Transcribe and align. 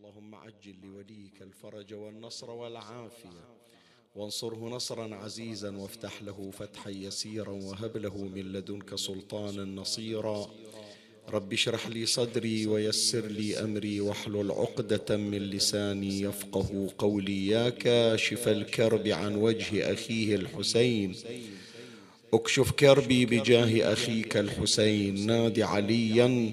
اللهم 0.00 0.34
عجل 0.34 0.74
لوليك 0.82 1.42
الفرج 1.42 1.94
والنصر 1.94 2.50
والعافية. 2.50 3.48
وانصره 4.14 4.68
نصرا 4.68 5.14
عزيزا 5.14 5.76
وافتح 5.76 6.22
له 6.22 6.50
فتحا 6.50 6.90
يسيرا 6.90 7.50
وهب 7.50 7.96
له 7.96 8.16
من 8.24 8.52
لدنك 8.52 8.94
سلطانا 8.94 9.64
نصيرا. 9.64 10.50
رب 11.28 11.52
اشرح 11.52 11.88
لي 11.88 12.06
صدري 12.06 12.66
ويسر 12.66 13.26
لي 13.26 13.56
أمري 13.60 14.00
واحلل 14.00 14.50
عقدة 14.50 15.16
من 15.16 15.38
لساني 15.38 16.20
يفقه 16.20 16.92
قولي. 16.98 17.46
يا 17.46 17.68
كاشف 17.68 18.48
الكرب 18.48 19.06
عن 19.06 19.34
وجه 19.34 19.92
أخيه 19.92 20.34
الحسين. 20.34 21.16
اكشف 22.32 22.70
كربي 22.70 23.26
بجاه 23.26 23.92
أخيك 23.92 24.36
الحسين. 24.36 25.26
نادي 25.26 25.62
عليا 25.62 26.52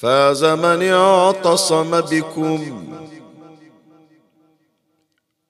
فاز 0.00 0.44
من 0.44 0.92
اعتصم 0.92 2.00
بكم 2.00 2.84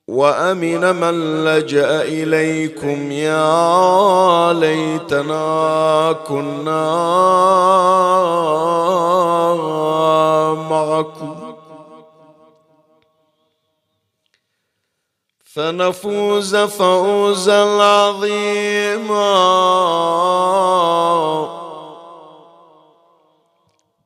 وأمن 0.08 0.94
من 0.96 1.44
لجأ 1.44 2.02
إليكم 2.02 3.12
يا 3.12 4.52
ليتنا 4.52 6.12
كنا 6.28 6.90
معكم. 10.70 11.54
فنفوز 15.44 16.56
فوزا 16.56 17.64
عظيما. 17.82 19.20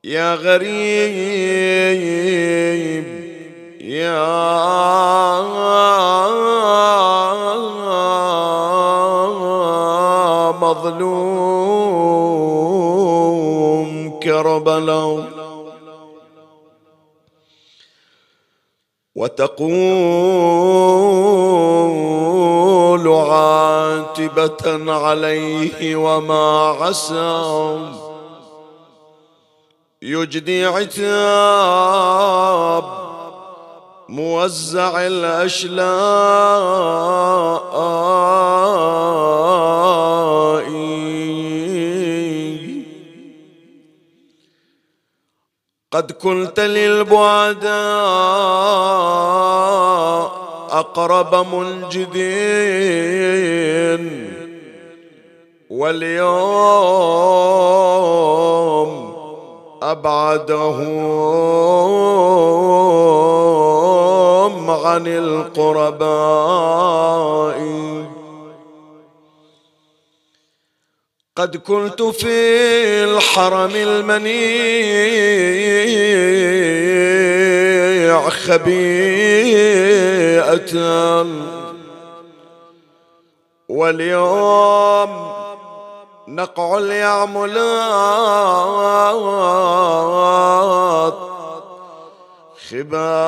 يا 0.04 0.34
غريب 0.34 1.94
يا 3.80 4.24
مظلوم 10.60 12.20
كربلاء. 14.22 15.24
وتقول 19.16 19.64
عاتبة 23.08 24.92
عليه 24.92 25.96
وما 25.96 26.76
عسى. 26.80 28.13
يجدي 30.04 30.66
عتاب 30.66 32.04
موزع 34.08 35.06
الأشلاء. 35.06 35.84
قد 45.92 46.12
كنت 46.12 46.60
للبعداء 46.60 47.74
أقرب 50.70 51.34
منجدين 51.54 52.44
واليوم 55.70 57.04
أبعدهم 59.90 61.04
عن 64.70 65.06
القرباء. 65.06 66.04
قد 71.36 71.56
كنت 71.56 72.02
في 72.02 72.28
الحرم 73.04 73.70
المنيع 73.74 74.24
خبيئة 78.28 79.64
واليوم 83.68 85.34
نقع 86.28 86.78
اليعملات 86.78 87.54
خبائي. 92.68 93.24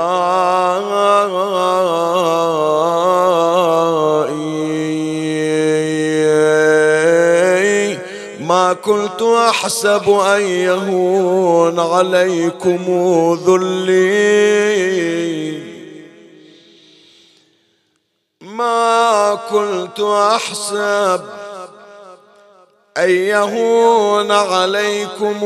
ما 8.40 8.72
كنت 8.72 9.22
أحسب 9.22 10.10
أن 10.10 10.40
يهون 10.40 11.80
عليكم 11.80 12.84
ذلي. 13.46 14.86
ما 18.40 19.38
كنت 19.50 20.00
أحسب 20.00 21.45
أن 22.96 23.10
يهون 23.10 24.30
عليكم 24.30 25.38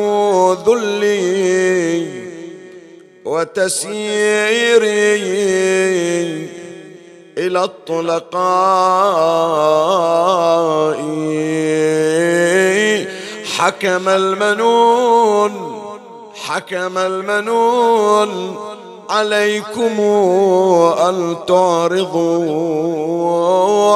ذلي 0.66 2.06
وتسييري 3.24 4.90
إلى 7.38 7.64
الطلقاء. 7.64 8.30
حكم 13.56 14.08
المنون 14.08 15.80
حكم 16.34 16.98
المنون. 16.98 18.69
عليكم 19.10 20.00
أن 21.08 21.36
تعرضوا 21.48 22.70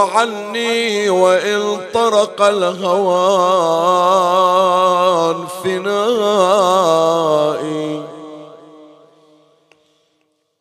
عني 0.00 1.08
وإن 1.10 1.80
طرق 1.94 2.42
الهوان 2.42 3.44
فنائي 5.64 6.94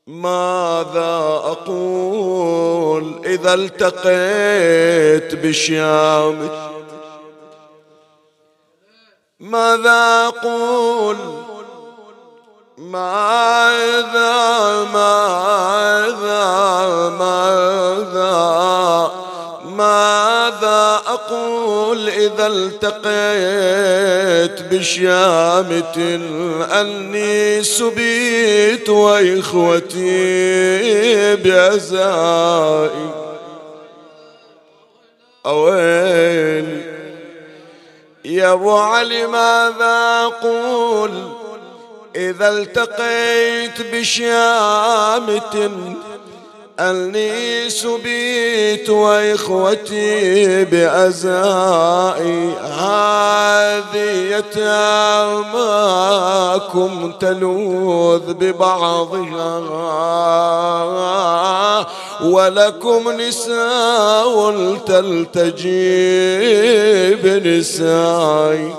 ماذا 0.08 1.42
أقول 1.44 3.22
إذا 3.26 3.54
التقيت 3.54 5.36
بشيامك 5.46 6.64
ماذا 9.40 10.28
أقول 10.28 11.43
ماذا 12.94 14.34
ماذا 14.94 16.46
ماذا 17.20 19.12
ماذا 19.66 21.02
أقول 21.08 22.10
إذا 22.10 22.48
التقيت 22.48 23.14
بشامة 24.74 26.20
أني 26.82 27.64
سبيت 27.64 28.90
وإخوتي 28.90 30.06
بعزائي 31.36 33.10
أوين 35.46 36.94
يا 38.26 38.54
أبو 38.54 38.78
علي 38.78 39.28
ماذا 39.28 40.26
أقول؟ 40.26 41.33
إذا 42.16 42.50
التقيت 42.50 43.82
بشامة 43.94 45.72
أني 46.80 47.70
سبيت 47.70 48.90
وإخوتي 48.90 50.66
بأزائي 50.66 52.50
هذه 52.62 54.12
يتاماكم 54.54 55.72
تلوذ 57.20 58.34
ببعضها. 58.34 59.64
ولكم 62.24 63.12
نساء 63.12 64.76
تلتجي 64.88 65.74
بنسائي 67.16 68.74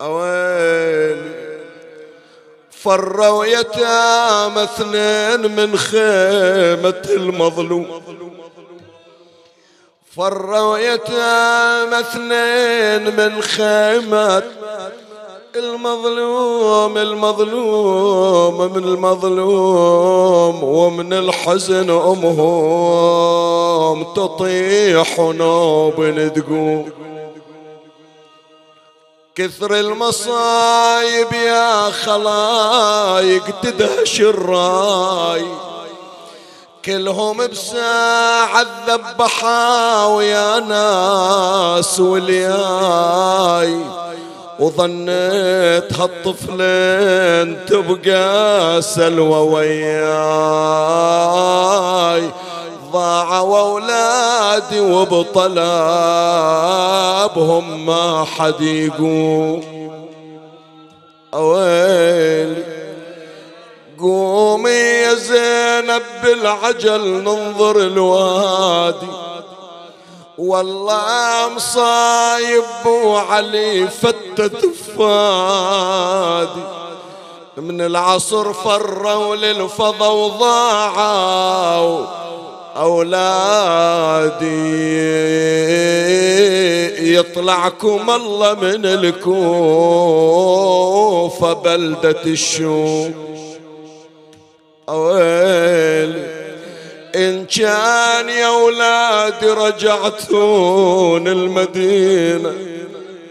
أويلي 0.00 1.60
فروا 2.70 3.44
يتام 3.44 4.58
اثنين 4.58 5.56
من 5.56 5.76
خيمة 5.76 7.02
المظلوم. 7.10 7.86
فروا 10.16 10.78
يتام 10.78 11.94
اثنين 11.94 13.16
من 13.16 13.42
خيمة 13.42 14.42
المظلوم 15.56 16.98
المظلوم 16.98 18.72
من 18.72 18.84
المظلوم 18.84 20.64
ومن 20.64 21.12
الحزن 21.12 21.90
أمهم 21.90 23.34
تطيح 24.14 25.18
نوب 25.18 26.30
تقوم 26.34 26.90
كثر 29.34 29.74
المصايب 29.74 31.32
يا 31.32 31.90
خلايق 31.90 33.60
تدهش 33.62 34.20
الراي. 34.20 35.46
كلهم 36.84 37.46
بساعة 37.46 38.66
ذبحا 38.88 40.04
ويا 40.06 40.60
ناس 40.60 42.00
والياي 42.00 43.84
وظنيت 44.58 45.92
هالطفلين 46.00 47.66
تبقى 47.66 48.82
سلوى 48.82 49.38
وياي. 49.38 50.10
ضاعوا 52.92 53.58
اولادي 53.58 54.80
وبطلابهم 54.80 55.46
ما 57.86 58.24
حد 58.24 58.60
يقوم 58.60 59.62
اويلي 61.34 62.64
قومي 64.00 64.70
يا 64.70 65.14
زينب 65.14 66.02
بالعجل 66.22 67.22
ننظر 67.24 67.76
الوادي. 67.76 69.06
والله 70.38 71.48
مصايب 71.56 72.86
وعلي 72.86 73.88
فتت 73.88 74.66
فادي 74.98 76.64
من 77.56 77.80
العصر 77.80 78.52
فروا 78.52 79.36
للفضا 79.36 80.08
وضاعوا. 80.08 82.06
أولادي 82.76 84.60
يطلعكم 87.14 88.10
الله 88.10 88.54
من 88.54 88.86
الكوفة 88.86 89.52
بلدة 91.52 92.22
الشوم. 92.26 93.14
أويلي 94.88 96.40
إن 97.16 97.44
كان 97.46 98.28
يا 98.28 98.46
أولادي 98.46 99.46
رجعتون 99.46 101.28
المدينة. 101.28 102.54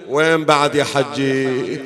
وين 0.10 0.46
بعد 0.46 0.76
يا 0.76 0.84
حجي؟ 0.84 1.82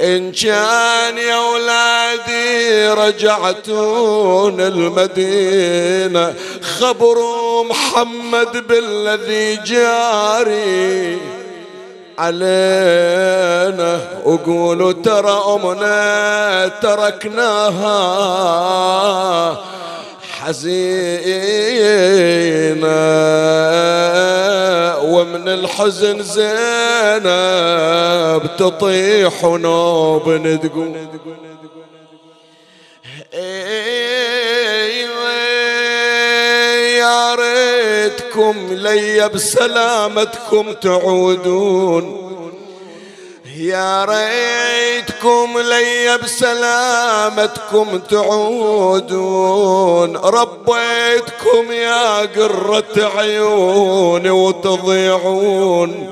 إن 0.00 0.32
كان 0.32 1.18
يا 1.18 1.34
أولادي 1.34 2.88
رجعتون 2.88 4.60
المدينة 4.60 6.34
خبروا 6.78 7.64
محمد 7.64 8.68
بالذي 8.68 9.56
جاري. 9.56 11.18
علينا 12.18 14.00
وقولوا 14.24 14.92
ترى 14.92 15.42
أمنا 15.54 16.68
تركناها. 16.82 17.98
حزينة 20.40 20.78
ومن 25.02 25.48
الحزن 25.48 26.22
زينب 26.22 27.28
تطيح 28.58 29.44
ونوب 29.44 30.28
ندقو 30.28 30.84
يا 36.98 37.34
ريتكم 37.34 38.68
لي 38.70 39.28
بسلامتكم 39.28 40.72
تعودون. 40.72 42.28
يا 43.58 44.04
ريتكم 44.04 45.58
لي 45.58 46.18
بسلامتكم 46.22 47.98
تعودون. 48.10 49.36
ربيتكم 50.16 51.72
يا 51.72 52.20
قرة 52.20 53.10
عيوني 53.16 54.30
وتضيعون. 54.30 56.10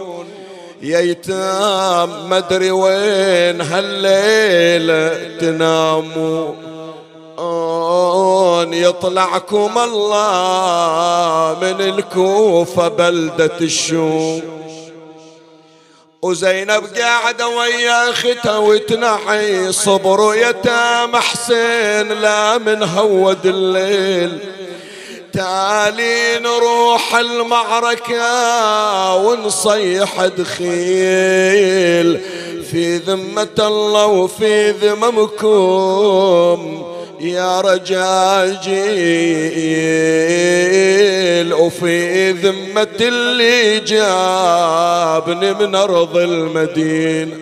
يا 0.83 1.01
يتام 1.01 2.31
مدري 2.31 2.71
وين 2.71 3.61
هالليلة 3.61 5.39
تنامون 5.41 6.57
يطلعكم 8.75 9.79
الله 9.79 11.57
من 11.63 11.81
الكوفة 11.81 12.89
بلدة 12.89 13.57
الشوم. 13.61 14.66
وزينب 16.23 16.85
قاعدة 16.97 17.49
ويا 17.49 18.11
اختها 18.11 18.59
وتنحي 18.59 19.73
صبر 19.73 20.35
يتام 20.35 21.17
حسين 21.17 22.09
لا 22.09 22.59
من 22.59 22.83
هود 22.83 23.47
الليل 23.47 24.39
تالي 25.33 26.39
نروح 26.39 27.15
المعركة 27.17 29.15
ونصيح 29.15 30.25
دخيل. 30.25 32.21
في 32.71 32.97
ذمة 32.97 33.49
الله 33.59 34.07
وفي 34.07 34.71
ذممكم. 34.71 36.17
يا 37.21 37.61
رجاجيل 37.61 38.77
وفي 41.55 42.31
ذمة 42.31 42.97
اللي 43.01 43.81
جابني 43.81 45.55
من 45.55 45.75
أرض 45.75 46.17
المدينة. 46.17 47.37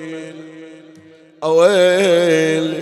أويل 1.45 2.75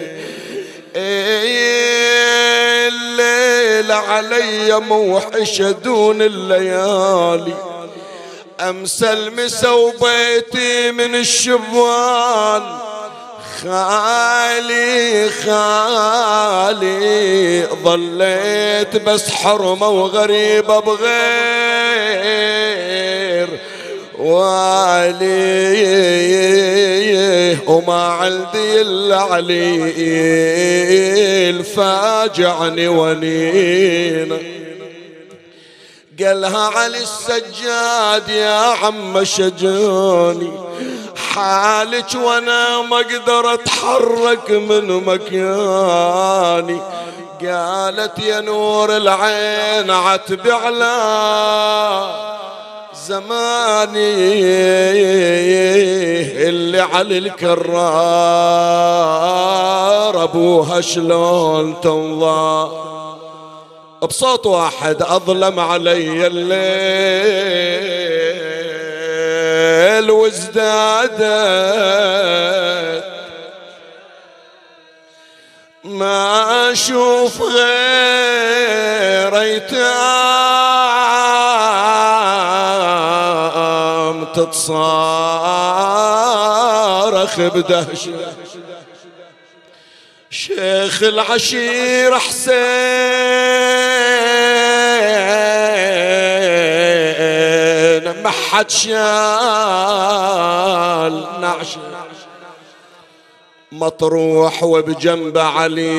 الليل 2.86 3.92
علي 3.92 4.80
موحشة 4.80 5.70
دون 5.70 6.22
الليالي. 6.22 7.54
أمسى 8.60 9.12
المسا 9.12 9.70
وبيتي 9.70 10.92
من 10.92 11.14
الشبان 11.14 12.62
خالي 13.62 15.30
خالي 15.30 16.92
ظليت 17.84 18.96
بس 18.96 19.30
حرمة 19.30 19.88
وغريبة 19.88 20.80
بغير 20.80 21.02
والي. 24.18 25.42
وما 27.66 28.02
عندي 28.02 28.80
إلا 28.80 29.16
علي 29.16 29.92
الفاجعني 31.50 32.88
ونينا 32.88 34.38
قالها 36.20 36.68
علي 36.78 37.02
السجاد 37.02 38.28
يا 38.28 38.60
عم 38.84 39.24
شجاني 39.24 40.50
حالك 41.34 42.14
وأنا 42.14 42.82
ما 42.82 42.96
أقدر 42.96 43.54
اتحرك 43.54 44.50
من 44.50 45.04
مكاني 45.04 46.80
قالت 47.42 48.18
يا 48.18 48.40
نور 48.40 48.96
العين 48.96 49.90
عتب 49.90 50.48
على 50.48 50.92
زماني 53.06 54.14
اللي 56.48 56.80
على 56.80 57.18
الكرار. 57.18 57.62
أبوها 60.22 60.80
شلون 60.80 61.80
تنظر؟ 61.80 63.01
بصوت 64.02 64.46
واحد 64.46 65.02
أظلم 65.02 65.60
علي 65.60 66.26
الليل 66.26 67.62
وازدادت 70.10 71.22
ما 75.84 76.72
أشوف 76.72 77.42
غير 77.42 77.72
ايتام 79.40 79.92
تتصارخ 84.24 84.82
بدهشه. 87.40 88.41
شيخ 90.32 91.02
العشير 91.02 92.18
حسين 92.18 92.62
ما 98.22 98.30
حد 98.30 98.70
شال 98.70 98.94
نعش. 101.40 101.78
مطروح 103.72 104.62
وبجنب 104.62 105.38
علي 105.38 105.92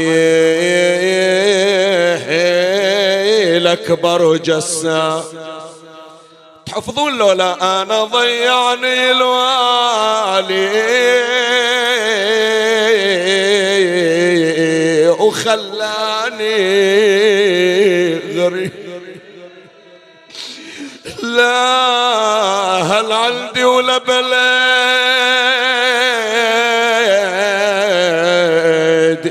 الاكبر 3.58 4.38
جسا 4.38 5.24
تحفظون 6.74 7.18
لولا 7.18 7.82
أنا 7.82 8.04
ضيعني 8.04 9.12
الوالي. 9.12 10.70
وخلاني 15.20 16.54
غريب 18.40 18.72
لا 21.24 21.64
هل 22.82 23.12
عندي 23.12 23.64
ولا 23.64 23.98
بلد 23.98 24.34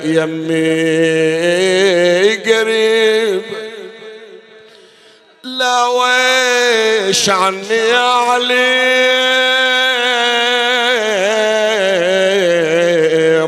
يمي. 0.05 1.32
ويش 7.13 7.31
عني 7.31 7.77
يا 7.77 7.99
علي؟ 7.99 8.63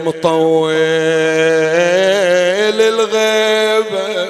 مطول 0.05 0.75
الغيبة 2.81 4.29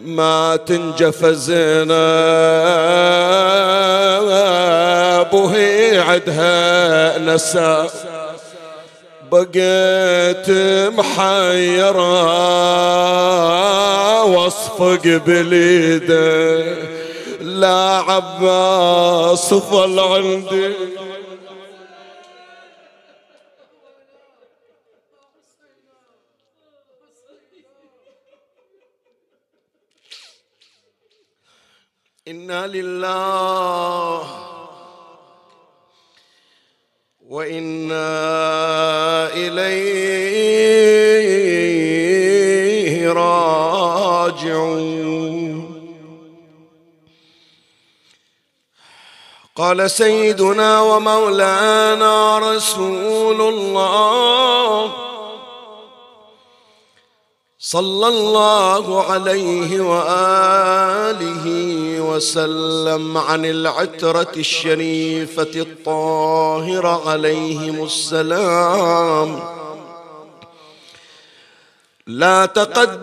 ما 0.00 0.56
تنجف 0.66 1.26
زينب 1.26 1.92
وهي 5.32 5.98
عدها 6.00 7.18
نساء 7.18 7.90
بقيت 9.32 10.50
محيرة 10.98 12.22
واصفق 14.24 15.20
بليده. 15.26 16.92
لا 17.52 18.04
عباس 18.08 19.54
ظل 19.54 20.00
عندي. 20.00 20.74
إنا 32.28 32.66
لله 32.66 34.22
وإنا 37.28 38.08
إليه 39.34 39.92
راجعون. 43.12 45.01
قال 49.62 49.90
سيدنا 49.90 50.80
ومولانا 50.80 52.38
رسول 52.38 53.40
الله 53.40 54.92
صلى 57.58 58.08
الله 58.08 59.02
عليه 59.02 59.80
وآله 59.80 61.46
وسلم 62.00 63.18
عن 63.18 63.44
العترة 63.44 64.32
الشريفة 64.36 65.50
الطاهرة 65.56 67.10
عليهم 67.10 67.84
السلام. 67.84 69.42
لا 72.06 72.46
تقدموهم 72.46 72.98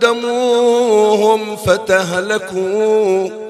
فتهلكوا. 1.56 3.49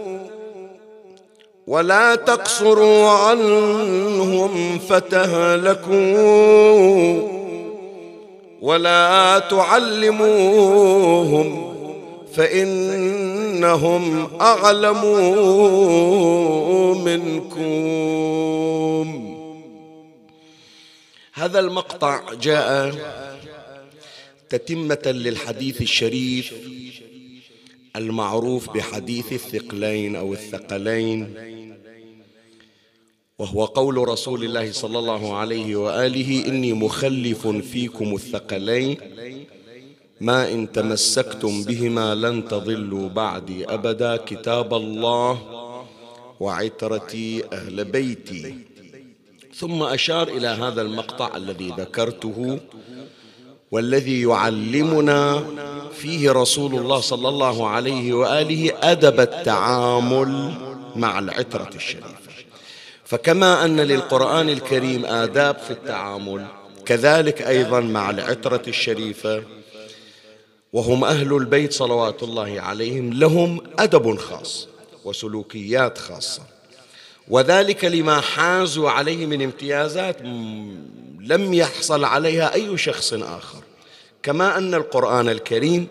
ولا 1.69 2.15
تقصروا 2.15 3.09
عنهم 3.09 4.79
فتهلكوا 4.79 5.99
ولا 8.61 9.39
تعلموهم 9.49 10.89
فإنهم 12.33 14.27
أعلم 14.41 15.05
منكم. 17.03 18.19
هذا 21.33 21.59
المقطع 21.59 22.21
جاء 22.41 22.95
تتمة 24.49 25.01
للحديث 25.05 25.81
الشريف 25.81 26.53
المعروف 27.95 28.69
بحديث 28.69 29.33
الثقلين 29.33 30.15
أو 30.15 30.33
الثقلين 30.33 31.33
وهو 33.39 33.65
قول 33.65 34.07
رسول 34.07 34.43
الله 34.43 34.71
صلى 34.71 34.99
الله 34.99 35.35
عليه 35.35 35.75
وآله 35.75 36.47
إني 36.47 36.73
مخلف 36.73 37.47
فيكم 37.47 38.15
الثقلين 38.15 38.97
ما 40.21 40.51
إن 40.51 40.71
تمسكتم 40.71 41.63
بهما 41.63 42.15
لن 42.15 42.45
تضلوا 42.45 43.09
بعدي 43.09 43.65
أبدا 43.65 44.15
كتاب 44.15 44.73
الله 44.73 45.41
وعترتي 46.39 47.43
أهل 47.53 47.85
بيتي. 47.85 48.55
ثم 49.55 49.83
أشار 49.83 50.27
إلى 50.27 50.47
هذا 50.47 50.81
المقطع 50.81 51.37
الذي 51.37 51.73
ذكرته 51.77 52.59
والذي 53.71 54.21
يعلمنا 54.21 55.43
فيه 55.93 56.31
رسول 56.31 56.75
الله 56.75 56.99
صلى 56.99 57.29
الله 57.29 57.67
عليه 57.67 58.13
وآله 58.13 58.73
أدب 58.81 59.19
التعامل 59.19 60.51
مع 60.95 61.19
العترة 61.19 61.69
الشريفة. 61.75 62.29
فكما 63.05 63.65
أن 63.65 63.79
للقرآن 63.79 64.49
الكريم 64.49 65.05
آداب 65.05 65.57
في 65.57 65.71
التعامل 65.71 66.45
كذلك 66.85 67.41
أيضا 67.41 67.79
مع 67.79 68.09
العترة 68.09 68.61
الشريفة 68.67 69.43
وهم 70.73 71.03
أهل 71.03 71.33
البيت 71.33 71.73
صلوات 71.73 72.23
الله 72.23 72.61
عليهم 72.61 73.13
لهم 73.13 73.61
أدب 73.79 74.17
خاص 74.17 74.67
وسلوكيات 75.05 75.97
خاصة. 75.97 76.41
وذلك 77.27 77.85
لما 77.85 78.21
حازوا 78.21 78.89
عليه 78.89 79.25
من 79.25 79.41
امتيازات 79.41 80.21
لم 81.19 81.53
يحصل 81.53 82.05
عليها 82.05 82.53
أي 82.53 82.77
شخص 82.77 83.13
آخر. 83.13 83.63
كما 84.23 84.57
أن 84.57 84.73
القرآن 84.75 85.29
الكريم 85.29 85.87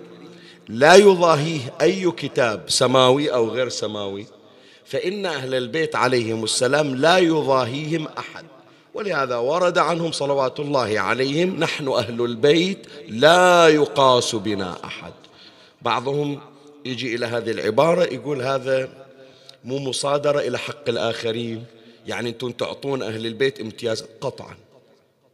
لا 0.69 0.95
يضاهيه 0.95 1.61
أي 1.81 2.11
كتاب 2.11 2.65
سماوي 2.69 3.35
أو 3.35 3.49
غير 3.49 3.69
سماوي 3.69 4.27
فإن 4.85 5.27
أهل 5.27 5.55
البيت 5.55 5.97
عليهم 5.97 6.45
السلام 6.45 6.95
لا 6.95 7.19
يضاهيهم 7.19 8.09
أحد. 8.19 8.45
ولهذا 8.95 9.37
ورد 9.37 9.79
عنهم 9.79 10.13
صلوات 10.13 10.61
الله 10.61 11.01
عليهم 11.01 11.57
نحن 11.57 11.89
أهل 11.89 12.25
البيت 12.25 12.87
لا 13.09 13.69
يقاس 13.69 14.35
بنا 14.35 14.85
أحد. 14.85 15.13
بعضهم 15.83 16.41
يجي 16.85 17.15
إلى 17.15 17.27
هذه 17.27 17.51
العبارة 17.51 18.05
يقول 18.05 18.43
هذا 18.43 18.89
مو 19.65 19.79
مصادرة 19.79 20.41
إلى 20.41 20.59
حق 20.59 20.89
الآخرين. 20.89 21.65
يعني 22.07 22.29
أنتم 22.29 22.51
تعطون 22.51 23.03
أهل 23.03 23.27
البيت 23.27 23.61
امتياز 23.61 24.05
قطعا. 24.21 24.57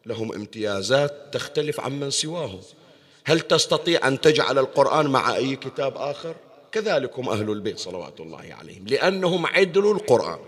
لهم 0.07 0.33
امتيازات 0.33 1.13
تختلف 1.33 1.81
عمن 1.81 2.11
سواهم. 2.11 2.61
هل 3.25 3.41
تستطيع 3.41 4.09
أن 4.09 4.21
تجعل 4.21 4.59
القرآن 4.59 5.07
مع 5.07 5.37
أي 5.37 5.57
كتاب 5.57 5.97
آخر؟ 5.97 6.35
كذلك 6.73 7.19
هم 7.19 7.29
أهل 7.29 7.51
البيت 7.51 7.79
صلوات 7.79 8.21
الله 8.21 8.55
عليهم 8.61 8.85
لأنهم 8.87 9.47
عدلوا 9.47 9.95
القرآن. 9.95 10.39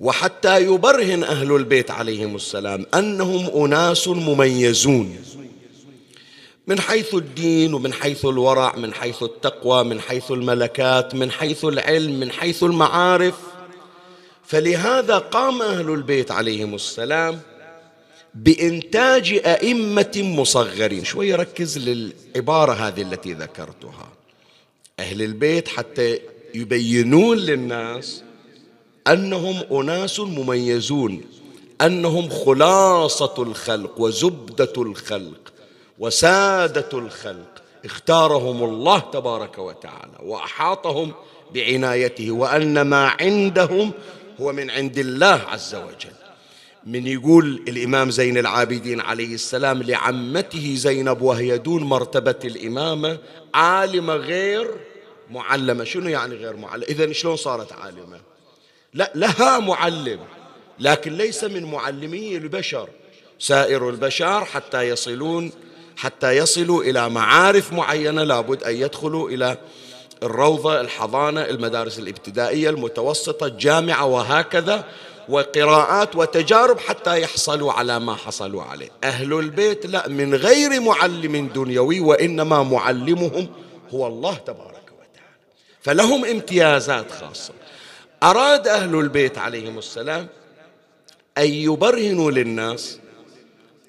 وحتى 0.00 0.62
يبرهن 0.62 1.24
أهل 1.24 1.56
البيت 1.56 1.90
عليهم 1.90 2.36
السلام 2.36 2.86
أنهم 2.94 3.64
أناس 3.64 4.08
مميزون. 4.08 5.16
من 6.66 6.80
حيث 6.80 7.14
الدين 7.14 7.74
ومن 7.74 7.92
حيث 7.92 8.24
الورع 8.24 8.76
من 8.76 8.94
حيث 8.94 9.22
التقوى 9.22 9.84
من 9.84 10.00
حيث 10.00 10.30
الملكات 10.30 11.14
من 11.14 11.30
حيث 11.30 11.64
العلم 11.64 12.20
من 12.20 12.30
حيث 12.30 12.62
المعارف. 12.62 13.34
فلهذا 14.44 15.18
قام 15.18 15.62
أهل 15.62 15.90
البيت 15.90 16.30
عليهم 16.30 16.74
السلام 16.74 17.40
بإنتاج 18.36 19.32
أئمة 19.46 20.12
مصغرين. 20.16 21.04
شوي 21.04 21.34
ركز 21.34 21.78
للعبارة 21.78 22.72
هذه 22.72 23.02
التي 23.02 23.32
ذكرتها. 23.32 24.08
أهل 25.00 25.22
البيت 25.22 25.68
حتى 25.68 26.20
يبينون 26.54 27.36
للناس 27.36 28.22
أنهم 29.06 29.80
أناس 29.80 30.20
مميزون 30.20 31.20
أنهم 31.80 32.28
خلاصة 32.28 33.34
الخلق 33.42 34.00
وزبدة 34.00 34.72
الخلق 34.76 35.52
وسادة 35.98 36.98
الخلق. 36.98 37.62
اختارهم 37.84 38.64
الله 38.64 38.98
تبارك 38.98 39.58
وتعالى 39.58 40.18
وأحاطهم 40.22 41.12
بعنايته 41.54 42.30
وأن 42.30 42.80
ما 42.80 43.06
عندهم 43.20 43.92
هو 44.40 44.52
من 44.52 44.70
عند 44.70 44.98
الله 44.98 45.40
عز 45.48 45.74
وجل. 45.74 46.15
من 46.86 47.06
يقول 47.06 47.62
الإمام 47.68 48.10
زين 48.10 48.38
العابدين 48.38 49.00
عليه 49.00 49.34
السلام 49.34 49.82
لعمته 49.82 50.74
زينب 50.76 51.22
وهي 51.22 51.58
دون 51.58 51.84
مرتبة 51.84 52.34
الإمامة 52.44 53.18
عالمة 53.54 54.14
غير 54.14 54.70
معلمة. 55.30 55.84
شنو 55.84 56.08
يعني 56.08 56.34
غير 56.34 56.56
معلمة؟ 56.56 56.86
إذا 56.86 57.12
شلون 57.12 57.36
صارت 57.36 57.72
عالمة؟ 57.72 58.20
لا 58.94 59.12
لها 59.14 59.58
معلم 59.58 60.20
لكن 60.78 61.12
ليس 61.12 61.44
من 61.44 61.64
معلمي 61.64 62.36
البشر. 62.36 62.88
سائر 63.38 63.90
البشر 63.90 64.44
حتى 64.44 64.82
يصلون 64.82 65.52
حتى 65.96 66.36
يصلوا 66.36 66.82
إلى 66.82 67.10
معارف 67.10 67.72
معينة 67.72 68.24
لابد 68.24 68.62
أن 68.62 68.76
يدخلوا 68.76 69.30
إلى 69.30 69.58
الروضة 70.22 70.80
الحضانة 70.80 71.40
المدارس 71.40 71.98
الابتدائية 71.98 72.70
المتوسطة 72.70 73.46
الجامعة 73.46 74.04
وهكذا. 74.04 74.84
وقراءات 75.28 76.16
وتجارب 76.16 76.78
حتى 76.78 77.20
يحصلوا 77.20 77.72
على 77.72 78.00
ما 78.00 78.14
حصلوا 78.14 78.62
عليه. 78.62 78.90
أهل 79.04 79.32
البيت 79.32 79.86
لا 79.86 80.08
من 80.08 80.34
غير 80.34 80.80
معلم 80.80 81.48
دنيوي 81.54 82.00
وإنما 82.00 82.62
معلمهم 82.62 83.48
هو 83.94 84.06
الله 84.06 84.34
تبارك 84.34 84.84
وتعالى. 84.92 85.36
فلهم 85.80 86.24
امتيازات 86.24 87.10
خاصة. 87.10 87.52
أراد 88.22 88.68
أهل 88.68 88.94
البيت 88.94 89.38
عليهم 89.38 89.78
السلام 89.78 90.26
أن 91.38 91.46
يبرهنوا 91.46 92.30
للناس 92.30 92.98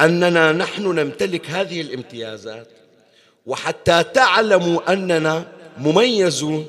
أننا 0.01 0.51
نحن 0.51 0.83
نمتلك 0.83 1.49
هذه 1.49 1.81
الامتيازات 1.81 2.67
وحتى 3.45 4.03
تعلموا 4.03 4.93
أننا 4.93 5.45
مميزون 5.77 6.65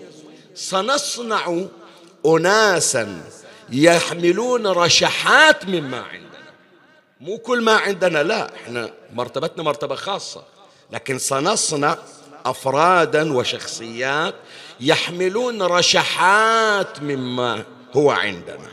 سنصنع 0.55 1.65
أناسا 2.27 3.23
يحملون 3.71 4.67
رشحات 4.67 5.65
مما 5.65 6.01
عندنا. 6.01 6.29
مو 7.21 7.39
كل 7.39 7.61
ما 7.61 7.73
عندنا 7.73 8.23
لا 8.23 8.55
إحنا 8.55 8.91
مرتبتنا 9.15 9.63
مرتبة 9.63 9.95
خاصة 9.95 10.43
لكن 10.93 11.19
سنصنع 11.19 11.99
أفرادا 12.47 13.33
وشخصيات 13.33 14.35
يحملون 14.81 15.63
رشحات 15.63 17.03
مما 17.03 17.65
هو 17.93 18.11
عندنا. 18.11 18.69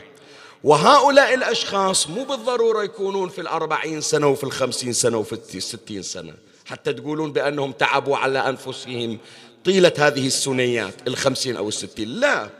وهؤلاء 0.64 1.34
الأشخاص 1.34 2.08
مو 2.08 2.24
بالضرورة 2.24 2.82
يكونون 2.82 3.28
في 3.28 3.40
الأربعين 3.40 4.00
سنة 4.00 4.26
وفي 4.26 4.44
الخمسين 4.44 4.92
سنة 4.92 5.18
وفي 5.18 5.56
الستين 5.56 6.02
سنة 6.02 6.34
حتى 6.64 6.92
تقولون 6.92 7.32
بأنهم 7.32 7.72
تعبوا 7.72 8.16
على 8.16 8.48
أنفسهم 8.48 9.18
طيلة 9.64 9.92
هذه 9.98 10.26
السنيات 10.26 10.94
الخمسين 11.08 11.56
أو 11.56 11.68
الستين. 11.68 12.08
لا 12.08 12.50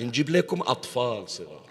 نجيب 0.00 0.30
لكم 0.30 0.60
أطفال 0.60 1.30
صغار. 1.30 1.63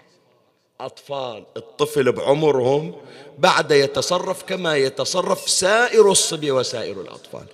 أطفال 0.80 1.44
الطفل 1.56 2.12
بعمرهم 2.12 2.94
بعد 3.38 3.70
يتصرف 3.70 4.42
كما 4.42 4.76
يتصرف 4.76 5.50
سائر 5.50 6.10
الصبي 6.10 6.50
وسائر 6.50 7.00
الأطفال. 7.00 7.44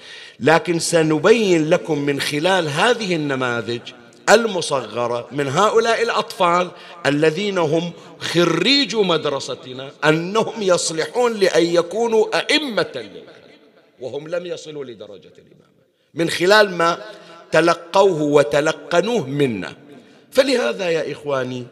لكن 0.40 0.78
سنبين 0.78 1.70
لكم 1.70 1.98
من 1.98 2.20
خلال 2.20 2.68
هذه 2.68 3.14
النماذج 3.14 3.80
المصغرة 4.28 5.28
من 5.32 5.48
هؤلاء 5.48 6.02
الأطفال 6.02 6.70
الذين 7.06 7.58
هم 7.58 7.92
خريجو 8.18 9.02
مدرستنا 9.02 9.90
أنهم 10.04 10.62
يصلحون 10.62 11.34
لأن 11.34 11.64
يكونوا 11.64 12.38
أئمة 12.38 12.92
للخير 12.94 13.58
وهم 14.00 14.28
لم 14.28 14.46
يصلوا 14.46 14.84
لدرجة 14.84 15.32
الإمامة. 15.38 15.80
من 16.14 16.30
خلال 16.30 16.70
ما 16.70 17.04
تلقوه 17.52 18.22
وتلقنوه 18.22 19.26
منا. 19.26 19.76
فلهذا 20.30 20.90
يا 20.90 21.12
إخواني 21.12 21.66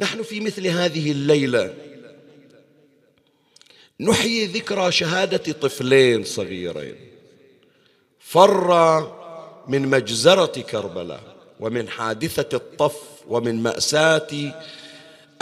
نحن 0.00 0.22
في 0.22 0.40
مثل 0.40 0.66
هذه 0.66 1.10
الليلة. 1.12 1.74
نحيي 4.00 4.46
ذكرى 4.46 4.92
شهادة 4.92 5.52
طفلين 5.52 6.24
صغيرين. 6.24 6.96
فر 8.18 9.00
من 9.68 9.88
مجزرة 9.88 10.60
كربلاء 10.60 11.36
ومن 11.60 11.88
حادثة 11.88 12.56
الطف 12.56 12.96
ومن 13.28 13.62
مأساة 13.62 14.54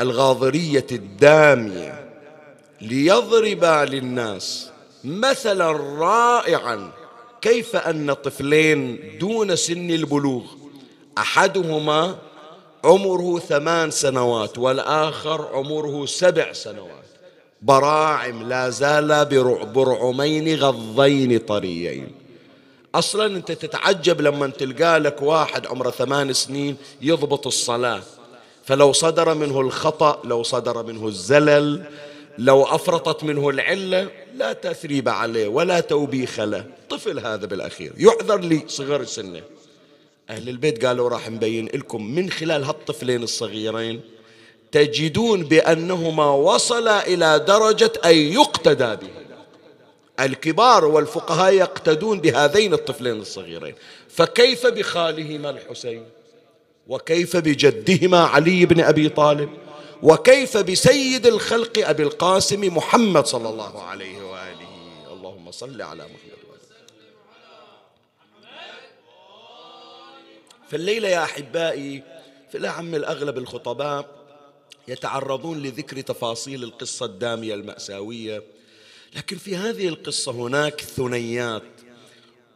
الغاضرية 0.01 0.87
الدامية. 0.93 2.13
ليضرب 2.81 3.65
للناس 3.65 4.71
مثلا 5.05 5.71
رائعا 5.99 6.93
كيف 7.41 7.77
أن 7.77 8.13
طفلين 8.13 8.99
دون 9.19 9.57
سن 9.57 9.91
البلوغ 9.91 10.45
أحدهما 11.19 12.19
عمره 12.85 13.39
ثمان 13.39 13.91
سنوات 13.91 14.59
والآخر 14.59 15.49
عمره 15.53 16.07
سبع 16.07 16.53
سنوات. 16.53 17.03
براعم 17.63 18.49
لا 18.49 18.71
زال 18.71 19.25
برعمين 19.75 20.57
غضين 20.59 21.39
طريين. 21.39 22.13
أصلا 22.95 23.27
أنت 23.27 23.53
تتعجب 23.53 24.21
لما 24.21 24.47
تلقى 24.47 24.99
لك 24.99 25.23
واحد 25.23 25.67
عمره 25.67 25.91
ثمان 25.91 26.33
سنين 26.33 26.77
يضبط 27.01 27.47
الصلاة. 27.47 28.03
فلو 28.65 28.93
صدر 28.93 29.35
منه 29.35 29.61
الخطأ 29.61 30.21
لو 30.25 30.43
صدر 30.43 30.83
منه 30.83 31.09
الزلل 31.09 31.85
لو 32.39 32.63
أفرطت 32.63 33.25
منه 33.25 33.49
العلة 33.49 34.09
لا 34.35 34.53
تثريب 34.53 35.09
عليه 35.09 35.49
ولا 35.49 35.81
توبيخ 35.81 36.41
له. 36.41 36.65
طفل 36.91 37.19
هذا 37.19 37.47
بالأخير. 37.47 37.93
يعذر 37.97 38.41
لصغر 38.41 39.05
سنه. 39.05 39.43
أهل 40.31 40.49
البيت 40.49 40.85
قالوا 40.85 41.09
راح 41.09 41.31
نبين 41.31 41.67
لكم 41.67 42.05
من 42.05 42.31
خلال 42.31 42.65
هالطفلين 42.65 43.23
الصغيرين 43.23 44.01
تجدون 44.73 45.45
بأنهما 45.45 46.31
وصلا 46.31 47.07
إلى 47.07 47.39
درجة 47.39 47.93
أن 48.05 48.15
يقتدى 48.15 48.97
به 48.97 49.23
الكبار 50.21 50.85
والفقهاء 50.85 51.53
يقتدون 51.53 52.21
بهذين 52.21 52.75
الطفلين 52.75 53.21
الصغيرين. 53.21 53.75
فكيف 54.09 54.67
بخالهما 54.67 55.51
الحسين؟ 55.51 56.05
وكيف 56.89 57.37
بجدهما 57.37 58.19
علي 58.19 58.67
بن 58.67 58.81
أبي 58.81 59.09
طالب؟ 59.09 59.49
وكيف 60.03 60.57
بسيد 60.57 61.27
الخلق 61.27 61.89
أبي 61.89 62.03
القاسم 62.03 62.77
محمد 62.77 63.27
صلى 63.27 63.49
الله 63.49 63.83
عليه 63.83 64.23
وآله؟ 64.23 64.69
اللهم 65.13 65.51
صل 65.51 65.83
على 65.83 66.05
محمد. 66.05 66.32
فالليله 70.73 71.09
يا 71.09 71.25
أحبائي 71.25 72.03
في 72.51 72.59
الأعم 72.59 72.95
الأغلب 72.95 73.39
الخطباء 73.39 74.07
يتعرضون 74.89 75.63
لذكر 75.63 76.01
تفاصيل 76.01 76.65
القصة 76.65 77.07
الدامية 77.07 77.55
المأساوية. 77.55 78.43
لكن 79.17 79.37
في 79.37 79.57
هذه 79.57 79.89
القصة 79.89 80.33
هناك 80.33 80.81
ثنيات 80.81 81.63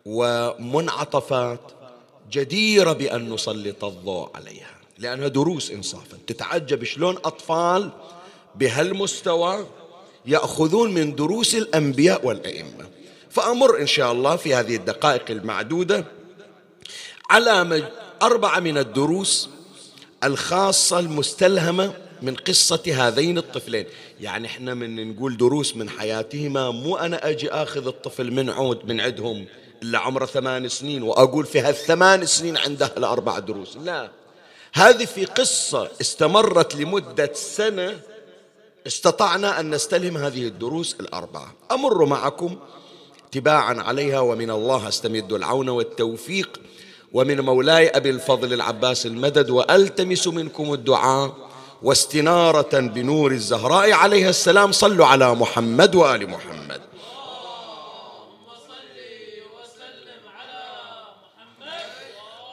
ومنعطفات 0.06 1.60
جديرة 2.30 2.92
بأن 2.92 3.32
نسلط 3.32 3.84
الضوء 3.84 4.30
عليها 4.34 4.74
لأنها 4.98 5.28
دروس 5.28 5.70
إنصافا 5.70 6.18
تتعجب 6.26 6.84
شلون 6.84 7.16
أطفال 7.16 7.90
بهالمستوى 8.54 9.66
يأخذون 10.26 10.94
من 10.94 11.14
دروس 11.14 11.54
الأنبياء 11.54 12.26
والأئمة. 12.26 12.90
فأمر 13.30 13.80
إن 13.80 13.86
شاء 13.86 14.12
الله 14.12 14.36
في 14.36 14.54
هذه 14.54 14.76
الدقائق 14.76 15.30
المعدودة 15.30 16.04
على 17.30 17.64
أربعة 18.22 18.60
من 18.60 18.78
الدروس 18.78 19.48
الخاصة 20.24 20.98
المستلهمة 20.98 21.92
من 22.22 22.34
قصة 22.34 22.82
هذين 22.86 23.38
الطفلين. 23.38 23.86
يعني 24.20 24.46
إحنا 24.46 24.74
من 24.74 25.12
نقول 25.12 25.36
دروس 25.36 25.76
من 25.76 25.88
حياتهما 25.88 26.70
مو 26.70 26.96
أنا 26.96 27.30
أجي 27.30 27.50
أخذ 27.50 27.86
الطفل 27.86 28.30
من 28.32 28.50
عود 28.50 28.84
من 28.84 29.00
عندهم 29.00 29.46
إلا 29.82 29.98
عمره 29.98 30.26
ثمان 30.26 30.68
سنين 30.68 31.02
وأقول 31.02 31.46
في 31.46 31.60
هالثمان 31.60 32.26
سنين 32.26 32.56
عنده 32.56 32.92
الأربع 32.96 33.38
دروس. 33.38 33.76
لا. 33.76 34.10
هذه 34.74 35.04
في 35.04 35.24
قصة 35.24 35.90
استمرت 36.00 36.76
لمدة 36.76 37.30
سنة 37.34 38.00
استطعنا 38.86 39.60
أن 39.60 39.70
نستلهم 39.70 40.16
هذه 40.16 40.46
الدروس 40.46 40.96
الأربعة. 41.00 41.54
أمر 41.72 42.04
معكم 42.04 42.56
تباعا 43.32 43.74
عليها 43.74 44.20
ومن 44.20 44.50
الله 44.50 44.88
أستمد 44.88 45.32
العون 45.32 45.68
والتوفيق. 45.68 46.60
ومن 47.16 47.40
مولاي 47.40 47.88
أبي 47.88 48.10
الفضل 48.10 48.52
العباس 48.52 49.06
المدد 49.06 49.50
وألتمس 49.50 50.28
منكم 50.28 50.72
الدعاء 50.72 51.34
واستنارة 51.82 52.78
بنور 52.80 53.32
الزهراء 53.32 53.92
عليها 53.92 54.30
السلام. 54.30 54.72
صلوا 54.72 55.06
على 55.06 55.34
محمد 55.34 55.94
وآل 55.94 56.30
محمد. 56.30 56.80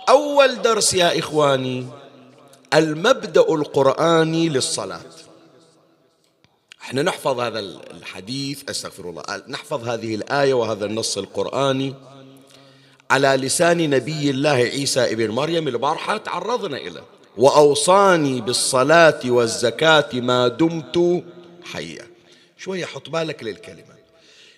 أول 0.10 0.62
درس 0.62 0.94
يا 0.94 1.20
إخواني 1.20 1.88
المبدأ 2.74 3.42
القرآني 3.42 4.50
للصلاة. 4.50 5.02
إحنا 6.82 7.02
نحفظ 7.02 7.40
هذا 7.40 7.60
الحديث 7.60 8.70
أستغفر 8.70 9.10
الله 9.10 9.24
نحفظ 9.48 9.88
هذه 9.88 10.16
الآية 10.16 10.54
وهذا 10.54 10.86
النص 10.86 11.18
القرآني. 11.18 12.13
على 13.14 13.28
لسان 13.28 13.90
نبي 13.90 14.30
الله 14.30 14.50
عيسى 14.50 15.12
ابن 15.12 15.30
مريم 15.30 15.68
البارحة 15.68 16.18
تعرضنا 16.18 16.78
إليه 16.78 17.04
وأوصاني 17.38 18.42
بالصلاة 18.42 19.20
والزكاة 19.26 20.10
ما 20.14 20.48
دمت 20.48 21.24
حيا. 21.64 22.08
شوية 22.58 22.86
حط 22.86 23.10
بالك 23.10 23.44
للكلمة. 23.44 23.96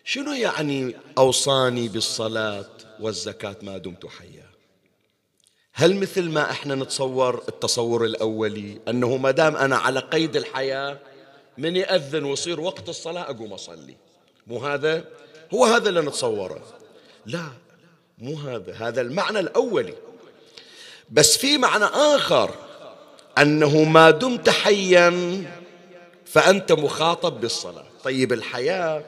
شنو 0.04 0.34
يعني 0.34 0.96
أوصاني 1.18 1.88
بالصلاة 1.88 2.70
والزكاة 3.00 3.56
ما 3.62 3.78
دمت 3.78 4.06
حيا؟ 4.06 4.46
هل 5.74 5.96
مثل 5.96 6.30
ما 6.30 6.52
إحنا 6.52 6.76
نتصور 6.76 7.44
التصور 7.50 8.06
الأولي 8.06 8.82
أنه 8.88 9.18
ما 9.18 9.32
دام 9.32 9.56
أنا 9.56 9.78
على 9.78 10.00
قيد 10.00 10.36
الحياة 10.36 11.00
من 11.58 11.76
يأذن 11.76 12.24
ويصير 12.24 12.60
وقت 12.62 12.90
الصلاة 12.90 13.22
أقوم 13.22 13.54
أصلي؟ 13.54 13.96
مو 14.48 14.58
هذا؟ 14.58 15.04
هو 15.54 15.66
هذا 15.66 15.90
اللي 15.90 16.02
نتصوره. 16.02 16.64
لا 17.26 17.65
مو 18.18 18.36
هذا 18.36 18.74
هذا 18.74 19.02
المعنى 19.02 19.40
الأولي. 19.40 19.94
بس 21.10 21.38
في 21.38 21.58
معنى 21.58 21.86
آخر 21.86 22.52
أنه 23.38 23.84
ما 23.84 24.12
دمت 24.12 24.50
حيا 24.50 25.44
فأنت 26.26 26.72
مخاطب 26.72 27.42
بالصلاة. 27.42 27.86
طيب 28.04 28.34
الحياة 28.34 29.04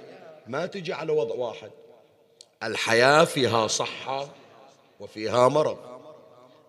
ما 0.48 0.66
تجي 0.66 0.94
على 0.94 1.12
وضع 1.12 1.36
واحد. 1.36 1.72
الحياة 2.64 3.24
فيها 3.24 3.68
صحة 3.68 4.30
وفيها 5.00 5.48
مرض. 5.48 5.78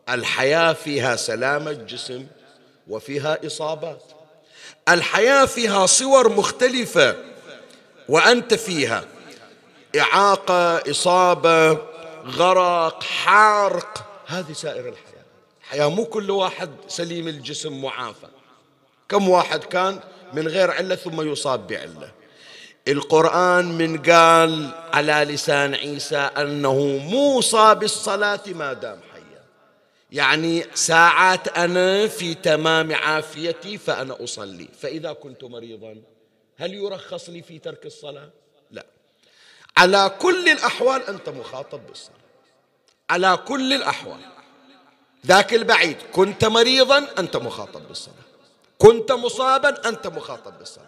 الحياة 0.08 0.72
فيها 0.72 1.16
سلامة 1.16 1.72
جسم 1.72 2.26
وفيها 2.88 3.46
إصابات. 3.46 4.02
الحياة 4.88 5.46
فيها 5.46 5.86
صور 5.86 6.28
مختلفة 6.28 7.16
وأنت 8.08 8.54
فيها. 8.54 9.04
إعاقة 9.98 10.90
إصابة 10.90 11.78
غرق 12.28 13.02
حرق 13.02 14.04
هذه 14.26 14.52
سائر 14.52 14.88
الحياة. 14.88 15.24
الحياة 15.60 15.88
مو 15.88 16.04
كل 16.04 16.30
واحد 16.30 16.70
سليم 16.88 17.28
الجسم 17.28 17.82
معافى. 17.82 18.26
كم 19.08 19.28
واحد 19.28 19.64
كان 19.64 20.00
من 20.32 20.48
غير 20.48 20.70
علة 20.70 20.94
ثم 20.94 21.32
يصاب 21.32 21.66
بعلة. 21.66 22.12
القرآن 22.88 23.64
من 23.64 24.02
قال 24.02 24.74
على 24.92 25.12
لسان 25.12 25.74
عيسى 25.74 26.16
أنه 26.16 26.76
موصى 27.10 27.74
بالصلاة 27.74 28.40
ما 28.46 28.72
دام 28.72 29.00
حيا. 29.12 29.42
يعني 30.10 30.64
ساعات 30.74 31.48
أنا 31.48 32.06
في 32.06 32.34
تمام 32.34 32.94
عافيتي 32.94 33.78
فأنا 33.78 34.24
أصلي. 34.24 34.68
فإذا 34.80 35.12
كنت 35.12 35.44
مريضا 35.44 35.96
هل 36.56 36.74
يرخص 36.74 37.28
لي 37.28 37.42
في 37.42 37.58
ترك 37.58 37.86
الصلاة؟ 37.86 38.30
لا. 38.70 38.86
على 39.76 40.16
كل 40.18 40.48
الأحوال 40.48 41.02
أنت 41.02 41.28
مخاطب 41.28 41.86
بالصلاة. 41.86 42.17
على 43.10 43.36
كل 43.36 43.72
الأحوال. 43.72 44.20
ذاك 45.26 45.54
البعيد 45.54 45.96
كنت 46.12 46.44
مريضا 46.44 47.06
أنت 47.18 47.36
مخاطب 47.36 47.88
بالصلاة. 47.88 48.14
كنت 48.78 49.12
مصابا 49.12 49.88
أنت 49.88 50.06
مخاطب 50.06 50.58
بالصلاة. 50.58 50.86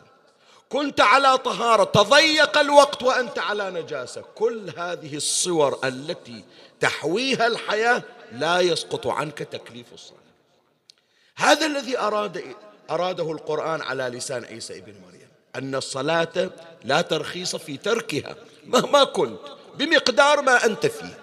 كنت 0.69 1.01
على 1.01 1.39
طهارة 1.39 1.85
تضيق 1.85 2.59
الوقت 2.59 3.03
وأنت 3.03 3.39
على 3.39 3.71
نجاسة. 3.71 4.25
كل 4.35 4.73
هذه 4.77 5.17
الصور 5.17 5.79
التي 5.85 6.45
تحويها 6.81 7.47
الحياة 7.47 8.03
لا 8.33 8.61
يسقط 8.61 9.07
عنك 9.07 9.39
تكليف 9.39 9.87
الصلاة. 9.95 10.21
هذا 11.37 11.67
الذي 11.67 11.99
أراد 11.99 12.45
أراده 12.91 13.33
القرآن 13.33 13.83
على 13.83 14.03
لسان 14.03 14.45
عيسى 14.45 14.79
ابن 14.79 14.95
مريم 15.09 15.29
أن 15.57 15.75
الصلاة 15.75 16.51
لا 16.85 17.01
ترخيص 17.01 17.57
في 17.57 17.77
تركها 17.77 18.37
مهما 18.67 19.05
كنت 19.05 19.41
بمقدار 19.75 20.43
ما 20.43 20.65
أنت 20.65 20.87
فيه. 20.87 21.19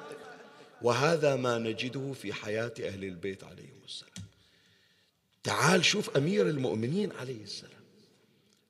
وهذا 0.82 1.36
ما 1.36 1.58
نجده 1.58 2.14
في 2.22 2.34
حياة 2.34 2.74
أهل 2.80 3.04
البيت 3.04 3.44
عليهم 3.44 3.80
السلام. 3.86 4.28
تعال 5.44 5.86
شوف 5.86 6.18
أمير 6.18 6.50
المؤمنين 6.50 7.12
عليه 7.12 7.44
السلام. 7.44 7.72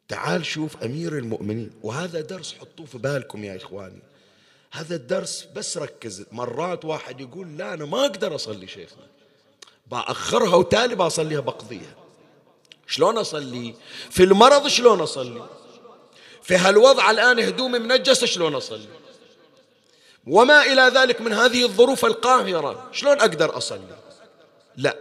تعال 0.07 0.45
شوف 0.45 0.83
أمير 0.83 1.17
المؤمنين. 1.17 1.71
وهذا 1.83 2.21
درس 2.21 2.53
حطوه 2.53 2.85
في 2.85 2.97
بالكم 2.97 3.43
يا 3.43 3.55
إخواني. 3.55 4.01
هذا 4.71 4.95
الدرس 4.95 5.47
بس 5.55 5.77
ركز. 5.77 6.25
مرات 6.31 6.85
واحد 6.85 7.21
يقول 7.21 7.57
لا 7.57 7.73
أنا 7.73 7.85
ما 7.85 8.05
أقدر 8.05 8.35
أصلي 8.35 8.67
شيخنا. 8.67 9.07
بأخرها 9.91 10.55
وتالي 10.55 10.95
بصليها 10.95 11.39
بقضيها. 11.39 11.95
شلون 12.87 13.17
أصلي؟ 13.17 13.75
في 14.09 14.23
المرض 14.23 14.67
شلون 14.67 15.01
أصلي؟ 15.01 15.49
في 16.43 16.55
هالوضع 16.55 17.11
الآن 17.11 17.39
هدومي 17.39 17.79
منجسة 17.79 18.27
شلون 18.27 18.55
أصلي؟ 18.55 18.87
وما 20.27 20.61
إلى 20.61 20.81
ذلك 20.81 21.21
من 21.21 21.33
هذه 21.33 21.63
الظروف 21.63 22.05
القاهرة. 22.05 22.89
شلون 22.91 23.19
أقدر 23.19 23.57
أصلي؟ 23.57 23.97
لا. 24.77 24.95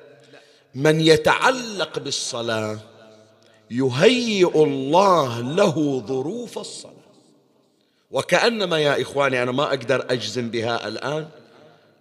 من 0.75 1.01
يتعلق 1.01 1.99
بالصلاة 1.99 2.79
يهيئ 3.71 4.65
الله 4.65 5.41
له 5.41 6.05
ظروف 6.07 6.59
الصلاة. 6.59 6.93
وكأنما 8.11 8.79
يا 8.79 9.03
إخواني 9.03 9.43
أنا 9.43 9.53
ما 9.53 9.65
أقدر 9.65 10.07
أجزم 10.11 10.51
بها 10.51 10.89
الآن 10.89 11.29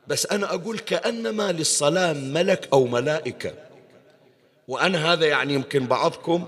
بس 0.08 0.26
أنا 0.26 0.54
أقول 0.54 0.80
كأنما 0.80 1.52
للصلاة 1.52 2.14
ملك 2.14 2.70
أو 2.74 2.86
ملائكة. 2.88 3.54
وأنا 4.68 5.14
هذا 5.14 5.26
يعني 5.26 5.54
يمكن 5.54 5.88
بعضكم 5.88 6.48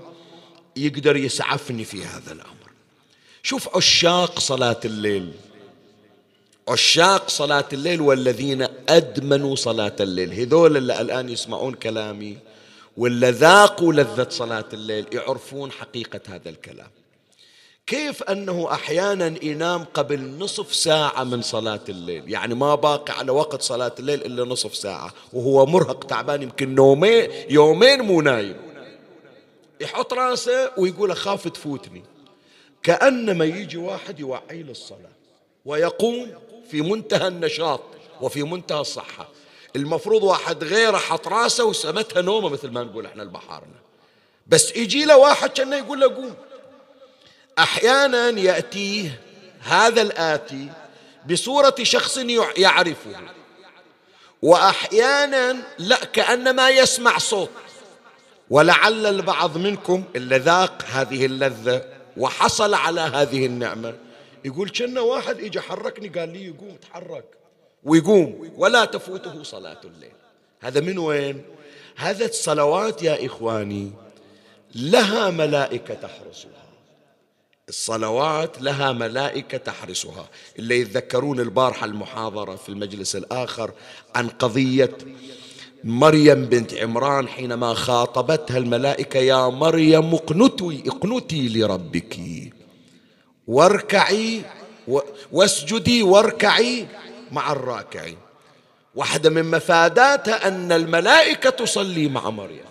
يقدر 0.76 1.16
يسعفني 1.16 1.84
في 1.84 2.04
هذا 2.04 2.32
الأمر. 2.32 2.68
شوف 3.42 3.76
عشاق 3.76 4.38
صلاة 4.40 4.80
الليل. 4.84 5.32
عشاق 6.68 7.30
صلاة 7.30 7.64
الليل 7.72 8.00
والذين 8.00 8.66
أدمنوا 8.88 9.56
صلاة 9.56 9.96
الليل. 10.00 10.32
هذول 10.32 10.76
اللي 10.76 11.00
الآن 11.00 11.28
يسمعون 11.28 11.74
كلامي 11.74 12.38
واللي 12.96 13.30
ذاقوا 13.30 13.92
لذة 13.92 14.26
صلاة 14.30 14.64
الليل 14.72 15.06
يعرفون 15.12 15.72
حقيقة 15.72 16.20
هذا 16.28 16.48
الكلام. 16.48 16.90
كيف 17.86 18.22
أنه 18.22 18.72
أحيانا 18.72 19.44
ينام 19.44 19.84
قبل 19.94 20.20
نصف 20.20 20.74
ساعة 20.74 21.24
من 21.24 21.42
صلاة 21.42 21.80
الليل؟ 21.88 22.30
يعني 22.30 22.54
ما 22.54 22.74
باقي 22.74 23.12
على 23.18 23.32
وقت 23.32 23.62
صلاة 23.62 23.94
الليل 23.98 24.24
إلا 24.24 24.44
نصف 24.44 24.76
ساعة 24.76 25.14
وهو 25.32 25.66
مرهق 25.66 26.04
تعبان 26.04 26.42
يمكن 26.42 26.74
نومين 26.74 27.30
يومين 27.50 28.00
مو 28.00 28.20
نايم. 28.20 28.56
يحط 29.80 30.12
راسه 30.12 30.70
ويقول 30.76 31.10
أخاف 31.10 31.48
تفوتني. 31.48 32.02
كأنما 32.82 33.44
يجي 33.44 33.76
واحد 33.76 34.20
يوعي 34.20 34.62
للصلاة 34.62 35.18
ويقوم 35.64 36.30
في 36.70 36.82
منتهى 36.82 37.28
النشاط 37.28 37.80
وفي 38.20 38.42
منتهى 38.42 38.80
الصحة. 38.80 39.28
المفروض 39.76 40.22
واحد 40.22 40.64
غيره 40.64 40.96
حط 40.96 41.28
راسه 41.28 41.64
وسمتها 41.64 42.22
نومة 42.22 42.48
مثل 42.48 42.70
ما 42.70 42.82
نقول 42.84 43.06
إحنا 43.06 43.22
البحارنا 43.22 43.74
بس 44.46 44.76
يجي 44.76 45.04
له 45.04 45.16
واحد 45.16 45.50
كأنه 45.50 45.76
يقول 45.76 46.00
له 46.00 46.14
قوم. 46.14 46.34
أحيانا 47.58 48.28
يأتيه 48.28 49.20
هذا 49.60 50.02
الآتي 50.02 50.68
بصورة 51.30 51.74
شخص 51.82 52.18
يعرفه. 52.56 53.16
وأحيانا 54.42 55.56
لا 55.78 56.04
كأنما 56.04 56.70
يسمع 56.70 57.18
صوت. 57.18 57.50
ولعل 58.50 59.06
البعض 59.06 59.56
منكم 59.58 60.04
اللي 60.16 60.38
ذاق 60.38 60.84
هذه 60.90 61.26
اللذة 61.26 61.84
وحصل 62.16 62.74
على 62.74 63.00
هذه 63.00 63.46
النعمة. 63.46 63.94
يقول 64.44 64.70
كنا 64.70 65.00
واحد 65.00 65.40
اجى 65.40 65.60
حركني 65.60 66.08
قال 66.08 66.28
لي 66.28 66.44
يقوم 66.44 66.76
تحرك. 66.82 67.24
ويقوم. 67.84 68.50
ولا 68.56 68.84
تفوته 68.84 69.42
صلاة 69.42 69.80
الليل. 69.84 70.12
هذا 70.60 70.80
من 70.80 70.98
وين؟ 70.98 71.42
هذا 71.96 72.24
الصلوات 72.24 73.02
يا 73.02 73.26
إخواني 73.26 73.90
لها 74.74 75.30
ملائكة 75.30 75.94
تحرسها. 75.94 76.68
الصلوات 77.68 78.62
لها 78.62 78.92
ملائكة 78.92 79.58
تحرسها. 79.58 80.28
اللي 80.58 80.80
يتذكرون 80.80 81.40
البارحة 81.40 81.86
المحاضرة 81.86 82.56
في 82.56 82.68
المجلس 82.68 83.16
الآخر 83.16 83.70
عن 84.14 84.28
قضية 84.28 84.96
مريم 85.84 86.44
بنت 86.44 86.74
عمران 86.74 87.28
حينما 87.28 87.74
خاطبتها 87.74 88.58
الملائكة 88.58 89.18
يا 89.18 89.48
مريم 89.48 90.14
اقنتي 90.14 90.82
اقنتي 90.86 91.48
لربك. 91.48 92.18
واركعي 93.48 94.42
واسجدي 95.32 96.02
واركعي 96.02 96.86
مع 97.32 97.52
الراكعين. 97.52 98.18
واحدة 98.94 99.30
من 99.30 99.50
مفاداتها 99.50 100.48
أن 100.48 100.72
الملائكة 100.72 101.50
تصلي 101.50 102.08
مع 102.08 102.30
مريم. 102.30 102.64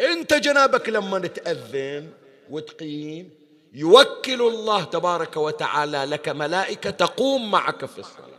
أنت 0.00 0.34
جنابك 0.34 0.88
لما 0.88 1.18
تأذن 1.18 2.10
وتقيم 2.50 3.30
يوكل 3.74 4.42
الله 4.42 4.84
تبارك 4.84 5.36
وتعالى 5.36 6.04
لك 6.04 6.28
ملائكة 6.28 6.90
تقوم 6.90 7.50
معك 7.50 7.84
في 7.84 7.98
الصلاة. 7.98 8.38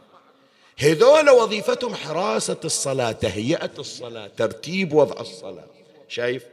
هذول 0.78 1.30
وظيفتهم 1.30 1.96
حراسة 1.96 2.58
الصلاة 2.66 3.12
تهيئة 3.12 3.72
الصلاة 3.80 4.32
ترتيب 4.38 4.94
وضع 4.94 5.22
الصلاة. 5.22 5.68
شايف؟ 6.08 6.44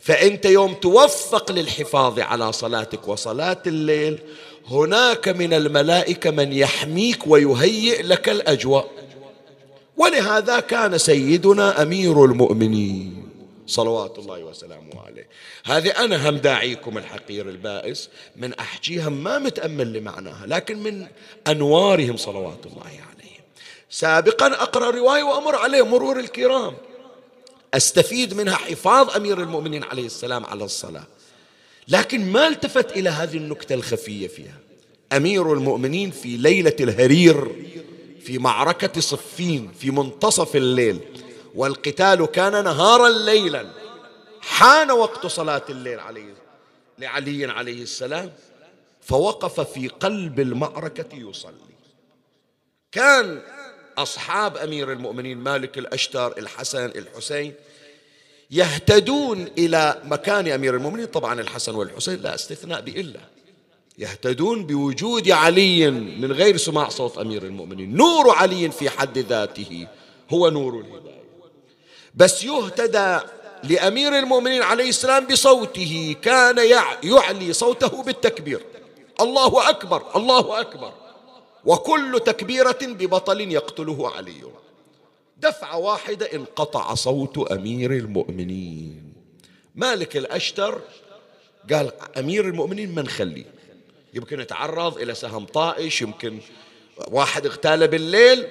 فأنت 0.00 0.44
يوم 0.44 0.74
توفق 0.74 1.52
للحفاظ 1.52 2.20
على 2.20 2.52
صلاتك 2.52 3.08
وصلاة 3.08 3.62
الليل 3.66 4.18
هناك 4.68 5.28
من 5.28 5.54
الملائكة 5.54 6.30
من 6.30 6.52
يحميك 6.52 7.26
ويهيئ 7.26 8.02
لك 8.02 8.28
الأجواء. 8.28 8.90
ولهذا 9.96 10.60
كان 10.60 10.98
سيدنا 10.98 11.82
أمير 11.82 12.24
المؤمنين 12.24 13.28
صلوات 13.66 14.18
الله 14.18 14.44
وسلامه 14.44 15.00
عليه. 15.06 15.28
هذه 15.64 15.88
أنا 15.88 16.28
هم 16.28 16.36
داعيكم 16.36 16.98
الحقير 16.98 17.48
البائس 17.48 18.08
من 18.36 18.54
أحكيها 18.54 19.08
ما 19.08 19.38
متأمل 19.38 19.92
لمعناها 19.92 20.46
لكن 20.46 20.78
من 20.78 21.06
أنوارهم 21.48 22.16
صلوات 22.16 22.66
الله 22.66 22.82
عليه 22.86 23.40
سابقا 23.90 24.46
أقرأ 24.46 24.90
رواية 24.90 25.22
وأمر 25.22 25.56
عليه 25.56 25.82
مرور 25.82 26.20
الكرام. 26.20 26.74
أستفيد 27.74 28.34
منها 28.34 28.56
حفاظ 28.56 29.16
أمير 29.16 29.40
المؤمنين 29.40 29.84
عليه 29.84 30.06
السلام 30.06 30.46
على 30.46 30.64
الصلاة. 30.64 31.04
لكن 31.88 32.32
ما 32.32 32.48
التفت 32.48 32.92
إلى 32.96 33.10
هذه 33.10 33.36
النكتة 33.36 33.74
الخفية 33.74 34.28
فيها. 34.28 34.58
أمير 35.12 35.52
المؤمنين 35.52 36.10
في 36.10 36.36
ليلة 36.36 36.76
الهرير 36.80 37.48
في 38.20 38.38
معركة 38.38 39.00
صفين 39.00 39.72
في 39.80 39.90
منتصف 39.90 40.56
الليل 40.56 41.00
والقتال 41.54 42.26
كان 42.26 42.64
نهارا 42.64 43.08
ليلا 43.08 43.70
حان 44.40 44.90
وقت 44.90 45.26
صلاة 45.26 45.62
الليل 45.70 46.00
عليه 46.00 46.34
لعلي 46.98 47.44
عليه 47.46 47.82
السلام 47.82 48.32
فوقف 49.00 49.60
في 49.60 49.88
قلب 49.88 50.40
المعركة 50.40 51.16
يصلي. 51.16 51.70
كان 52.92 53.42
أصحاب 53.98 54.56
أمير 54.56 54.92
المؤمنين 54.92 55.38
مالك 55.38 55.78
الأشتر 55.78 56.38
الحسن 56.38 56.84
الحسين 56.84 57.54
يهتدون 58.50 59.48
إلى 59.58 60.02
مكان 60.04 60.48
أمير 60.48 60.74
المؤمنين. 60.76 61.06
طبعا 61.06 61.40
الحسن 61.40 61.74
والحسين 61.74 62.22
لا 62.22 62.34
استثناء 62.34 62.80
بإلا. 62.80 63.20
يهتدون 63.98 64.66
بوجود 64.66 65.30
علي 65.30 65.90
من 65.90 66.32
غير 66.32 66.56
سماع 66.56 66.88
صوت 66.88 67.18
أمير 67.18 67.42
المؤمنين. 67.42 67.96
نور 67.96 68.30
علي 68.30 68.70
في 68.70 68.90
حد 68.90 69.18
ذاته 69.18 69.86
هو 70.30 70.50
نور 70.50 70.74
الهداية. 70.80 71.20
بس 72.14 72.44
يهتدى 72.44 73.18
لأمير 73.64 74.18
المؤمنين 74.18 74.62
عليه 74.62 74.88
السلام 74.88 75.26
بصوته. 75.26 76.16
كان 76.22 76.58
يعلي 77.02 77.52
صوته 77.52 78.02
بالتكبير. 78.02 78.60
الله 79.20 79.68
أكبر 79.68 80.02
الله 80.16 80.60
أكبر. 80.60 80.92
وكل 81.64 82.20
تكبيرة 82.26 82.78
ببطل 82.82 83.40
يقتله 83.40 84.10
علي. 84.10 84.42
دفعة 85.40 85.76
واحدة 85.78 86.26
انقطع 86.34 86.94
صوت 86.94 87.50
أمير 87.52 87.92
المؤمنين. 87.92 89.12
مالك 89.74 90.16
الأشتر 90.16 90.80
قال 91.72 91.92
أمير 92.18 92.44
المؤمنين 92.44 92.94
من 92.94 93.08
خليه 93.08 93.44
يمكن 94.14 94.40
يتعرض 94.40 94.98
إلى 94.98 95.14
سهم 95.14 95.46
طائش 95.46 96.02
يمكن 96.02 96.38
واحد 97.08 97.46
اغتال 97.46 97.88
بالليل 97.88 98.48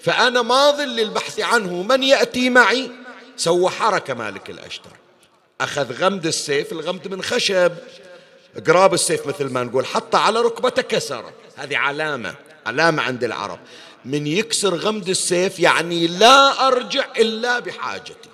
فأنا 0.00 0.42
ماض 0.42 0.80
للبحث 0.80 1.40
عنه 1.40 1.82
من 1.82 2.02
يأتي 2.02 2.50
معي؟ 2.50 2.90
سوى 3.36 3.70
حركة 3.70 4.14
مالك 4.14 4.50
الأشتر. 4.50 4.90
أخذ 5.60 5.92
غمد 5.92 6.26
السيف 6.26 6.72
الغمد 6.72 7.08
من 7.08 7.22
خشب. 7.22 7.72
قراب 8.66 8.94
السيف 8.94 9.26
مثل 9.26 9.44
ما 9.44 9.62
نقول 9.62 9.86
حطه 9.86 10.18
على 10.18 10.40
ركبته 10.40 10.82
كسر 10.82 11.32
هذه 11.56 11.76
علامة 11.76 12.34
علامة 12.66 13.02
عند 13.02 13.24
العرب. 13.24 13.58
من 14.04 14.26
يكسر 14.26 14.74
غمد 14.74 15.08
السيف 15.08 15.60
يعني 15.60 16.06
لا 16.06 16.66
أرجع 16.66 17.06
إلا 17.18 17.58
بحاجتي. 17.58 18.28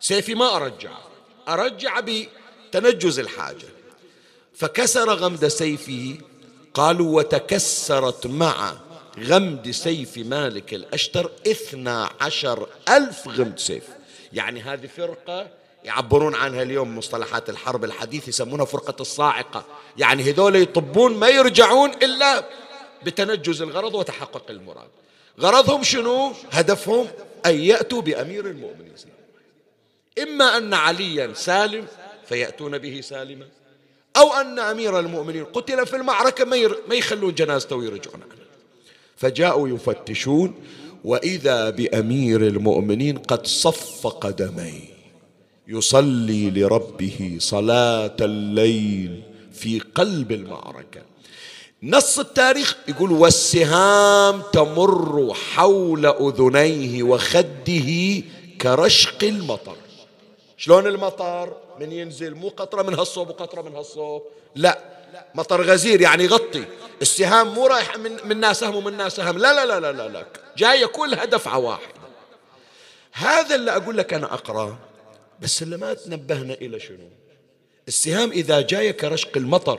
سيفي 0.00 0.34
ما 0.34 0.56
أرجعه 0.56 1.08
أرجع 1.48 2.00
بتنجز 2.00 3.18
الحاجة. 3.18 3.66
فكسر 4.54 5.14
غمد 5.14 5.48
سيفه 5.48 6.18
قالوا 6.74 7.16
وتكسرت 7.16 8.26
مع 8.26 8.74
غمد 9.18 9.70
سيف 9.70 10.16
مالك 10.16 10.74
الأشتر 10.74 11.30
اثنا 11.46 12.10
عشر 12.20 12.68
ألف 12.88 13.28
غمد 13.28 13.58
سيف. 13.58 13.84
يعني 14.32 14.62
هذه 14.62 14.86
فرقة 14.96 15.48
يعبرون 15.84 16.34
عنها 16.34 16.62
اليوم 16.62 16.98
مصطلحات 16.98 17.50
الحرب 17.50 17.84
الحديث 17.84 18.28
يسمونها 18.28 18.64
فرقة 18.64 18.94
الصاعقة. 19.00 19.64
يعني 19.96 20.22
هذول 20.22 20.56
يطبون 20.56 21.14
ما 21.14 21.28
يرجعون 21.28 21.90
إلا 21.90 22.44
بتنجز 23.04 23.62
الغرض 23.62 23.94
وتحقق 23.94 24.50
المراد. 24.50 24.88
غرضهم 25.40 25.82
شنو؟ 25.82 26.32
هدفهم 26.50 27.06
أن 27.46 27.60
يأتوا 27.60 28.00
بأمير 28.00 28.46
المؤمنين. 28.46 28.88
إما 30.22 30.56
أن 30.56 30.74
عليا 30.74 31.34
سالم 31.34 31.86
فيأتون 32.26 32.78
به 32.78 33.00
سالما 33.00 33.46
أو 34.16 34.32
أن 34.32 34.58
أمير 34.58 34.98
المؤمنين 34.98 35.44
قتل 35.44 35.86
في 35.86 35.96
المعركة 35.96 36.44
ما 36.88 36.94
يخلون 36.94 37.34
جنازته 37.34 37.76
ويرجعون 37.76 38.22
عنه 38.22 38.42
فجاءوا 39.16 39.68
يفتشون 39.68 40.54
وإذا 41.04 41.70
بأمير 41.70 42.46
المؤمنين 42.46 43.18
قد 43.18 43.46
صف 43.46 44.06
قدميه 44.06 44.98
يصلي 45.68 46.50
لربه 46.50 47.36
صلاة 47.40 48.16
الليل 48.20 49.22
في 49.52 49.80
قلب 49.80 50.32
المعركة. 50.32 51.02
نص 51.82 52.18
التاريخ 52.18 52.76
يقول 52.88 53.12
والسهام 53.12 54.42
تمر 54.52 55.34
حول 55.34 56.06
أذنيه 56.06 57.02
وخده 57.02 58.22
كرشق 58.60 59.24
المطر. 59.24 59.76
شلون 60.56 60.86
المطر؟ 60.86 61.56
من 61.80 61.92
ينزل 61.92 62.34
مو 62.34 62.48
قطرة 62.48 62.82
من 62.82 62.94
هالصوب 62.94 63.28
وقطرة 63.28 63.62
من 63.62 63.76
هالصوب. 63.76 64.22
لا 64.54 64.78
مطر 65.34 65.62
غزير 65.62 66.00
يعني 66.00 66.24
يغطي. 66.24 66.64
السهام 67.02 67.54
مو 67.54 67.66
رايحة 67.66 67.98
من 67.98 68.16
من 68.24 68.40
ناس 68.40 68.60
سهم 68.60 68.76
ومن 68.76 68.96
ناس 68.96 69.16
سهم 69.16 69.38
لا 69.38 69.54
لا 69.54 69.66
لا 69.66 69.80
لا 69.80 69.92
لا, 69.92 70.08
لا. 70.08 70.26
جاية 70.56 70.86
كلها 70.86 71.24
دفعة 71.24 71.58
واحدة 71.58 71.98
هذا 73.12 73.54
اللي 73.54 73.76
أقول 73.76 73.96
لك 73.98 74.14
أنا 74.14 74.34
أقرأ 74.34 74.78
بس 75.40 75.62
اللي 75.62 75.76
ما 75.76 75.94
تنبهنا 75.94 76.54
إلى 76.54 76.80
شنو؟ 76.80 77.08
السهام 77.88 78.30
إذا 78.30 78.60
جاية 78.60 78.90
كرشق 78.90 79.36
المطر 79.36 79.78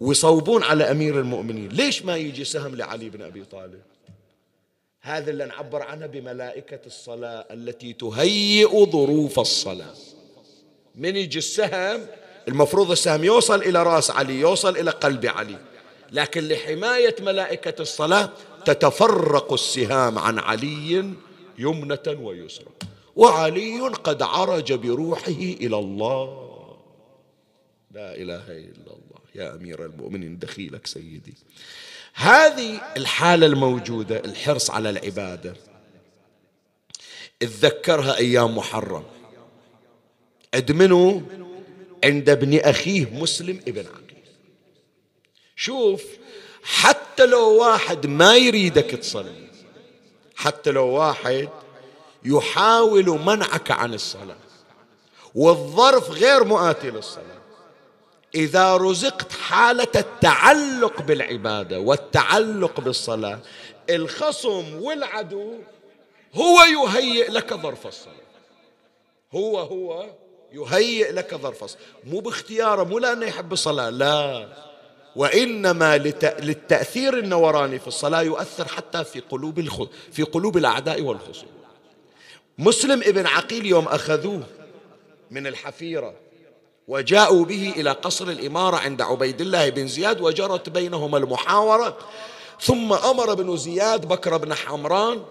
ويصوبون 0.00 0.62
على 0.62 0.90
أمير 0.90 1.20
المؤمنين. 1.20 1.68
ليش 1.68 2.04
ما 2.04 2.16
يجي 2.16 2.44
سهم 2.44 2.74
لعلي 2.74 3.10
بن 3.10 3.22
أبي 3.22 3.44
طالب؟ 3.44 3.80
هذا 5.00 5.30
اللي 5.30 5.46
نعبر 5.46 5.82
عنه 5.82 6.06
بملائكة 6.06 6.80
الصلاة 6.86 7.46
التي 7.50 7.92
تهيئ 7.92 8.86
ظروف 8.86 9.40
الصلاة. 9.40 9.94
من 10.94 11.16
يجي 11.16 11.38
السهم؟ 11.38 12.06
المفروض 12.48 12.90
السهم 12.90 13.24
يوصل 13.24 13.62
إلى 13.62 13.82
رأس 13.82 14.10
علي 14.10 14.40
يوصل 14.40 14.76
إلى 14.76 14.90
قلب 14.90 15.26
علي. 15.26 15.58
لكن 16.12 16.48
لحماية 16.48 17.16
ملائكة 17.20 17.82
الصلاة 17.82 18.30
تتفرق 18.64 19.52
السهام 19.52 20.18
عن 20.18 20.38
علي 20.38 21.12
يمنة 21.58 22.18
ويسرى 22.22 22.72
وعلي 23.16 23.80
قد 23.80 24.22
عرج 24.22 24.72
بروحه 24.72 25.30
إلى 25.30 25.78
الله. 25.78 26.50
لا 27.90 28.14
إله 28.16 28.44
إلا 28.48 28.86
الله. 28.86 29.09
يا 29.40 29.54
أمير 29.54 29.84
المؤمنين 29.84 30.38
دخيلك 30.38 30.86
سيدي. 30.86 31.34
هذه 32.14 32.80
الحالة 32.96 33.46
الموجودة 33.46 34.16
الحرص 34.16 34.70
على 34.70 34.90
العبادة. 34.90 35.54
اتذكرها 37.42 38.16
أيام 38.16 38.56
محرم. 38.56 39.04
ادمنوا 40.54 41.20
عند 42.04 42.30
ابن 42.30 42.58
أخيه 42.58 43.10
مسلم 43.12 43.60
ابن 43.68 43.86
عقيل. 43.86 44.24
شوف 45.56 46.02
حتى 46.62 47.26
لو 47.26 47.60
واحد 47.60 48.06
ما 48.06 48.36
يريدك 48.36 48.90
تصلي 48.90 49.50
حتى 50.36 50.70
لو 50.70 50.86
واحد 50.86 51.48
يحاول 52.24 53.04
منعك 53.04 53.70
عن 53.70 53.94
الصلاة 53.94 54.36
والظرف 55.34 56.10
غير 56.10 56.44
مؤاتي 56.44 56.90
للصلاة. 56.90 57.39
إذا 58.34 58.76
رزقت 58.76 59.32
حالة 59.32 59.88
التعلق 59.96 61.02
بالعبادة 61.02 61.80
والتعلق 61.80 62.80
بالصلاة 62.80 63.38
الخصم 63.90 64.82
والعدو 64.82 65.54
هو 66.34 66.60
يهيئ 66.60 67.30
لك 67.30 67.54
ظرف 67.54 67.86
الصلاة. 67.86 68.14
هو 69.32 69.58
هو 69.58 70.06
يهيئ 70.52 71.12
لك 71.12 71.34
ظرف 71.34 71.64
الصلاة. 71.64 71.82
مو 72.04 72.20
باختياره 72.20 72.84
مو 72.84 72.98
لأنه 72.98 73.26
يحب 73.26 73.52
الصلاة 73.52 73.90
لا. 73.90 74.48
وإنما 75.16 75.98
للتأثير 76.40 77.18
النوراني 77.18 77.78
في 77.78 77.88
الصلاة 77.88 78.22
يؤثر 78.22 78.68
حتى 78.68 79.04
في 79.04 79.20
قلوب 79.20 79.58
الخ... 79.58 79.82
في 80.12 80.22
قلوب 80.22 80.56
الأعداء 80.56 81.02
والخصوم. 81.02 81.48
مسلم 82.58 83.02
ابن 83.02 83.26
عقيل 83.26 83.66
يوم 83.66 83.88
أخذوه 83.88 84.42
من 85.30 85.46
الحفيرة 85.46 86.14
وجاءوا 86.90 87.44
به 87.44 87.74
إلى 87.76 87.90
قصر 87.90 88.28
الإمارة 88.28 88.76
عند 88.76 89.02
عبيد 89.02 89.40
الله 89.40 89.68
بن 89.68 89.86
زياد 89.86 90.20
وجرت 90.20 90.68
بينهما 90.68 91.18
المحاورة. 91.18 91.98
ثم 92.60 92.92
أمر 92.92 93.32
ابن 93.32 93.56
زياد 93.56 94.08
بكر 94.08 94.36
بن 94.36 94.54
حمران 94.54 95.22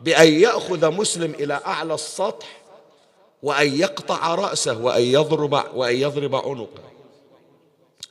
بأن 0.00 0.32
يأخذ 0.32 0.90
مسلم 0.90 1.34
إلى 1.34 1.60
أعلى 1.66 1.94
السطح 1.94 2.62
وأن 3.42 3.78
يقطع 3.78 4.34
رأسه 4.34 4.78
وأن 4.78 5.02
يضرب 5.02 5.64
وأن 5.74 5.96
يضرب 5.96 6.34
عنقه. 6.34 6.82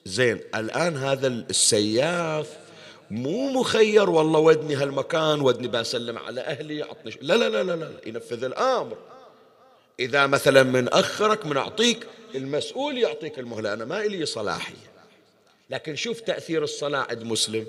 زين 0.06 0.42
الآن 0.56 0.98
هذا 0.98 1.28
السياف 1.28 2.58
مو 3.12 3.50
مخير 3.50 4.10
والله 4.10 4.40
ودني 4.40 4.76
هالمكان 4.76 5.42
ودني 5.42 5.68
بسلم 5.68 6.18
على 6.18 6.42
أهلي 6.42 6.84
عطني 6.84 7.18
لا 7.22 7.34
لا 7.34 7.50
لا 7.50 7.64
لا 7.64 7.76
لا 7.76 7.92
ينفذ 8.06 8.44
الأمر. 8.44 8.98
إذا 10.02 10.28
مثلا 10.28 10.64
من 10.64 10.88
أخرك 10.88 11.46
من 11.46 11.58
أعطيك 11.58 12.08
المسؤول 12.36 12.98
يعطيك 12.98 13.40
المهلة. 13.40 13.74
أنا 13.74 13.86
ما 13.86 14.06
إلي 14.06 14.26
صلاحية. 14.26 14.92
لكن 15.70 15.96
شوف 15.96 16.20
تأثير 16.20 16.64
الصلاة 16.64 17.08
عند 17.10 17.24
مسلم. 17.24 17.68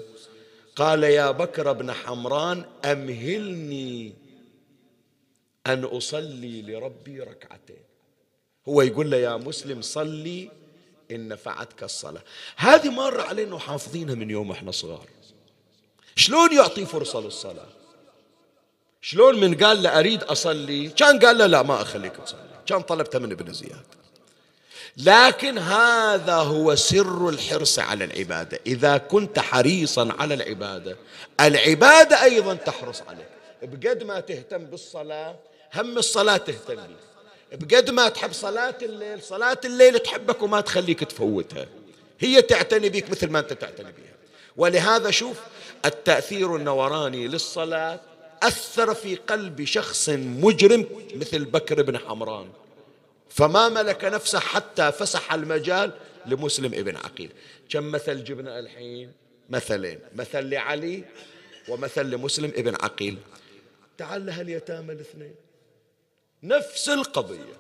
قال 0.77 1.05
يا 1.05 1.31
بكر 1.31 1.73
بن 1.73 1.93
حمران 1.93 2.65
أمهلني 2.85 4.13
أن 5.67 5.85
أصلي 5.85 6.63
لربي 6.63 7.21
ركعتين. 7.21 7.83
هو 8.69 8.83
يقول 8.83 9.11
له 9.11 9.17
يا 9.17 9.37
مسلم 9.37 9.83
صلي 9.83 10.51
إن 11.11 11.29
نفعتك 11.29 11.83
الصلاة. 11.83 12.23
هذه 12.57 12.91
مرة 12.91 13.23
علينا 13.23 13.59
حافظينها 13.59 14.15
من 14.15 14.31
يوم 14.31 14.51
إحنا 14.51 14.71
صغار. 14.71 15.09
شلون 16.17 16.53
يعطي 16.53 16.87
فرصة 16.87 17.21
للصلاة؟ 17.21 17.69
شلون 19.03 19.41
من 19.41 19.55
قال 19.55 19.83
له 19.83 19.99
أريد 19.99 20.23
أصلي؟ 20.23 20.89
كان 20.89 21.19
قال 21.19 21.39
له 21.39 21.47
لا 21.47 21.63
ما 21.63 21.83
أخليك 21.83 22.13
تصلي. 22.17 22.41
كان 22.67 22.81
طلبته 22.83 23.19
من 23.19 23.33
ابن 23.33 23.53
زياد. 23.53 23.87
لكن 24.97 25.59
هذا 25.59 26.35
هو 26.35 26.75
سر 26.75 27.29
الحرص 27.29 27.79
على 27.79 28.05
العبادة. 28.05 28.61
إذا 28.67 28.97
كنت 28.97 29.39
حريصا 29.39 30.15
على 30.19 30.35
العبادة 30.35 30.97
العبادة 31.41 32.23
أيضا 32.23 32.55
تحرص 32.55 33.03
عليك. 33.09 33.29
بقد 33.63 34.03
ما 34.03 34.21
تهتم 34.21 34.65
بالصلاة 34.65 35.37
هم 35.75 35.99
الصلاة 35.99 36.37
تهتم 36.37 36.77
بك 36.77 37.67
بقد 37.67 37.91
ما 37.91 38.09
تحب 38.09 38.33
صلاة 38.33 38.75
الليل 38.83 39.23
صلاة 39.23 39.59
الليل 39.65 39.99
تحبك 39.99 40.43
وما 40.43 40.61
تخليك 40.61 41.05
تفوتها. 41.05 41.67
هي 42.21 42.43
تعتني 42.43 42.89
بك 42.89 43.11
مثل 43.11 43.31
ما 43.31 43.39
أنت 43.39 43.53
تعتني 43.53 43.93
بها 43.93 44.13
ولهذا 44.57 45.11
شوف 45.11 45.37
التأثير 45.85 46.57
النوراني 46.57 47.29
للصلاة 47.29 48.01
أثر 48.43 48.95
في 48.95 49.15
قلب 49.15 49.65
شخص 49.65 50.09
مجرم 50.09 50.87
مثل 51.15 51.45
بكر 51.45 51.83
بن 51.83 51.99
حمران. 51.99 52.49
فما 53.29 53.69
ملك 53.69 54.05
نفسه 54.05 54.39
حتى 54.39 54.93
فسح 54.93 55.33
المجال 55.33 55.93
لمسلم 56.27 56.75
ابن 56.75 56.97
عقيل. 56.97 57.31
كم 57.69 57.91
مثل 57.93 58.25
جبنا 58.25 58.59
الحين؟ 58.59 59.13
مثلين. 59.51 59.99
مثل 60.15 60.45
لعلي 60.51 61.05
ومثل 61.69 62.07
لمسلم 62.07 62.53
ابن 62.57 62.75
عقيل. 62.75 63.19
تعال 63.99 64.27
لهاليتامى 64.27 64.93
الاثنين. 64.93 65.35
نفس 66.43 66.89
القضية. 66.89 67.57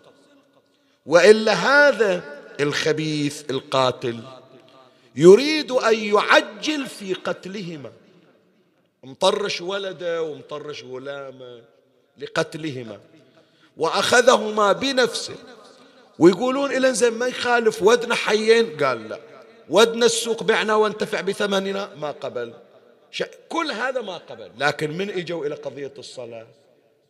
وإلا 1.06 1.52
هذا 1.52 2.42
الخبيث 2.60 3.50
القاتل 3.50 4.20
يريد 5.16 5.70
أن 5.70 5.94
يعجل 5.94 6.86
في 6.86 7.14
قتلهما. 7.14 7.92
مطرش 9.02 9.60
ولده 9.60 10.22
ومطرش 10.22 10.84
غلامه 10.84 11.62
لقتلهما 12.18 13.00
وأخذهما 13.76 14.72
بنفسه. 14.72 15.34
ويقولون 16.18 16.70
إلى 16.72 16.94
زين 16.94 17.12
ما 17.12 17.26
يخالف 17.26 17.82
ودنا 17.82 18.14
حيين؟ 18.14 18.84
قال 18.84 19.08
لا. 19.08 19.18
ودنا 19.68 20.06
السوق 20.06 20.42
بعنا 20.42 20.74
وانتفع 20.74 21.20
بثمننا؟ 21.20 21.94
ما 21.94 22.10
قبل. 22.10 22.54
كل 23.48 23.70
هذا 23.70 24.00
ما 24.00 24.16
قبل. 24.16 24.50
لكن 24.58 24.90
من 24.90 25.10
إجوا 25.10 25.46
إلى 25.46 25.54
قضية 25.54 25.92
الصلاة؟ 25.98 26.46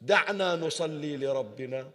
دعنا 0.01 0.57
نصلي 0.57 1.17
لربنا. 1.17 1.91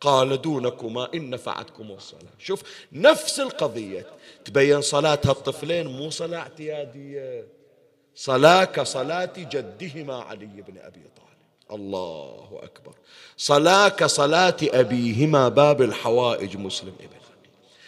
قال 0.00 0.42
دونكما 0.42 1.08
إن 1.14 1.30
نفعتكم 1.30 1.90
الصلاة. 1.90 2.32
شوف 2.38 2.62
نفس 2.92 3.40
القضية. 3.40 4.06
تبين 4.44 4.80
صلاة 4.80 5.18
هالطفلين 5.24 5.86
مو 5.86 6.10
صلاة 6.10 6.38
اعتيادية. 6.38 7.46
صلاة 8.14 8.64
كصلاة 8.64 9.32
جدهما 9.36 10.22
علي 10.22 10.46
بن 10.46 10.78
أبي 10.78 11.00
طالب. 11.16 11.80
الله 11.80 12.60
أكبر. 12.62 12.94
صلاة 13.36 13.88
كصلاة 13.88 14.56
أبيهما 14.62 15.48
باب 15.48 15.82
الحوائج 15.82 16.56
مسلم 16.56 16.94
إبن. 17.00 17.22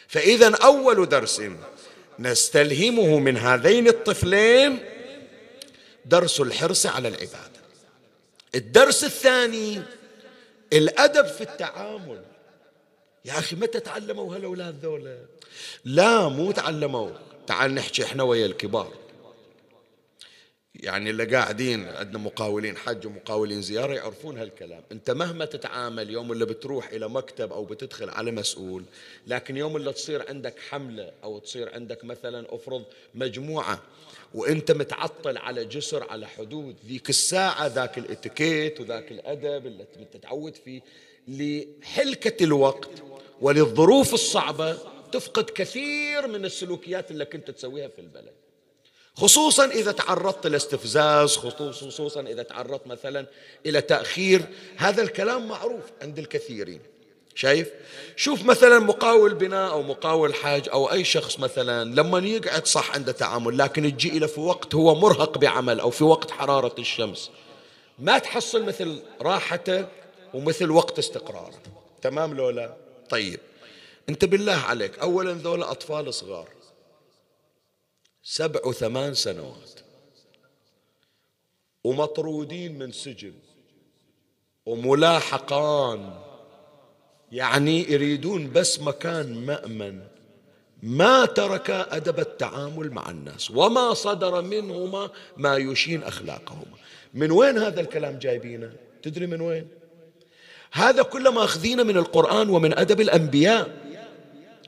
فإذا 0.09 0.57
أول 0.57 1.09
درس 1.09 1.43
نستلهمه 2.19 3.19
من 3.19 3.37
هذين 3.37 3.89
الطفلين 3.89 4.79
درس 6.05 6.41
الحرص 6.41 6.87
على 6.87 7.09
العبادة. 7.09 7.61
الدرس 8.55 9.05
الثاني 9.05 9.83
الأدب 10.73 11.27
في 11.27 11.41
التعامل. 11.41 12.23
يا 13.25 13.39
أخي 13.39 13.57
متى 13.57 13.81
تعلموا 13.81 14.37
هالأولاد 14.37 14.85
ذولا؟ 14.85 15.19
لا 15.85 16.29
مو 16.29 16.53
تعلموا. 16.53 17.11
تعال 17.47 17.75
نحكي 17.75 18.05
إحنا 18.05 18.23
ويا 18.23 18.47
الكبار. 18.47 18.93
يعني 20.85 21.11
اللي 21.11 21.25
قاعدين 21.25 21.88
عندنا 21.88 22.18
مقاولين 22.18 22.77
حج 22.77 23.07
ومقاولين 23.07 23.62
زيارة 23.62 23.94
يعرفون 23.94 24.38
هالكلام. 24.38 24.83
انت 24.92 25.11
مهما 25.11 25.44
تتعامل 25.44 26.11
يوم 26.11 26.33
اللي 26.33 26.47
بتروح 26.47 26.88
إلى 26.88 27.09
مكتب 27.09 27.53
أو 27.53 27.64
بتدخل 27.64 28.11
على 28.11 28.31
مسؤول 28.31 28.85
لكن 29.27 29.57
يوم 29.57 29.77
اللي 29.77 29.92
تصير 29.92 30.29
عندك 30.29 30.59
حملة 30.70 31.12
أو 31.25 31.38
تصير 31.38 31.75
عندك 31.75 32.05
مثلا 32.05 32.55
أفرض 32.55 32.85
مجموعة 33.14 33.83
وإنت 34.35 34.70
متعطل 34.73 35.37
على 35.37 35.64
جسر 35.64 36.11
على 36.11 36.27
حدود 36.27 36.77
ذيك 36.87 37.11
الساعة 37.11 37.66
ذاك 37.66 37.99
الإتيكيت 37.99 38.81
وذاك 38.81 39.12
الأدب 39.12 39.66
اللي 39.66 39.85
تتعود 40.12 40.55
فيه 40.55 40.81
لحلكة 41.29 42.44
الوقت 42.44 42.90
وللظروف 43.40 44.14
الصعبة 44.14 44.79
تفقد 45.12 45.51
كثير 45.51 46.27
من 46.27 46.44
السلوكيات 46.44 47.11
اللي 47.11 47.25
كنت 47.25 47.51
تسويها 47.51 47.88
في 47.88 48.01
البلد. 48.01 48.43
خصوصا 49.16 49.64
إذا 49.64 49.92
تعرضت 49.92 50.46
لاستفزاز 50.46 51.37
خصوصا 51.37 52.20
إذا 52.20 52.42
تعرضت 52.42 52.87
مثلا 52.87 53.27
إلى 53.66 53.81
تأخير. 53.81 54.44
هذا 54.77 55.03
الكلام 55.03 55.48
معروف 55.48 55.83
عند 56.03 56.18
الكثيرين. 56.18 56.81
شايف؟ 57.35 57.70
شوف 58.16 58.44
مثلا 58.44 58.79
مقاول 58.79 59.35
بناء 59.35 59.70
أو 59.70 59.83
مقاول 59.83 60.35
حاج 60.35 60.68
أو 60.68 60.92
أي 60.92 61.05
شخص 61.05 61.38
مثلا 61.38 61.85
لما 61.85 62.18
يقعد 62.18 62.66
صح 62.66 62.94
عنده 62.94 63.12
تعامل 63.12 63.59
لكن 63.59 63.83
تجي 63.83 64.09
إلى 64.09 64.29
في 64.29 64.40
وقت 64.40 64.74
هو 64.74 64.94
مرهق 64.94 65.38
بعمل 65.38 65.81
أو 65.81 65.90
في 65.90 66.05
وقت 66.05 66.31
حرارة 66.31 66.74
الشمس. 66.79 67.31
ما 67.98 68.18
تحصل 68.18 68.64
مثل 68.64 69.03
راحته 69.20 69.87
ومثل 70.35 70.70
وقت 70.70 70.98
استقراره. 70.98 71.59
تمام 72.03 72.35
لو 72.35 72.50
لا 72.50 72.74
طيب. 73.11 73.40
أنت 74.09 74.24
بالله 74.24 74.57
عليك 74.57 74.98
اولا 74.98 75.33
ذولا 75.33 75.70
أطفال 75.70 76.14
صغار. 76.14 76.48
سبع 78.25 78.61
وثمان 78.67 79.15
سنوات. 79.15 79.81
ومطرودين 81.85 82.79
من 82.79 82.93
سجن. 82.93 83.33
وملاحقان. 84.66 86.20
يعني 87.33 87.93
يريدون 87.93 88.53
بس 88.53 88.81
مكان 88.81 89.47
مأمن. 89.47 90.01
ما 90.83 91.27
ترك 91.27 91.70
أدب 91.70 92.20
التعامل 92.20 92.91
مع 92.91 93.11
الناس. 93.11 93.51
وما 93.51 93.95
صدر 93.95 94.43
منهما 94.43 95.11
ما 95.37 95.57
يشين 95.57 96.03
أخلاقهما. 96.03 96.77
من 97.14 97.31
وين 97.31 97.59
هذا 97.59 97.81
الكلام 97.81 98.18
جايبينه؟ 98.18 98.72
تدري 99.03 99.27
من 99.27 99.41
وين؟ 99.41 99.68
هذا 100.72 101.03
كله 101.03 101.31
ماخذينه 101.31 101.83
من 101.83 101.97
القرآن 101.97 102.51
ومن 102.51 102.79
أدب 102.79 103.01
الأنبياء. 103.01 103.85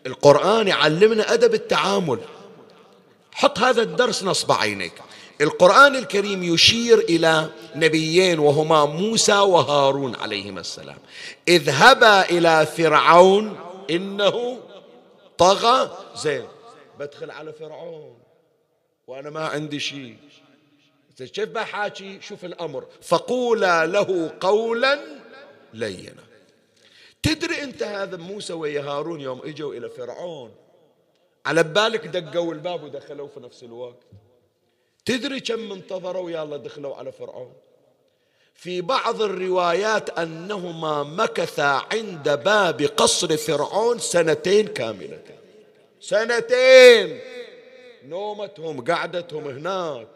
القرآن 0.06 0.68
يعلمنا 0.68 1.32
أدب 1.32 1.54
التعامل. 1.54 2.18
حط 3.36 3.58
هذا 3.58 3.82
الدرس 3.82 4.24
نصب 4.24 4.52
عينيك. 4.52 4.92
القرآن 5.40 5.96
الكريم 5.96 6.42
يشير 6.42 6.98
إلى 6.98 7.50
نبيين 7.74 8.38
وهما 8.38 8.84
موسى 8.84 9.38
وهارون 9.38 10.14
عليهما 10.14 10.60
السلام. 10.60 10.98
اذهبا 11.48 12.30
إلى 12.30 12.66
فرعون 12.66 13.58
إنه 13.90 14.58
طغى. 15.38 15.98
زين 16.16 16.46
بدخل 16.98 17.30
على 17.30 17.52
فرعون. 17.52 18.18
وأنا 19.06 19.30
ما 19.30 19.46
عندي 19.46 19.80
شيء. 19.80 20.16
كيف 21.18 21.48
بحاكي 21.48 22.20
شوف 22.20 22.44
الأمر. 22.44 22.84
فقولا 23.02 23.86
له 23.86 24.32
قولا 24.40 25.00
لينا. 25.74 26.24
تدري 27.22 27.62
أنت 27.62 27.82
هذا 27.82 28.16
موسى 28.16 28.52
ويا 28.52 28.82
هارون 28.82 29.20
يوم 29.20 29.40
إجوا 29.44 29.74
إلى 29.74 29.88
فرعون؟ 29.88 30.65
على 31.46 31.62
بالك 31.62 32.06
دقوا 32.06 32.54
الباب 32.54 32.82
ودخلوا 32.82 33.28
في 33.28 33.40
نفس 33.40 33.62
الوقت. 33.62 34.02
تدري 35.04 35.40
كم 35.40 35.72
انتظروا 35.72 36.30
يلا 36.30 36.56
دخلوا 36.56 36.96
على 36.96 37.12
فرعون. 37.12 37.52
في 38.54 38.80
بعض 38.80 39.22
الروايات 39.22 40.18
أنهما 40.18 41.02
مكثا 41.02 41.82
عند 41.92 42.28
باب 42.44 42.82
قصر 42.82 43.36
فرعون 43.36 43.98
سنتين 43.98 44.66
كاملتين 44.66 45.38
سنتين! 46.00 47.20
نومتهم 48.04 48.84
قعدتهم 48.84 49.44
هناك. 49.48 50.08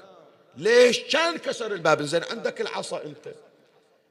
ليش؟ 0.57 1.01
كان 1.01 1.37
كسر 1.37 1.73
الباب. 1.73 2.03
زين 2.03 2.23
عندك 2.31 2.61
العصا 2.61 3.05
أنت. 3.05 3.35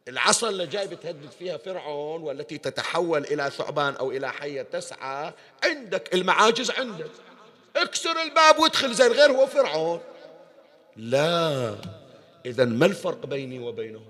العصا 0.09 0.49
اللي 0.49 0.67
جاي 0.67 0.87
بتهدد 0.87 1.31
فيها 1.39 1.57
فرعون 1.57 2.21
والتي 2.21 2.57
تتحول 2.57 3.23
إلى 3.23 3.49
ثعبان 3.49 3.95
أو 3.95 4.11
إلى 4.11 4.31
حية 4.31 4.61
تسعى 4.61 5.33
عندك 5.63 6.13
المعاجز 6.13 6.71
عندك. 6.71 7.11
اكسر 7.75 8.21
الباب 8.21 8.59
وادخل 8.59 8.93
زين 8.93 9.11
غير 9.11 9.31
هو 9.31 9.47
فرعون. 9.47 9.99
لا 10.95 11.75
إذا 12.45 12.65
ما 12.65 12.85
الفرق 12.85 13.25
بيني 13.25 13.59
وبينهما 13.59 14.05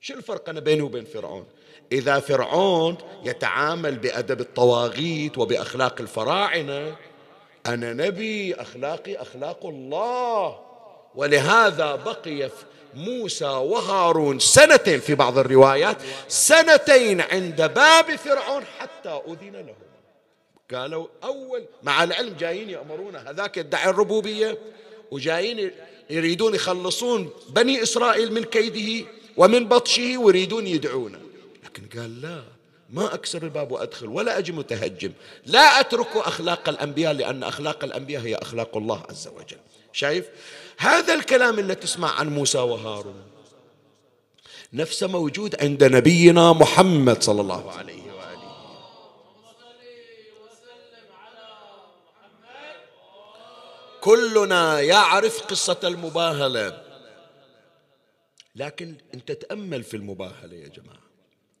شو 0.00 0.14
الفرق 0.14 0.48
أنا 0.48 0.60
بيني 0.60 0.82
وبين 0.82 1.04
فرعون؟ 1.04 1.46
إذا 1.92 2.20
فرعون 2.20 2.96
يتعامل 3.24 3.98
بأدب 3.98 4.40
الطواغيت 4.40 5.38
وبأخلاق 5.38 6.00
الفراعنة 6.00 6.96
أنا 7.66 7.92
نبي 7.92 8.54
أخلاقي 8.54 9.16
أخلاق 9.16 9.66
الله 9.66 10.60
ولهذا 11.14 11.94
بقي 11.94 12.50
موسى 12.94 13.44
وهارون 13.44 14.38
سنتين 14.38 15.00
في 15.00 15.14
بعض 15.14 15.38
الروايات 15.38 15.96
سنتين 16.28 17.20
عند 17.20 17.62
باب 17.62 18.16
فرعون 18.16 18.64
حتى 18.78 19.20
أذن 19.28 19.52
لهم. 19.52 19.88
قالوا 20.74 21.06
أول 21.24 21.64
مع 21.82 22.04
العلم 22.04 22.34
جايين 22.38 22.70
يأمرون 22.70 23.16
هذاك 23.16 23.56
يدعي 23.56 23.90
الربوبية 23.90 24.58
وجايين 25.10 25.70
يريدون 26.10 26.54
يخلصون 26.54 27.30
بني 27.48 27.82
إسرائيل 27.82 28.32
من 28.32 28.44
كيده 28.44 29.06
ومن 29.36 29.68
بطشه 29.68 30.18
ويريدون 30.18 30.66
يدعونه 30.66 31.18
لكن 31.64 32.00
قال 32.00 32.22
لا 32.22 32.42
ما 32.90 33.14
أكسر 33.14 33.42
الباب 33.42 33.72
وأدخل 33.72 34.06
ولا 34.06 34.38
أجي 34.38 34.52
متهجم. 34.52 35.12
لا 35.46 35.80
أترك 35.80 36.16
أخلاق 36.16 36.68
الأنبياء 36.68 37.12
لأن 37.12 37.42
أخلاق 37.42 37.84
الأنبياء 37.84 38.22
هي 38.22 38.34
أخلاق 38.34 38.76
الله 38.76 39.02
عز 39.10 39.28
وجل. 39.28 39.58
شايف؟ 39.92 40.28
هذا 40.78 41.14
الكلام 41.14 41.58
اللي 41.58 41.74
تسمع 41.74 42.10
عن 42.20 42.28
موسى 42.28 42.58
وهارون. 42.58 43.22
نفسه 44.72 45.06
موجود 45.06 45.62
عند 45.62 45.84
نبينا 45.84 46.52
محمد 46.52 47.22
صلى 47.22 47.40
الله 47.40 47.72
عليه 47.72 48.02
وآله. 48.12 48.54
كلنا 54.00 54.80
يعرف 54.80 55.42
قصة 55.42 55.80
المباهلة. 55.84 56.84
لكن 58.56 58.94
انت 59.14 59.32
تأمل 59.32 59.82
في 59.82 59.96
المباهلة 59.96 60.56
يا 60.56 60.68
جماعة 60.68 61.02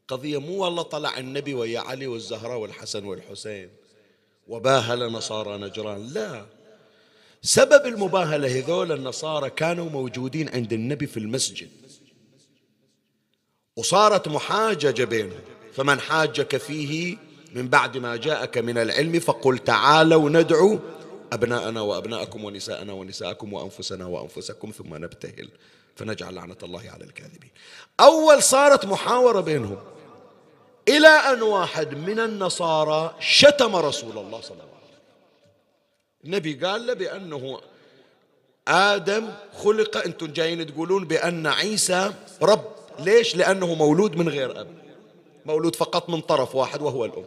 قضية 0.08 0.40
مو 0.40 0.64
والله 0.64 0.82
طلع 0.82 1.18
النبي 1.18 1.54
ويا 1.54 1.80
علي 1.80 2.06
والزهراء 2.06 2.58
والحسن 2.58 3.04
والحسين 3.04 3.70
وباهل 4.48 5.12
نصارى 5.12 5.58
نجران 5.58 6.06
لا. 6.06 6.46
سبب 7.42 7.86
المباهلة 7.86 8.58
هذول 8.58 8.92
النصارى 8.92 9.50
كانوا 9.50 9.90
موجودين 9.90 10.48
عند 10.48 10.72
النبي 10.72 11.06
في 11.06 11.16
المسجد. 11.16 11.68
وصارت 13.76 14.28
محاججة 14.28 15.04
بينهم. 15.04 15.40
فمن 15.72 16.00
حاجك 16.00 16.56
فيه 16.56 17.16
من 17.54 17.68
بعد 17.68 17.96
ما 17.96 18.16
جاءك 18.16 18.58
من 18.58 18.78
العلم 18.78 19.20
فقل 19.20 19.58
تعالوا 19.58 20.30
ندعو 20.30 20.78
أبناءنا 21.32 21.80
وأبناءكم 21.80 22.44
ونساءنا 22.44 22.92
ونساءكم 22.92 23.52
وأنفسنا 23.52 24.06
وأنفسكم 24.06 24.70
ثم 24.70 24.94
نبتهل 24.94 25.48
فنجعل 25.96 26.34
لعنة 26.34 26.56
الله 26.62 26.90
على 26.90 27.04
الكاذبين. 27.04 27.50
أول 28.00 28.42
صارت 28.42 28.86
محاورة 28.86 29.40
بينهم 29.40 29.78
إلى 30.88 31.08
أن 31.08 31.42
واحد 31.42 31.94
من 31.94 32.20
النصارى 32.20 33.14
شتم 33.20 33.76
رسول 33.76 34.18
الله 34.18 34.40
صلى 34.40 34.50
الله 34.50 34.64
عليه 34.64 34.72
وسلم. 34.72 34.77
النبي 36.24 36.54
قال 36.54 36.86
له 36.86 36.92
بأنه 36.92 37.60
آدم 38.68 39.30
خلق 39.62 39.96
أنتم 39.96 40.26
جايين 40.26 40.66
تقولون 40.66 41.04
بأن 41.04 41.46
عيسى 41.46 42.12
رب. 42.42 42.64
ليش؟ 42.98 43.36
لأنه 43.36 43.74
مولود 43.74 44.16
من 44.16 44.28
غير 44.28 44.60
أب. 44.60 44.68
مولود 45.46 45.76
فقط 45.76 46.08
من 46.08 46.20
طرف 46.20 46.54
واحد 46.54 46.82
وهو 46.82 47.04
الأم. 47.04 47.26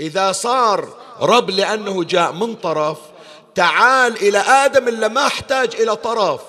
إذا 0.00 0.32
صار 0.32 0.96
رب 1.20 1.50
لأنه 1.50 2.04
جاء 2.04 2.32
من 2.32 2.54
طرف 2.54 2.98
تعال 3.54 4.16
إلى 4.16 4.38
آدم 4.38 4.88
إلا 4.88 5.08
ما 5.08 5.26
احتاج 5.26 5.76
إلى 5.76 5.96
طرف. 5.96 6.40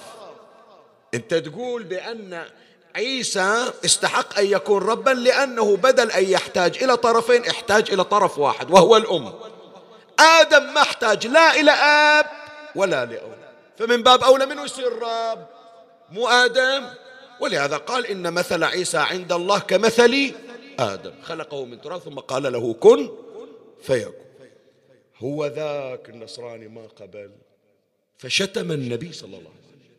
أنت 1.14 1.34
تقول 1.34 1.84
بأن 1.84 2.46
عيسى 2.96 3.72
استحق 3.86 4.40
أن 4.40 4.46
يكون 4.46 4.84
ربا 4.84 5.10
لأنه 5.12 5.78
بدل 5.78 6.12
أن 6.12 6.24
يحتاج 6.24 6.84
إلى 6.84 6.98
طرفين 6.98 7.46
احتاج 7.46 7.92
إلى 7.92 8.04
طرف 8.04 8.40
واحد 8.40 8.72
وهو 8.72 8.98
الأم. 8.98 9.34
آدم 10.20 10.74
ما 10.74 10.82
احتاج 10.82 11.28
لا 11.28 11.60
إلى 11.60 11.72
آب 11.72 12.26
ولا 12.76 13.06
لأم. 13.06 13.32
فمن 13.78 14.04
باب 14.04 14.24
أولى 14.24 14.46
منه 14.46 14.64
يصير 14.64 14.94
رب 14.94 15.48
مو 16.10 16.28
آدم. 16.28 16.90
ولهذا 17.40 17.78
قال 17.78 18.06
إن 18.06 18.34
مثل 18.34 18.64
عيسى 18.64 18.98
عند 18.98 19.32
الله 19.32 19.60
كمثل 19.60 20.34
آدم. 20.80 21.14
خلقه 21.24 21.66
من 21.66 21.82
تراب 21.82 22.02
ثم 22.02 22.20
قال 22.20 22.54
له 22.54 22.74
كن 22.74 23.10
فيكون. 23.84 24.28
هو 25.18 25.46
ذاك 25.46 26.10
النصراني 26.10 26.68
ما 26.68 26.88
قبل. 27.02 27.32
فشتم 28.18 28.72
النبي 28.72 29.14
صلى 29.14 29.38
الله 29.38 29.52
عليه 29.52 29.68
وسلم. 29.68 29.92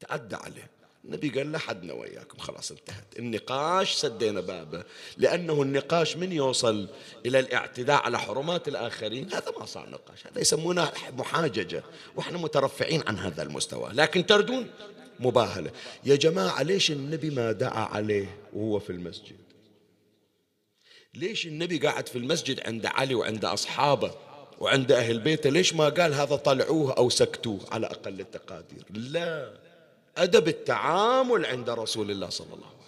تعدى 0.00 0.36
عليه. 0.36 0.70
النبي 1.04 1.28
قال 1.28 1.52
لا 1.52 1.58
حدنا 1.58 1.92
وياكم 1.92 2.38
خلاص 2.38 2.70
انتهت. 2.70 3.18
النقاش 3.18 3.94
سدينا 3.94 4.40
بابه 4.40 4.84
لأنه 5.16 5.62
النقاش 5.62 6.16
من 6.16 6.32
يوصل 6.32 6.88
إلى 7.26 7.38
الاعتداء 7.38 8.02
على 8.02 8.18
حرمات 8.18 8.68
الآخرين؟ 8.68 9.32
هذا 9.32 9.52
ما 9.58 9.66
صار 9.66 9.90
نقاش 9.90 10.26
هذا 10.26 10.40
يسمونه 10.40 10.92
محاججة 11.18 11.82
وإحنا 12.16 12.38
مترفعين 12.38 13.02
عن 13.06 13.18
هذا 13.18 13.42
المستوى. 13.42 13.90
لكن 13.92 14.26
تردون؟ 14.26 14.70
مباهلة. 15.20 15.70
يا 16.04 16.16
جماعة 16.16 16.62
ليش 16.62 16.90
النبي 16.90 17.30
ما 17.30 17.52
دعا 17.52 17.84
عليه 17.84 18.38
وهو 18.52 18.78
في 18.78 18.90
المسجد؟ 18.90 19.36
ليش 21.14 21.46
النبي 21.46 21.78
قاعد 21.78 22.08
في 22.08 22.18
المسجد 22.18 22.60
عند 22.66 22.86
علي 22.86 23.14
وعند 23.14 23.44
أصحابه 23.44 24.14
وعند 24.58 24.92
أهل 24.92 25.20
بيته؟ 25.20 25.50
ليش 25.50 25.74
ما 25.74 25.88
قال 25.88 26.14
هذا 26.14 26.36
طلعوه 26.36 26.92
أو 26.92 27.10
سكتوه 27.10 27.60
على 27.72 27.86
أقل 27.86 28.20
التقادير؟ 28.20 28.84
لا. 28.90 29.69
أدب 30.20 30.48
التعامل 30.48 31.46
عند 31.46 31.70
رسول 31.70 32.10
الله 32.10 32.28
صلى 32.28 32.46
الله 32.46 32.66
عليه 32.66 32.66
وسلم. 32.66 32.80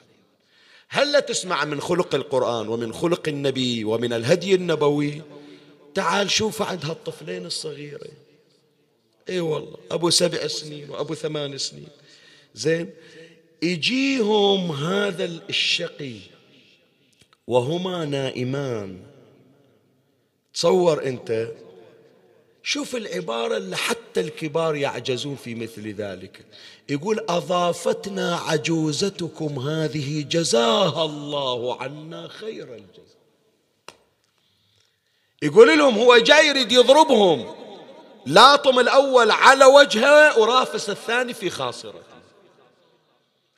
هل 0.89 1.13
لا 1.13 1.21
تسمع 1.21 1.65
من 1.65 1.81
خلق 1.81 2.15
القرآن 2.15 2.69
ومن 2.69 2.93
خلق 2.93 3.29
النبي 3.29 3.85
ومن 3.85 4.13
الهدي 4.13 4.55
النبوي؟ 4.55 5.23
تعال 5.95 6.31
شوف 6.31 6.63
عند 6.63 6.85
هالطفلين 6.85 7.47
الصغيرين. 7.47 8.15
إي 9.29 9.41
والله 9.41 9.77
أبو 9.91 10.11
سبع 10.11 10.47
سنين 10.47 10.91
وأبو 10.91 11.15
ثمان 11.15 11.59
سنين. 11.59 11.89
زين 12.55 12.91
يجيهم 13.63 14.73
هذا 14.73 15.25
الشقي 15.25 16.17
وهما 17.47 18.05
نائمان. 18.05 19.03
تصور 20.55 21.07
أنت 21.07 21.53
شوف 22.63 22.97
العبارة 22.97 23.57
اللي 23.57 23.77
حتى 23.77 24.21
الكبار 24.21 24.77
يعجزون 24.77 25.37
في 25.37 25.55
مثل 25.55 25.95
ذلك. 25.95 26.45
يقول 26.93 27.25
أضافتنا 27.29 28.37
عجوزتكم 28.37 29.59
هذه 29.59 30.23
جزاها 30.23 31.05
الله 31.05 31.83
عنا 31.83 32.29
خير 32.29 32.75
الجزاء. 32.75 33.23
يقول 35.43 35.79
لهم 35.79 35.99
هو 35.99 36.19
جاي 36.19 36.47
يريد 36.47 36.73
يضربهم. 36.73 37.55
لاطم 38.27 38.79
الأول 38.79 39.31
على 39.31 39.65
وجهه 39.65 40.39
ورافس 40.39 40.91
الثاني 40.91 41.35
في 41.35 41.51
خاصرته. 41.51 42.23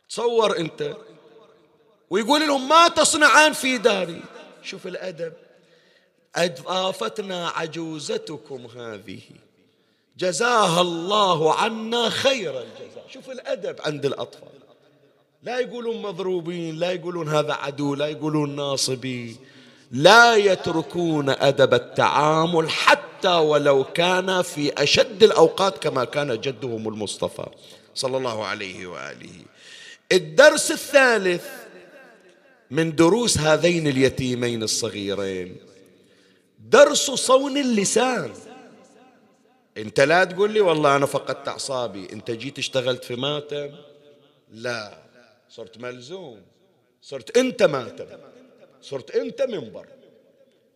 تصور 0.09 0.59
أنت. 0.59 0.97
ويقول 2.11 2.41
لهم 2.41 2.69
ما 2.69 2.89
تصنعان 2.89 3.53
في 3.53 3.79
داري؟ 3.79 4.23
شوف 4.63 4.87
الأدب. 4.87 5.33
أضافتنا 6.37 7.49
عجوزتكم 7.49 8.67
هذه 8.67 9.21
جزاها 10.19 10.81
الله 10.81 11.55
عنا 11.55 12.09
خير 12.09 12.51
الجزاء. 12.51 13.05
شوف 13.13 13.31
الأدب 13.31 13.77
عند 13.85 14.07
الأطفال. 14.07 14.49
لا 15.43 15.59
يقولون 15.59 16.03
مضروبين 16.03 16.79
لا 16.79 16.93
يقولون 16.93 17.29
هذا 17.29 17.53
عدو 17.53 17.95
لا 17.95 18.07
يقولون 18.07 18.57
ناصبي 18.57 19.37
لا 19.91 20.37
يتركون 20.37 21.31
أدب 21.31 21.75
التعامل 21.75 22.71
حتى 22.71 23.29
ولو 23.29 23.85
كان 23.85 24.43
في 24.43 24.83
أشد 24.83 25.23
الأوقات 25.23 25.79
كما 25.79 26.05
كان 26.05 26.41
جدهم 26.41 26.89
المصطفى 26.89 27.47
صلى 27.95 28.17
الله 28.17 28.45
عليه 28.45 28.87
وآله. 28.87 29.45
الدرس 30.13 30.71
الثالث 30.71 31.45
من 32.71 32.95
دروس 32.95 33.39
هذين 33.39 33.87
اليتيمين 33.87 34.63
الصغيرين. 34.63 35.57
درس 36.71 37.11
صون 37.11 37.57
اللسان. 37.57 38.31
انت 39.77 40.01
لا 40.01 40.25
تقول 40.25 40.53
لي 40.53 40.61
والله 40.61 40.97
أنا 40.97 41.07
فقدت 41.07 41.49
اعصابي. 41.49 42.09
انت 42.13 42.31
جيت 42.31 42.59
اشتغلت 42.59 43.05
في 43.05 43.17
ماتم؟ 43.17 43.71
لا. 44.53 44.99
صرت 45.51 45.79
ملزوم. 45.79 46.43
صرت 47.03 47.37
انت 47.37 47.63
ماتم. 47.63 48.07
صرت 48.83 49.11
انت 49.11 49.43
منبر. 49.43 49.87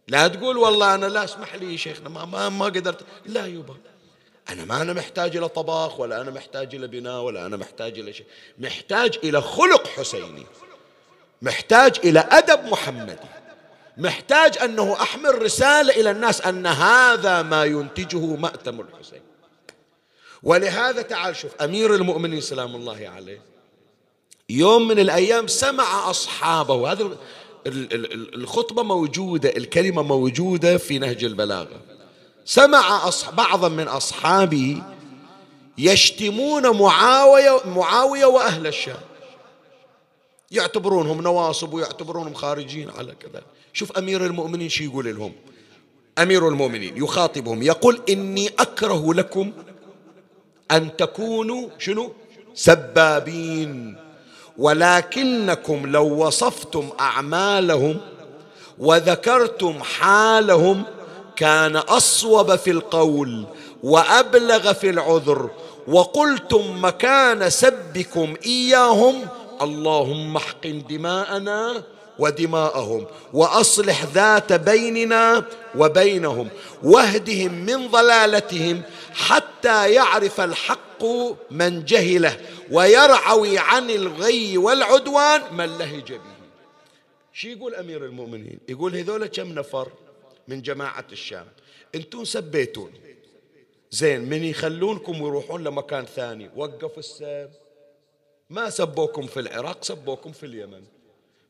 لا 0.09 0.29
تقول 0.29 0.57
والله 0.57 0.95
أنا 0.95 1.07
لا 1.07 1.25
اسمح 1.25 1.55
لي 1.55 1.79
شيخنا 1.79 2.09
ما 2.09 2.25
ما, 2.25 2.49
ما 2.49 2.65
قدرت. 2.65 3.05
لا 3.27 3.47
يبا 3.47 3.77
أنا 4.49 4.65
ما 4.65 4.83
أنا 4.83 4.93
محتاج 4.93 5.37
إلى 5.37 5.49
طباخ 5.49 6.01
ولا 6.01 6.21
أنا 6.21 6.31
محتاج 6.31 6.75
إلى 6.75 6.87
بناء 6.87 7.21
ولا 7.21 7.47
أنا 7.47 7.57
محتاج 7.57 7.99
إلى 7.99 8.13
شيء. 8.13 8.27
محتاج 8.59 9.19
إلى 9.25 9.41
خلق 9.41 9.87
حسيني. 9.87 10.47
محتاج 11.43 11.99
إلى 12.05 12.29
أدب 12.31 12.65
محمدي. 12.65 13.17
محتاج 13.99 14.59
أنه 14.59 14.93
أحمل 15.03 15.43
رسالة 15.43 16.01
إلى 16.01 16.11
الناس 16.11 16.41
أن 16.41 16.67
هذا 16.67 17.43
ما 17.43 17.65
ينتجه 17.65 18.37
مأتم 18.37 18.81
الحسين. 18.81 19.23
ولهذا 20.43 21.03
تعال 21.03 21.37
شوف 21.37 21.55
أمير 21.63 21.95
المؤمنين 21.95 22.41
سلام 22.41 22.77
الله 22.77 23.09
عليه 23.15 23.43
يوم 24.51 24.89
من 24.89 24.99
الأيام 24.99 25.47
سمع 25.47 26.11
أصحابه 26.11 26.93
هذا 26.93 27.17
الخطبة 27.67 28.83
موجودة 28.83 29.57
الكلمة 29.57 30.03
موجودة 30.03 30.77
في 30.77 30.99
نهج 30.99 31.25
البلاغة. 31.25 31.81
سمع 32.45 33.11
بعضا 33.33 33.69
من 33.69 33.89
اصحابه 33.89 34.83
يشتمون 35.79 36.77
معاويه 36.79 37.61
معاوية 37.67 38.27
وأهل 38.27 38.67
الشام. 38.67 39.01
يعتبرونهم 40.51 41.23
نواصب 41.23 41.75
ويعتبرونهم 41.75 42.35
خارجين 42.35 42.91
على 42.91 43.15
كذا. 43.15 43.43
شوف 43.79 43.99
أمير 43.99 44.27
المؤمنين 44.27 44.69
شو 44.69 44.85
يقول 44.85 45.17
لهم. 45.17 45.33
أمير 46.19 46.49
المؤمنين 46.49 46.97
يخاطبهم 46.97 47.63
يقول 47.63 48.01
إني 48.09 48.49
أكره 48.49 49.15
لكم 49.15 49.53
أن 50.71 50.97
تكونوا 50.97 51.69
شنو؟ 51.79 52.13
سبابين. 52.55 53.97
ولكنكم 54.59 55.87
لو 55.87 56.27
وصفتم 56.27 56.89
أعمالهم 57.01 58.01
وذكرتم 58.79 59.83
حالهم 59.83 60.83
كان 61.37 61.77
أصوب 61.77 62.57
في 62.57 62.71
القول 62.71 63.45
وأبلغ 63.83 64.73
في 64.73 64.91
العذر 64.91 65.51
وقلتم 65.89 66.85
مكان 66.85 67.51
سبكم 67.51 68.35
إياهم 68.47 69.15
اللهم 69.63 70.37
احقن 70.37 70.83
دماءنا 70.91 71.83
ودماءهم 72.19 73.07
وأصلح 73.33 74.05
ذات 74.05 74.53
بيننا 74.53 75.45
وبينهم 75.77 76.49
واهدهم 76.83 77.53
من 77.53 77.89
ضلالتهم 77.89 78.83
حتى 79.13 79.93
يعرف 79.93 80.41
الحق 80.41 81.05
من 81.51 81.85
جهله 81.85 82.41
ويرعوي 82.71 83.59
عن 83.59 83.91
الغي 83.91 84.59
والعدوان 84.59 85.55
من 85.55 85.79
لهج 85.79 86.13
به 86.13 86.39
شي 87.33 87.53
يقول 87.53 87.75
أمير 87.75 88.05
المؤمنين؟ 88.05 88.59
يقول 88.69 88.97
هذول 88.97 89.27
كم 89.27 89.55
نفر 89.55 89.93
من 90.49 90.63
جماعة 90.63 91.05
الشام؟ 91.13 91.47
أنتم 91.95 92.25
سبيتون. 92.25 92.93
زين 93.91 94.21
من 94.21 94.45
يخلونكم 94.45 95.23
ويروحون 95.23 95.65
لمكان 95.65 96.05
ثاني؟ 96.05 96.51
وقفوا 96.57 96.99
السب 96.99 97.51
ما 98.51 98.71
سبوكم 98.71 99.27
في 99.27 99.41
العراق 99.41 99.85
سبوكم 99.85 100.33
في 100.33 100.47
اليمن. 100.47 100.83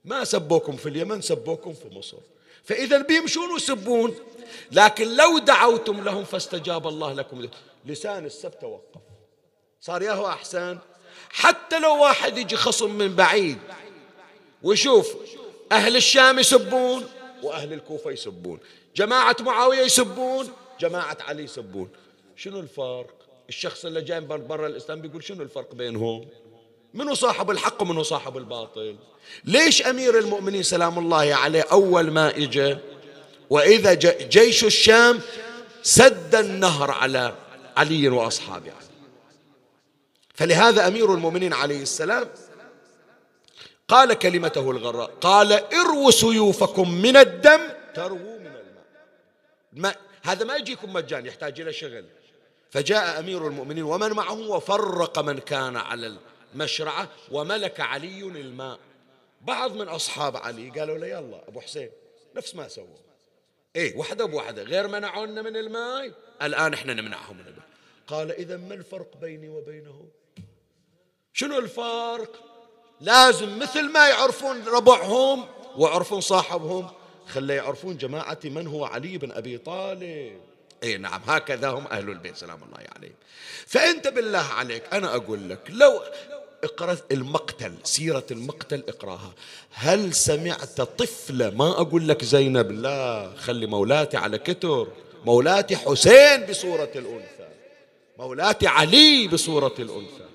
ما 0.04 0.24
سبوكم 0.24 0.76
في 0.76 0.88
اليمن 0.88 1.20
سبوكم 1.20 1.72
في 1.72 1.88
مصر. 1.94 2.16
فإذا 2.64 3.02
بيمشون 3.02 3.52
ويسبون 3.52 4.14
لكن 4.72 5.16
لو 5.16 5.38
دعوتم 5.38 6.04
لهم 6.04 6.24
فاستجاب 6.24 6.86
الله 6.86 7.12
لكم. 7.12 7.48
لسان 7.84 8.26
السب 8.26 8.60
توقف. 8.60 9.00
صار 9.80 10.02
ياهو 10.02 10.26
أحسن. 10.26 10.78
حتى 11.30 11.78
لو 11.78 12.02
واحد 12.02 12.38
يجي 12.38 12.56
خصم 12.56 12.90
من 12.90 13.16
بعيد 13.16 13.58
ويشوف 14.62 15.16
أهل 15.72 15.96
الشام 15.96 16.38
يسبون 16.38 17.06
وأهل 17.42 17.72
الكوفة 17.72 18.10
يسبون 18.10 18.60
جماعة 18.96 19.36
معاوية 19.40 19.80
يسبون 19.80 20.52
جماعة 20.80 21.16
علي 21.20 21.42
يسبون. 21.42 21.90
شنو 22.36 22.60
الفرق؟ 22.60 23.14
الشخص 23.48 23.84
اللي 23.84 24.02
جاي 24.02 24.20
من 24.20 24.46
برا 24.46 24.66
الإسلام 24.66 25.00
بيقول 25.00 25.24
شنو 25.24 25.42
الفرق 25.42 25.74
بينهم؟ 25.74 26.28
منو 26.94 27.14
صاحب 27.14 27.50
الحق 27.50 27.82
ومنو 27.82 28.02
صاحب 28.02 28.36
الباطل. 28.36 28.96
ليش 29.44 29.82
أمير 29.86 30.18
المؤمنين 30.18 30.62
سلام 30.62 30.98
الله 30.98 31.34
عليه 31.34 31.62
أول 31.72 32.10
ما 32.10 32.36
إجا؟ 32.36 32.78
وإذا 33.50 33.94
جيش 34.28 34.64
الشام 34.64 35.20
سد 35.82 36.34
النهر 36.34 36.90
على 36.90 37.34
علي 37.76 38.08
وأصحابه. 38.08 38.72
فلهذا 40.34 40.88
أمير 40.88 41.14
المؤمنين 41.14 41.52
عليه 41.52 41.82
السلام 41.82 42.28
قال 43.88 44.12
كلمته 44.14 44.70
الغراء 44.70 45.10
قال 45.20 45.52
اروا 45.74 46.10
سيوفكم 46.10 46.90
من 46.90 47.16
الدم 47.16 47.60
ترووا 47.94 48.38
من 48.38 48.46
الماء. 48.46 48.84
ما 49.72 49.94
هذا 50.22 50.44
ما 50.44 50.56
يجيكم 50.56 50.92
مجان 50.92 51.26
يحتاج 51.26 51.60
إلى 51.60 51.72
شغل. 51.72 52.04
فجاء 52.70 53.18
أمير 53.18 53.46
المؤمنين 53.46 53.84
ومن 53.84 54.10
معه 54.10 54.40
وفرق 54.50 55.18
من 55.18 55.38
كان 55.38 55.76
على 55.76 56.06
المشرعة 56.54 57.08
وملك 57.30 57.80
علي 57.80 58.22
الماء. 58.22 58.78
بعض 59.40 59.72
من 59.72 59.88
أصحاب 59.88 60.36
علي 60.36 60.70
قالوا 60.70 60.98
له 60.98 61.06
يلا 61.06 61.48
أبو 61.48 61.60
حسين 61.60 61.90
نفس 62.36 62.54
ما 62.54 62.68
سووا. 62.68 62.96
إيه 63.76 63.96
وحدة 63.96 64.24
بوحدة 64.24 64.62
غير 64.62 64.88
منعونا 64.88 65.42
من 65.42 65.56
الماء. 65.56 66.12
الآن 66.42 66.74
إحنا 66.74 66.94
نمنعهم 66.94 67.36
من 67.36 67.46
الماء. 67.46 67.68
قال 68.06 68.32
إذا 68.32 68.56
ما 68.56 68.74
الفرق 68.74 69.16
بيني 69.16 69.48
وبينه؟ 69.48 70.08
شنو 71.32 71.58
الفرق؟ 71.58 72.44
لازم 73.00 73.58
مثل 73.58 73.92
ما 73.92 74.08
يعرفون 74.08 74.64
ربعهم 74.64 75.48
ويعرفون 75.76 76.20
صاحبهم. 76.20 76.90
خلي 77.26 77.54
يعرفون 77.54 77.96
جماعة 77.96 78.38
من 78.44 78.66
هو 78.66 78.84
علي 78.84 79.18
بن 79.18 79.32
أبي 79.32 79.58
طالب. 79.58 80.40
اي 80.82 80.96
نعم 80.96 81.22
هكذا 81.26 81.68
هم 81.68 81.86
أهل 81.86 82.10
البيت 82.10 82.36
سلام 82.36 82.62
الله 82.62 82.86
عليهم. 82.96 83.14
فأنت 83.66 84.08
بالله 84.08 84.46
عليك 84.52 84.94
أنا 84.94 85.16
أقول 85.16 85.48
لك 85.48 85.70
لو 85.70 86.02
اقرأ 86.64 86.96
المقتل 87.12 87.74
سيرة 87.84 88.26
المقتل 88.30 88.84
اقرأها. 88.88 89.32
هل 89.70 90.14
سمعت 90.14 90.80
طفله 90.80 91.50
ما 91.50 91.70
أقول 91.70 92.08
لك 92.08 92.24
زينب 92.24 92.72
لا 92.72 93.30
خلي 93.36 93.66
مولاتي 93.66 94.16
على 94.16 94.38
كتر. 94.38 94.88
مولاتي 95.24 95.76
حسين 95.76 96.46
بصورة 96.46 96.90
الأنثى. 96.94 97.48
مولاتي 98.18 98.66
علي 98.66 99.28
بصورة 99.28 99.74
الأنثى. 99.78 100.28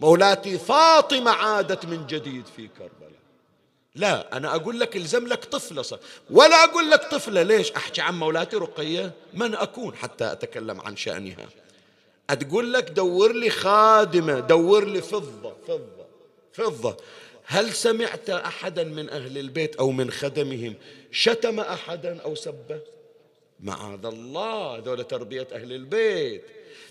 مولاتي 0.00 0.58
فاطمة 0.58 1.30
عادت 1.30 1.86
من 1.86 2.06
جديد 2.06 2.44
في 2.56 2.68
كربلاء. 2.68 3.04
لا 3.94 4.36
أنا 4.36 4.54
أقول 4.54 4.80
لك 4.80 4.96
الزم 4.96 5.26
لك 5.26 5.44
طفلة 5.44 5.82
صار. 5.82 5.98
ولا 6.30 6.64
أقول 6.64 6.90
لك 6.90 7.04
طفلة 7.10 7.42
ليش؟ 7.42 7.72
أحكي 7.72 8.00
عن 8.00 8.18
مولاتي 8.18 8.56
رقية؟ 8.56 9.12
من 9.34 9.54
أكون 9.54 9.96
حتى 9.96 10.32
أتكلم 10.32 10.80
عن 10.80 10.96
شأنها. 10.96 11.46
أتقول 12.30 12.72
لك 12.72 12.90
دور 12.90 13.32
لي 13.32 13.50
خادمة 13.50 14.40
دور 14.40 14.84
لي 14.84 15.02
فضة 15.02 15.54
فضة 15.68 16.06
فضة. 16.52 16.96
هل 17.46 17.72
سمعت 17.72 18.30
أحدا 18.30 18.84
من 18.84 19.10
أهل 19.10 19.38
البيت 19.38 19.76
أو 19.76 19.90
من 19.90 20.10
خدمهم 20.10 20.74
شتم 21.10 21.60
أحدا 21.60 22.20
أو 22.20 22.34
سبه؟ 22.34 22.80
معاذ 23.60 24.06
الله 24.06 24.78
ذول 24.78 25.04
تربية 25.04 25.48
أهل 25.52 25.72
البيت. 25.72 26.44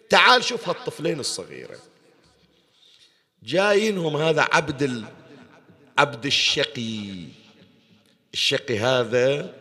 تعال 0.10 0.44
شوف 0.44 0.70
هالطفلين 0.70 1.20
الصغيرة 1.20 1.78
جايينهم 3.44 4.18
هذا 4.18 4.48
عبد 4.52 5.04
عبد 5.98 6.26
الشقي. 6.26 7.26
الشقي 8.34 8.80
هذا 8.80 9.54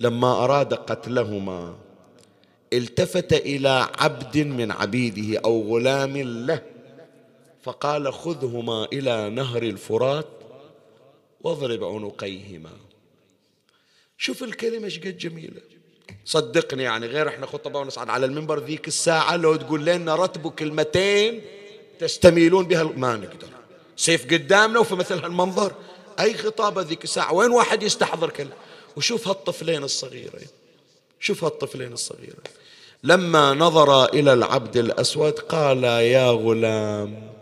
لما 0.00 0.44
أراد 0.44 0.74
قتلهما 0.74 1.78
التفت 2.76 3.32
إلى 3.32 3.88
عبد 3.98 4.38
من 4.38 4.70
عبيده 4.70 5.40
أو 5.44 5.76
غلام 5.76 6.16
له 6.46 6.62
فقال 7.62 8.12
خذهما 8.12 8.88
إلى 8.92 9.30
نهر 9.30 9.62
الفرات 9.62 10.26
واضرب 11.40 11.84
عنقيهما. 11.84 12.70
شوف 14.18 14.42
الكلمة 14.42 14.84
إيش 14.84 14.98
قد 14.98 15.18
جميلة. 15.18 15.60
صدقني 16.24 16.82
يعني 16.82 17.06
غير 17.06 17.28
إحنا 17.28 17.46
خطباء 17.46 17.82
ونصعد 17.82 18.10
على 18.10 18.26
المنبر 18.26 18.58
ذيك 18.58 18.88
الساعة 18.88 19.36
لو 19.36 19.56
تقول 19.56 19.84
لنا 19.84 20.14
رتبوا 20.14 20.50
كلمتين 20.50 21.42
تستميلون 21.98 22.66
بها 22.68 22.82
ما 22.82 23.16
نقدر. 23.16 23.48
سيف 23.96 24.24
قدامنا 24.24 24.78
وفي 24.78 24.94
مثل 24.94 25.18
هالمنظر. 25.18 25.74
أي 26.20 26.34
خطابة 26.34 26.82
ذيك 26.82 27.04
الساعة؟ 27.04 27.34
وين 27.34 27.50
واحد 27.50 27.82
يستحضر 27.82 28.30
كلمة؟ 28.30 28.52
وشوف 28.96 29.28
هالطفلين 29.28 29.82
الصغيرين. 29.82 30.48
شوف 31.20 31.44
هالطفلين 31.44 31.92
الصغيرين. 31.92 32.36
لما 33.06 33.54
نظر 33.54 34.04
إلى 34.04 34.32
العبد 34.32 34.76
الأسود 34.76 35.32
قال 35.32 35.84
يا 35.84 36.30
غلام 36.30 37.32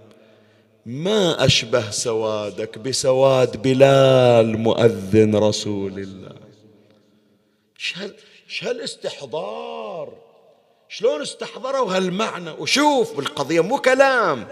ما 0.87 1.45
أشبه 1.45 1.91
سوادك 1.91 2.79
بسواد 2.79 3.62
بلال 3.62 4.59
مؤذن 4.59 5.37
رسول 5.37 5.99
الله. 5.99 6.37
إيش 8.49 8.65
هالاستحضار؟ 8.65 10.12
شلون 10.89 11.23
استحضروا 11.23 11.97
هالمعنى؟ 11.97 12.51
وشوف 12.51 13.17
بالقضية 13.17 13.61
مو 13.61 13.79
كلام. 13.79 14.49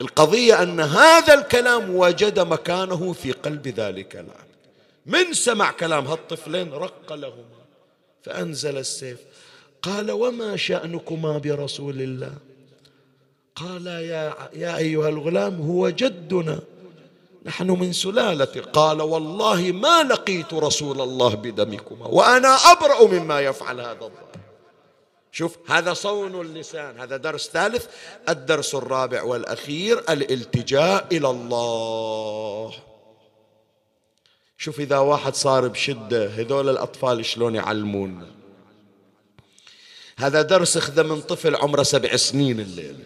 القضية 0.00 0.62
أن 0.62 0.80
هذا 0.80 1.34
الكلام 1.34 1.96
وجد 1.96 2.40
مكانه 2.40 3.12
في 3.12 3.32
قلب 3.32 3.68
ذلك 3.68 4.14
العبد. 4.14 4.60
من 5.06 5.32
سمع 5.32 5.70
كلام 5.70 6.06
هالطفلين 6.06 6.72
رق 6.72 7.12
لهما 7.12 7.60
فأنزل 8.22 8.78
السيف 8.78 9.18
قال 9.82 10.10
وما 10.10 10.56
شأنكما 10.56 11.38
برسول 11.38 12.02
الله؟ 12.02 12.32
قال 13.56 13.86
يا, 13.86 14.34
يا 14.54 14.76
أيها 14.76 15.08
الغلام 15.08 15.60
هو 15.60 15.88
جدنا 15.88 16.60
نحن 17.46 17.70
من 17.70 17.92
سلالة. 17.92 18.62
قال 18.72 19.02
والله 19.02 19.72
ما 19.72 20.02
لقيت 20.02 20.54
رسول 20.54 21.00
الله 21.00 21.34
بدمكما 21.34 22.06
وأنا 22.06 22.48
أبرأ 22.48 23.06
مما 23.06 23.40
يفعل 23.40 23.80
هذا 23.80 23.92
الظالم. 23.92 24.30
شوف 25.32 25.56
هذا 25.70 25.92
صون 25.92 26.40
اللسان 26.40 27.00
هذا 27.00 27.16
درس 27.16 27.48
ثالث 27.48 27.86
الدرس 28.28 28.74
الرابع 28.74 29.22
والأخير 29.22 29.98
الالتجاء 29.98 31.06
إلى 31.12 31.30
الله. 31.30 32.72
شوف 34.58 34.80
إذا 34.80 34.98
واحد 34.98 35.34
صار 35.34 35.68
بشدة 35.68 36.26
هذول 36.26 36.68
الأطفال 36.68 37.24
شلون 37.24 37.54
يعلمون 37.54 38.39
هذا 40.20 40.42
درس 40.42 40.76
أخذه 40.76 41.02
من 41.02 41.20
طفل 41.20 41.56
عمره 41.56 41.82
سبع 41.82 42.16
سنين 42.16 42.60
الليلة 42.60 43.04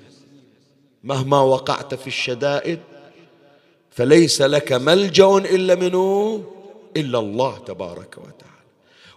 مهما 1.04 1.40
وقعت 1.40 1.94
في 1.94 2.06
الشدائد 2.06 2.80
فليس 3.90 4.42
لك 4.42 4.72
ملجأ 4.72 5.36
إلا 5.36 5.74
منه 5.74 6.44
إلا 6.96 7.18
الله 7.18 7.58
تبارك 7.58 8.18
وتعالى. 8.18 8.54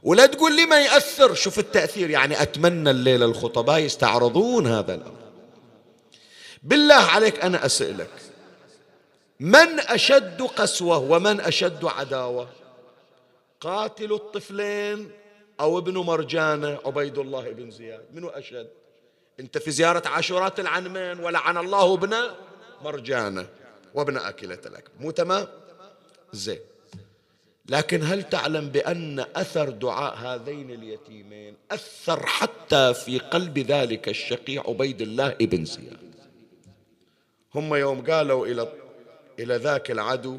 ولا 0.04 0.26
تقول 0.26 0.56
لي 0.56 0.66
ما 0.66 0.82
يأثر؟ 0.82 1.34
شوف 1.34 1.60
التأثير 1.60 2.10
يعني 2.10 2.41
أتمنى 2.41 2.89
الليلة 2.89 3.26
الخطباء 3.26 3.80
يستعرضون 3.80 4.68
هذا 4.68 4.95
الأمر. 4.95 5.18
بالله 6.64 6.95
عليك 6.95 7.39
أنا 7.39 7.66
أسألك 7.66 8.12
من 9.39 9.80
أشد 9.80 10.41
قسوة 10.41 10.98
ومن 10.98 11.39
أشد 11.39 11.86
عداوة؟ 11.86 12.50
قاتل 13.62 14.14
الطفلين 14.14 15.12
أو 15.60 15.78
ابن 15.78 15.97
مرجانة 15.97 16.80
عبيد 16.86 17.18
الله 17.18 17.51
بن 17.51 17.72
زياد. 17.72 18.05
منو 18.14 18.30
أشد؟ 18.30 18.68
أنت 19.39 19.58
في 19.58 19.72
زيارة 19.72 20.08
عاشورات 20.08 20.60
العنمين 20.60 21.20
ولعن 21.20 21.58
الله 21.58 21.93
ابن 21.93 22.16
مرجانة 22.82 23.47
وابن 23.93 24.18
أكلة 24.18 24.60
الأكل 24.66 24.91
مو 24.99 25.12
تمام؟ 25.12 25.47
زين. 26.34 26.60
لكن 27.70 28.03
هل 28.03 28.24
تعلم 28.24 28.70
بأن 28.70 29.26
أثر 29.36 29.70
دعاء 29.70 30.16
هذين 30.16 30.72
اليتيمين 30.72 31.55
أثر 31.72 32.26
حتى 32.26 32.93
في 32.93 33.20
قلب 33.20 33.60
ذلك 33.60 34.10
الشقي 34.10 34.58
عبيد 34.58 35.01
الله 35.01 35.28
ابن 35.28 35.66
زياد؟ 35.66 35.97
هم 37.55 37.76
يوم 37.76 38.05
قالوا 38.05 38.47
إلى 38.47 38.74
إلى 39.39 39.55
ذاك 39.55 39.91
العدو 39.91 40.38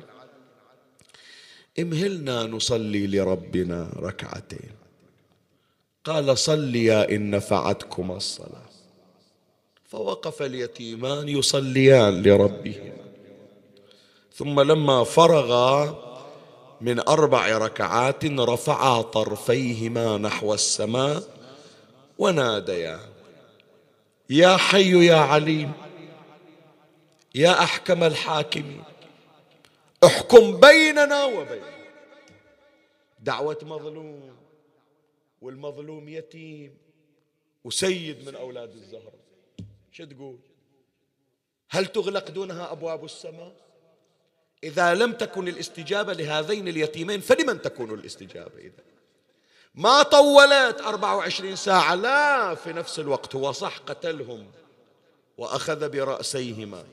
إمهلنا 1.79 2.43
نصلي 2.43 3.07
لربنا 3.07 3.91
ركعتين. 3.97 4.78
قال 6.09 6.39
صليا 6.39 7.11
إن 7.11 7.31
نفعتكما 7.31 8.17
الصلاة. 8.17 8.69
فوقف 9.85 10.43
اليتيمان 10.43 11.29
يصليان 11.29 12.23
لربهما. 12.23 12.97
ثم 14.35 14.61
لما 14.61 15.05
فرغا 15.05 16.05
من 16.81 17.09
أربع 17.09 17.59
ركعات 17.59 18.25
رفعا 18.25 19.03
طرفيهما 19.03 20.19
نحو 20.19 20.55
السماء 20.55 21.23
وناديا 22.19 23.01
يا 24.31 24.57
حي 24.57 25.07
يا 25.07 25.17
عليم 25.17 25.73
يا 27.35 27.63
أحكم 27.63 28.05
الحاكمين 28.05 28.85
احكم 30.05 30.61
بيننا 30.61 31.25
وبين 31.25 31.63
دعوة 33.21 33.59
مظلوم. 33.63 34.38
والمظلوم 35.43 36.09
يتيم 36.09 36.77
وسيد 37.65 38.29
من 38.29 38.35
أولاد 38.35 38.75
الزهرة 38.75 39.19
شو 39.93 40.05
تقول؟ 40.05 40.39
هل 41.71 41.87
تغلق 41.87 42.31
دونها 42.31 42.73
أبواب 42.73 43.05
السماء؟ 43.05 43.57
إذا 44.65 44.95
لم 44.95 45.13
تكن 45.13 45.49
الاستجابة 45.49 46.13
لهذين 46.13 46.69
اليتيمين 46.69 47.21
فلمن 47.21 47.63
تكون 47.63 47.95
الاستجابة 47.95 48.59
إذا؟ 48.59 48.83
ما 49.75 50.03
طولت 50.03 50.81
24 50.81 51.57
ساعة 51.57 51.95
لا 51.95 52.55
في 52.55 52.73
نفس 52.73 52.99
الوقت 52.99 53.37
هو 53.37 53.53
صح 53.53 53.79
قتلهم 53.79 54.47
وأخذ 55.39 55.89
برأسيهما 55.89 56.85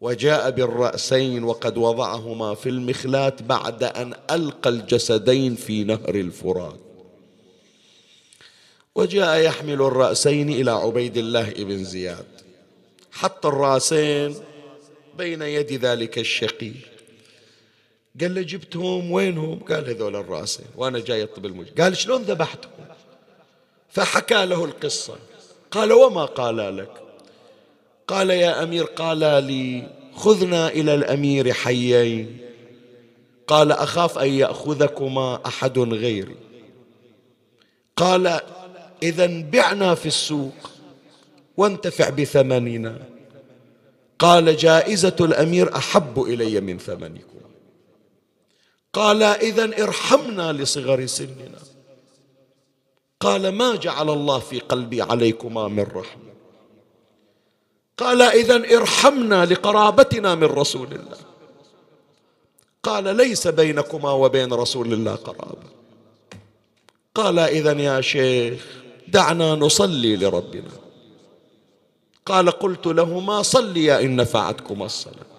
وجاء 0.00 0.50
بالرأسين 0.50 1.44
وقد 1.44 1.78
وضعهما 1.78 2.54
في 2.54 2.68
المخلات 2.68 3.42
بعد 3.42 3.84
أن 3.84 4.14
ألقى 4.30 4.70
الجسدين 4.70 5.54
في 5.54 5.84
نهر 5.84 6.14
الفرات. 6.14 6.85
وجاء 8.96 9.38
يحمل 9.38 9.82
الرأسين 9.82 10.48
إلى 10.48 10.70
عبيد 10.70 11.16
الله 11.16 11.50
بن 11.50 11.84
زياد. 11.84 12.26
حط 13.12 13.46
الرأسين 13.46 14.34
بين 15.18 15.42
يد 15.42 15.72
ذلك 15.72 16.18
الشقي. 16.18 16.72
قال 18.20 18.34
له 18.34 18.42
جبتهم 18.42 19.12
وينهم؟ 19.12 19.58
قال 19.58 19.88
هذول 19.88 20.16
الرأسين. 20.16 20.66
وأنا 20.76 20.98
جاي 20.98 21.22
أطب 21.22 21.46
المج 21.46 21.80
قال 21.80 21.96
شلون 21.96 22.22
ذبحتهم؟ 22.22 22.70
فحكى 23.88 24.46
له 24.46 24.64
القصة. 24.64 25.16
قال 25.70 25.92
وما 25.92 26.24
قال 26.24 26.76
لك؟ 26.76 26.92
قال 28.06 28.30
يا 28.30 28.62
أمير 28.62 28.84
قال 28.84 29.18
لي 29.18 29.88
خذنا 30.14 30.68
إلى 30.68 30.94
الأمير 30.94 31.52
حيين. 31.52 32.38
قال 33.46 33.72
أخاف 33.72 34.18
أن 34.18 34.28
يأخذكما 34.28 35.40
أحد 35.46 35.78
غيري. 35.78 36.36
قال 37.96 38.40
إذا 39.02 39.26
بعنا 39.52 39.94
في 39.94 40.06
السوق 40.06 40.70
وانتفع 41.56 42.08
بثمننا. 42.08 43.02
قال 44.18 44.56
جائزة 44.56 45.16
الأمير 45.20 45.76
أحب 45.76 46.22
إلي 46.22 46.60
من 46.60 46.78
ثمنكم. 46.78 47.40
قال 48.92 49.22
إذا 49.22 49.82
ارحمنا 49.84 50.52
لصغر 50.52 51.06
سننا. 51.06 51.58
قال 53.20 53.48
ما 53.48 53.76
جعل 53.76 54.10
الله 54.10 54.38
في 54.38 54.58
قلبي 54.58 55.02
عليكما 55.02 55.68
من 55.68 55.82
رحمة. 55.82 56.32
قال 57.96 58.22
إذا 58.22 58.76
ارحمنا 58.76 59.44
لقرابتنا 59.44 60.34
من 60.34 60.44
رسول 60.44 60.92
الله. 60.92 61.18
قال 62.82 63.16
ليس 63.16 63.46
بينكما 63.46 64.10
وبين 64.10 64.52
رسول 64.52 64.92
الله 64.92 65.14
قرابة. 65.14 65.68
قال 67.14 67.38
إذا 67.38 67.72
يا 67.72 68.00
شيخ 68.00 68.85
دعنا 69.08 69.54
نصلي 69.54 70.16
لربنا. 70.16 70.70
قال 72.26 72.50
قلت 72.50 72.86
لهما 72.86 73.42
صليا 73.42 74.00
إن 74.00 74.16
نفعتكما 74.16 74.86
الصلاة. 74.86 75.36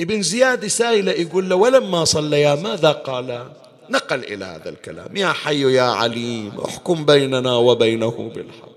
ابن 0.00 0.22
زياد 0.22 0.66
سائلة 0.66 1.12
يقول 1.12 1.48
له 1.48 1.56
ولما 1.56 2.04
صليا 2.04 2.54
ماذا 2.54 2.92
قال؟ 2.92 3.52
نقل 3.90 4.24
إلى 4.24 4.44
هذا 4.44 4.68
الكلام. 4.68 5.16
يا 5.16 5.32
حي 5.32 5.74
يا 5.74 5.82
عليم 5.82 6.60
احكم 6.60 7.04
بيننا 7.04 7.56
وبينه 7.56 8.32
بالحق. 8.34 8.68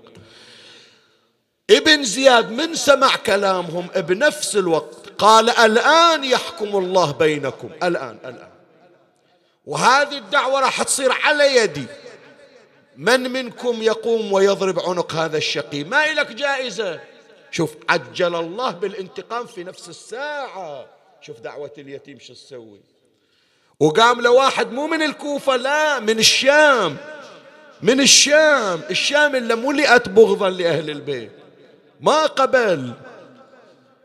ابن 1.70 2.04
زياد 2.04 2.50
من 2.50 2.74
سمع 2.74 3.16
كلامهم 3.16 3.86
بنفس 3.96 4.56
الوقت؟ 4.56 5.08
قال 5.18 5.50
الآن 5.50 6.24
يحكم 6.24 6.76
الله 6.76 7.12
بينكم. 7.12 7.70
الآن 7.82 8.18
الآن. 8.24 8.48
وهذه 9.66 10.18
الدعوة 10.18 10.60
راح 10.60 10.82
تصير 10.82 11.12
على 11.12 11.56
يدي. 11.56 11.86
من 12.96 13.30
منكم 13.30 13.82
يقوم 13.82 14.32
ويضرب 14.32 14.80
عنق 14.80 15.14
هذا 15.14 15.36
الشقي؟ 15.36 15.84
ما 15.84 16.12
لك 16.12 16.32
جائزة. 16.32 17.00
شوف 17.50 17.74
عجل 17.88 18.34
الله 18.34 18.70
بالانتقام 18.70 19.46
في 19.46 19.64
نفس 19.64 19.88
الساعة. 19.88 20.86
شوف 21.20 21.40
دعوة 21.40 21.70
اليتيم 21.78 22.18
شو 22.18 22.32
تسوي. 22.32 22.80
وقام 23.80 24.20
لواحد 24.20 24.72
مو 24.72 24.86
من 24.86 25.02
الكوفة 25.02 25.56
لا 25.56 26.00
من 26.00 26.18
الشام. 26.18 26.96
من 27.82 28.00
الشام. 28.00 28.80
الشام 28.90 29.36
اللي 29.36 29.54
ملئت 29.54 30.08
بغضا 30.08 30.50
لأهل 30.50 30.90
البيت. 30.90 31.32
ما 32.00 32.26
قبل. 32.26 32.92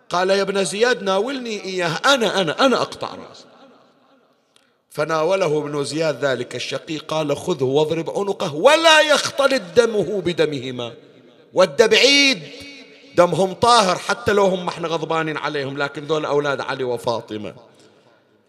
قال 0.10 0.30
يا 0.30 0.42
ابن 0.42 0.64
زياد 0.64 1.04
ناولني 1.04 1.64
إياه. 1.64 2.00
أنا 2.06 2.42
أنا 2.42 2.66
أنا 2.66 2.82
أقطع 2.82 3.08
رأسه 3.08 3.51
فناوله 4.92 5.58
ابن 5.58 5.84
زياد 5.84 6.26
ذلك 6.26 6.56
الشقي 6.56 6.98
قال 6.98 7.38
خذه 7.38 7.64
واضرب 7.64 8.10
عنقه 8.10 8.56
ولا 8.56 9.02
يختلط 9.02 9.62
دمه 9.76 10.22
بدمهما. 10.22 10.94
ود 11.54 11.90
بعيد 11.90 12.40
دمهم 13.16 13.54
طاهر 13.54 13.96
حتى 13.96 14.34
لو 14.34 14.46
هم 14.46 14.68
إحنا 14.68 14.88
غضبانين 14.88 15.38
عليهم 15.38 15.78
لكن 15.78 16.04
ذول 16.06 16.26
أولاد 16.26 16.62
علي 16.62 16.84
وفاطمة. 16.84 17.54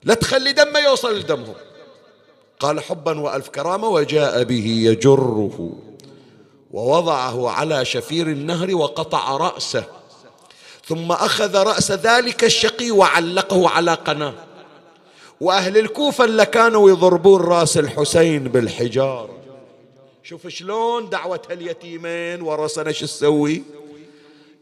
لا 0.04 0.14
تخلي 0.14 0.52
دمه 0.52 0.78
يوصل 0.78 1.18
لدمهم. 1.18 1.54
قال 2.60 2.80
حبا 2.80 3.20
وألف 3.20 3.48
كرامة 3.48 3.88
وجاء 3.88 4.42
به 4.42 4.66
يجره 4.66 5.72
ووضعه 6.70 7.50
على 7.50 7.84
شفير 7.84 8.26
النهر 8.26 8.74
وقطع 8.74 9.36
رأسه 9.36 9.84
ثم 10.86 11.12
أخذ 11.12 11.56
رأس 11.56 11.92
ذلك 11.92 12.44
الشقي 12.44 12.90
وعلقه 12.90 13.68
على 13.68 13.94
قناة. 13.94 14.34
وأهل 15.42 15.78
الكوفة 15.78 16.24
اللي 16.24 16.46
كانوا 16.46 16.90
يضربون 16.90 17.40
رأس 17.40 17.78
الحسين 17.78 18.44
بالحجار 18.44 19.30
شوف 20.22 20.48
شلون 20.48 21.08
دعوة 21.08 21.42
اليتيمين 21.50 22.42
ورسنا 22.42 22.92
شو 22.92 23.06
تسوي؟ 23.06 23.62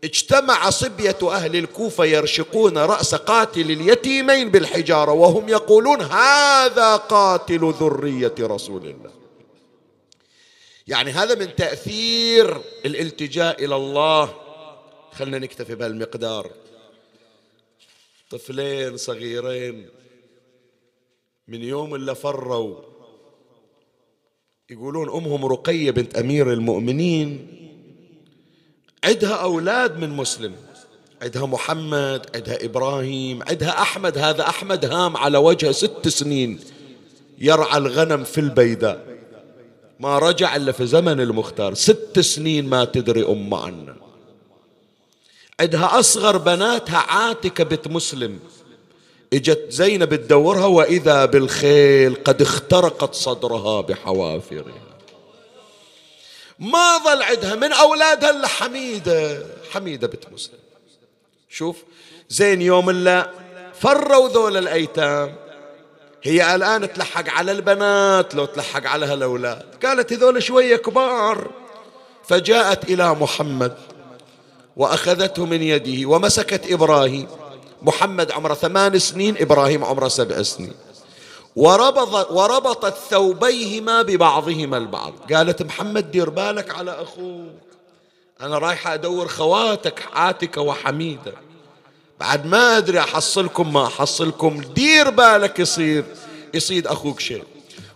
اجتمع 0.04 0.70
صبية 0.70 1.18
أهل 1.22 1.56
الكوفة 1.56 2.04
يرشقون 2.04 2.78
رأس 2.78 3.14
قاتل 3.14 3.70
اليتيمين 3.70 4.50
بالحجارة 4.50 5.12
وهم 5.12 5.48
يقولون 5.48 6.02
هذا 6.02 6.96
قاتل 6.96 7.74
ذرية 7.80 8.34
رسول 8.40 8.86
الله. 8.86 9.12
يعني 10.86 11.10
هذا 11.10 11.34
من 11.34 11.56
تأثير 11.56 12.60
الالتجاء 12.84 13.64
إلى 13.64 13.76
الله. 13.76 14.34
خلنا 15.12 15.38
نكتفي 15.38 15.74
بهالمقدار. 15.74 16.50
طفلين 18.30 18.96
صغيرين. 18.96 19.99
من 21.50 21.62
يوم 21.62 21.94
اللي 21.94 22.14
فروا. 22.14 22.76
يقولون 24.70 25.08
أمهم 25.08 25.46
رقية 25.46 25.90
بنت 25.90 26.16
أمير 26.16 26.52
المؤمنين. 26.52 27.46
عندها 29.04 29.34
أولاد 29.34 29.98
من 29.98 30.10
مسلم. 30.10 30.54
عندها 31.22 31.46
محمد 31.46 32.26
عندها 32.34 32.64
إبراهيم 32.64 33.42
عندها 33.42 33.82
أحمد. 33.82 34.18
هذا 34.18 34.48
أحمد 34.48 34.84
هام 34.84 35.16
على 35.16 35.38
وجهه 35.38 35.72
ست 35.72 36.08
سنين 36.08 36.60
يرعى 37.38 37.78
الغنم 37.78 38.24
في 38.24 38.40
البيداء. 38.40 39.06
ما 40.00 40.18
رجع 40.18 40.56
إلا 40.56 40.72
في 40.72 40.86
زمن 40.86 41.20
المختار. 41.20 41.74
ست 41.74 42.20
سنين 42.20 42.68
ما 42.68 42.84
تدري 42.84 43.26
أم 43.26 43.54
عنه 43.54 43.96
عندها 45.60 45.98
أصغر 45.98 46.36
بناتها 46.36 46.98
عاتكة 46.98 47.64
بنت 47.64 47.88
مسلم. 47.88 48.38
إجت 49.32 49.66
زينب 49.68 50.14
تدورها 50.14 50.66
وإذا 50.66 51.24
بالخيل 51.24 52.14
قد 52.24 52.42
اخترقت 52.42 53.14
صدرها 53.14 53.80
بحوافرها. 53.80 54.90
ما 56.58 56.98
ظل 56.98 57.22
عندها 57.22 57.54
من 57.54 57.72
أولادها 57.72 58.30
الا 58.30 58.46
حميدة 58.48 59.46
حميده 59.72 60.06
بنت 60.06 60.32
مسلم 60.32 60.58
شوف 61.48 61.76
زين 62.28 62.62
يوم 62.62 62.90
الا 62.90 63.30
فروا 63.80 64.28
ذول 64.28 64.56
الأيتام. 64.56 65.36
هي 66.22 66.54
الآن 66.54 66.92
تلحق 66.92 67.28
على 67.28 67.52
البنات 67.52 68.34
لو 68.34 68.44
تلحق 68.44 68.86
على 68.86 69.06
هالأولاد. 69.06 69.66
قالت 69.84 70.12
هذول 70.12 70.42
شوية 70.42 70.76
كبار. 70.76 71.50
فجاءت 72.28 72.90
إلى 72.90 73.14
محمد 73.14 73.76
وأخذته 74.76 75.46
من 75.46 75.62
يده 75.62 76.08
ومسكت 76.08 76.72
إبراهيم. 76.72 77.28
محمد 77.82 78.32
عمره 78.32 78.54
ثمان 78.54 78.98
سنين 78.98 79.36
إبراهيم 79.38 79.84
عمره 79.84 80.08
سبع 80.08 80.42
سنين. 80.42 80.72
وربط 81.56 82.30
وربطت 82.30 82.94
ثوبيهما 83.10 84.02
ببعضهما 84.02 84.76
البعض. 84.76 85.12
قالت 85.32 85.62
محمد 85.62 86.10
دير 86.10 86.30
بالك 86.30 86.74
على 86.74 87.02
أخوك. 87.02 87.52
أنا 88.40 88.58
رايحة 88.58 88.94
أدور 88.94 89.28
خواتك 89.28 90.02
عاتكة 90.12 90.60
وحميدة 90.60 91.32
بعد 92.20 92.46
ما 92.46 92.76
أدري 92.76 93.00
أحصلكم 93.00 93.72
ما 93.72 93.86
أحصلكم 93.86 94.60
دير 94.74 95.10
بالك 95.10 95.58
يصير 95.58 96.04
يصيد 96.54 96.86
أخوك 96.86 97.20
شيء. 97.20 97.44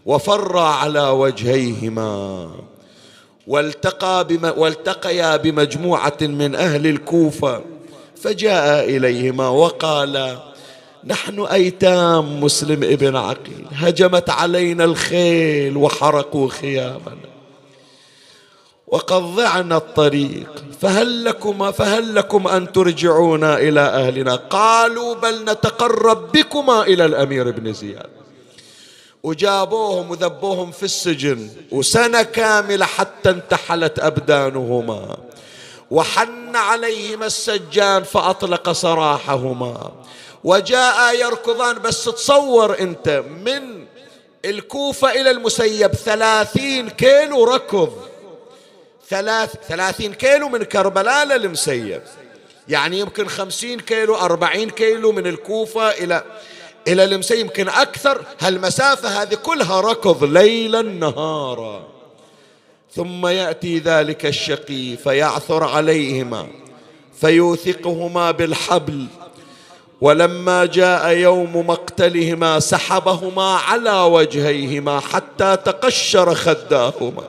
وفر 0.07 0.59
على 0.59 1.09
وجهيهما. 1.09 2.51
والتقى 3.47 4.25
بم 4.25 4.53
والتقيا 4.57 5.37
بمجموعة 5.37 6.19
من 6.21 6.55
أهل 6.55 6.87
الكوفة. 6.87 7.74
فجاء 8.25 8.85
إليهما 8.85 9.49
وقال 9.49 10.39
نحن 11.05 11.41
أيتام 11.41 12.41
مسلم 12.41 12.85
ابن 12.85 13.17
عقيل 13.17 13.67
هجمت 13.73 14.31
علينا 14.31 14.85
الخيل 14.85 15.77
وحرقوا 15.77 16.49
خيامنا. 16.49 17.29
وقد 18.87 19.23
ضعنا 19.23 19.77
الطريق 19.77 20.65
فهل 20.81 21.25
لكما 21.25 21.71
فهل 21.71 22.15
لكم 22.15 22.49
أن 22.49 22.73
ترجعونا 22.73 23.59
إلى 23.59 23.81
أهلنا؟ 23.81 24.35
قالوا 24.37 25.15
بل 25.15 25.45
نتقرب 25.45 26.33
بكما 26.33 26.83
إلى 26.83 27.05
الأمير 27.05 27.51
بن 27.51 27.73
زياد. 27.73 28.11
وجابوهم 29.23 30.11
وذبوهم 30.11 30.71
في 30.71 30.83
السجن 30.83 31.49
وسنة 31.73 32.23
كاملة 32.23 32.85
حتى 32.85 33.31
انتحلت 33.31 33.99
أبدانهما. 33.99 35.17
وحن 35.91 36.57
عليهما 36.57 37.27
السجان 37.27 38.03
فأطلق 38.03 38.73
سراحهما. 38.73 39.93
وجاء 40.45 41.15
يركضان 41.15 41.79
بس 41.79 42.05
تصور 42.05 42.79
أنت 42.81 43.23
من 43.45 43.87
الكوفة 44.45 45.11
إلى 45.11 45.31
المسيب 45.31 45.93
ثلاثين 45.93 46.89
كيلو 46.89 47.45
ركض. 47.45 47.93
ثلاث 49.09 49.55
ثلاثين 49.69 50.15
كيلو 50.15 50.49
من 50.49 50.63
كربلاء 50.63 51.27
للمسيب. 51.27 52.03
يعني 52.69 52.99
يمكن 52.99 53.29
خمسين 53.29 53.81
كيلو 53.81 54.17
أربعين 54.17 54.71
كيلو 54.71 55.13
من 55.13 55.27
الكوفة 55.27 55.91
إلى 55.91 56.25
إلى 56.89 57.05
المسيب 57.05 57.39
يمكن 57.39 57.69
أكثر. 57.69 58.25
هالمسافة 58.41 59.23
هذه 59.23 59.35
كلها 59.35 59.81
ركض 59.81 60.25
ليلا 60.25 60.83
نهارا. 60.83 61.94
ثم 62.95 63.27
يأتي 63.27 63.79
ذلك 63.79 64.27
الشقي 64.27 64.97
فيعثر 64.97 65.65
عليهما 65.65 66.47
فيوثقهما 67.21 68.31
بالحبل. 68.31 69.07
ولما 70.01 70.65
جاء 70.65 71.09
يوم 71.09 71.67
مقتلهما 71.67 72.61
سحبهما 72.61 73.55
على 73.55 74.01
وجهيهما 74.01 75.01
حتى 75.01 75.57
تقشر 75.57 76.35
خداهما. 76.35 77.29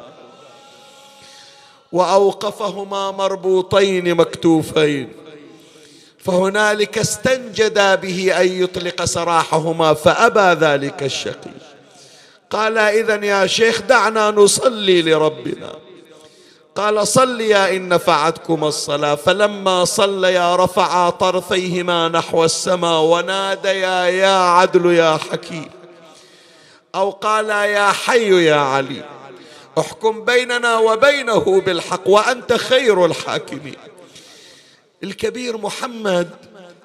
وأوقفهما 1.91 3.11
مربوطين 3.11 4.15
مكتوفين. 4.15 5.09
فهنالك 6.17 6.97
استنجدا 6.97 7.95
به 7.95 8.41
أن 8.41 8.63
يطلق 8.63 9.05
سراحهما 9.05 9.93
فأبى 9.93 10.65
ذلك 10.65 11.03
الشقي. 11.03 11.64
قال 12.55 12.77
إذا 12.77 13.25
يا 13.25 13.47
شيخ 13.47 13.81
دعنا 13.81 14.31
نصلي 14.31 15.01
لربنا. 15.01 15.75
قال 16.75 17.07
صليا 17.07 17.75
إن 17.75 17.89
نفعتكم 17.89 18.63
الصلاة. 18.63 19.15
فلما 19.15 19.85
صليا 19.85 20.55
رفعا 20.55 21.09
طرفيهما 21.09 22.07
نحو 22.07 22.45
السماء 22.45 23.01
وناديا 23.01 24.05
يا 24.05 24.37
عدل 24.37 24.85
يا 24.93 25.17
حكيم. 25.17 25.69
أو 26.95 27.09
قال 27.11 27.49
يا 27.49 27.91
حي 27.91 28.45
يا 28.45 28.55
علي 28.55 29.03
احكم 29.79 30.25
بيننا 30.25 30.77
وبينه 30.77 31.61
بالحق 31.61 32.07
وأنت 32.07 32.53
خير 32.53 33.05
الحاكمين. 33.05 33.75
الكبير 35.03 35.57
محمد 35.57 36.29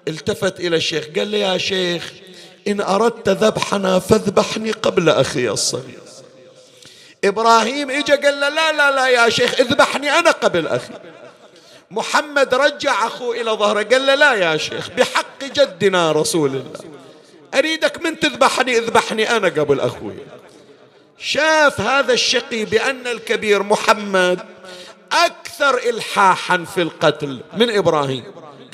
التفت 0.09 0.61
إلى 0.61 0.77
الشيخ 0.77 1.05
قال 1.17 1.29
لي 1.29 1.41
يا 1.41 1.59
شيخ 1.59 2.13
إن 2.69 2.81
أردت 2.81 3.29
ذبحنا 3.29 3.99
فاذبحني 3.99 4.71
قبل 4.71 5.09
أخي 5.09 5.49
الصغير. 5.49 6.01
إبراهيم 7.25 7.91
إجا 7.91 8.17
قال 8.17 8.41
له 8.41 8.49
لا 8.49 8.73
لا 8.73 8.91
لا 8.91 9.09
يا 9.09 9.29
شيخ 9.29 9.61
اذبحني 9.61 10.19
أنا 10.19 10.31
قبل 10.31 10.67
أخي. 10.67 10.95
محمد 11.91 12.55
رجع 12.55 13.07
أخوه 13.07 13.41
إلى 13.41 13.51
ظهره 13.51 13.83
قال 13.83 14.07
له 14.07 14.15
لا 14.15 14.33
يا 14.35 14.57
شيخ 14.57 14.91
بحق 14.91 15.45
جدنا 15.45 16.13
رسول 16.13 16.51
الله. 16.51 16.81
أريدك 17.55 18.03
من 18.03 18.21
تذبحني 18.21 18.79
اذبحني 18.79 19.37
أنا 19.37 19.49
قبل 19.49 19.81
أخوي. 19.81 20.17
شاف 21.19 21.81
هذا 21.81 22.13
الشقي 22.13 22.65
بأن 22.65 23.07
الكبير 23.07 23.63
محمد 23.63 24.41
أكثر 25.13 25.79
إلحاحا 25.79 26.65
في 26.75 26.83
القتل 26.83 27.41
من 27.57 27.77
إبراهيم. 27.77 28.25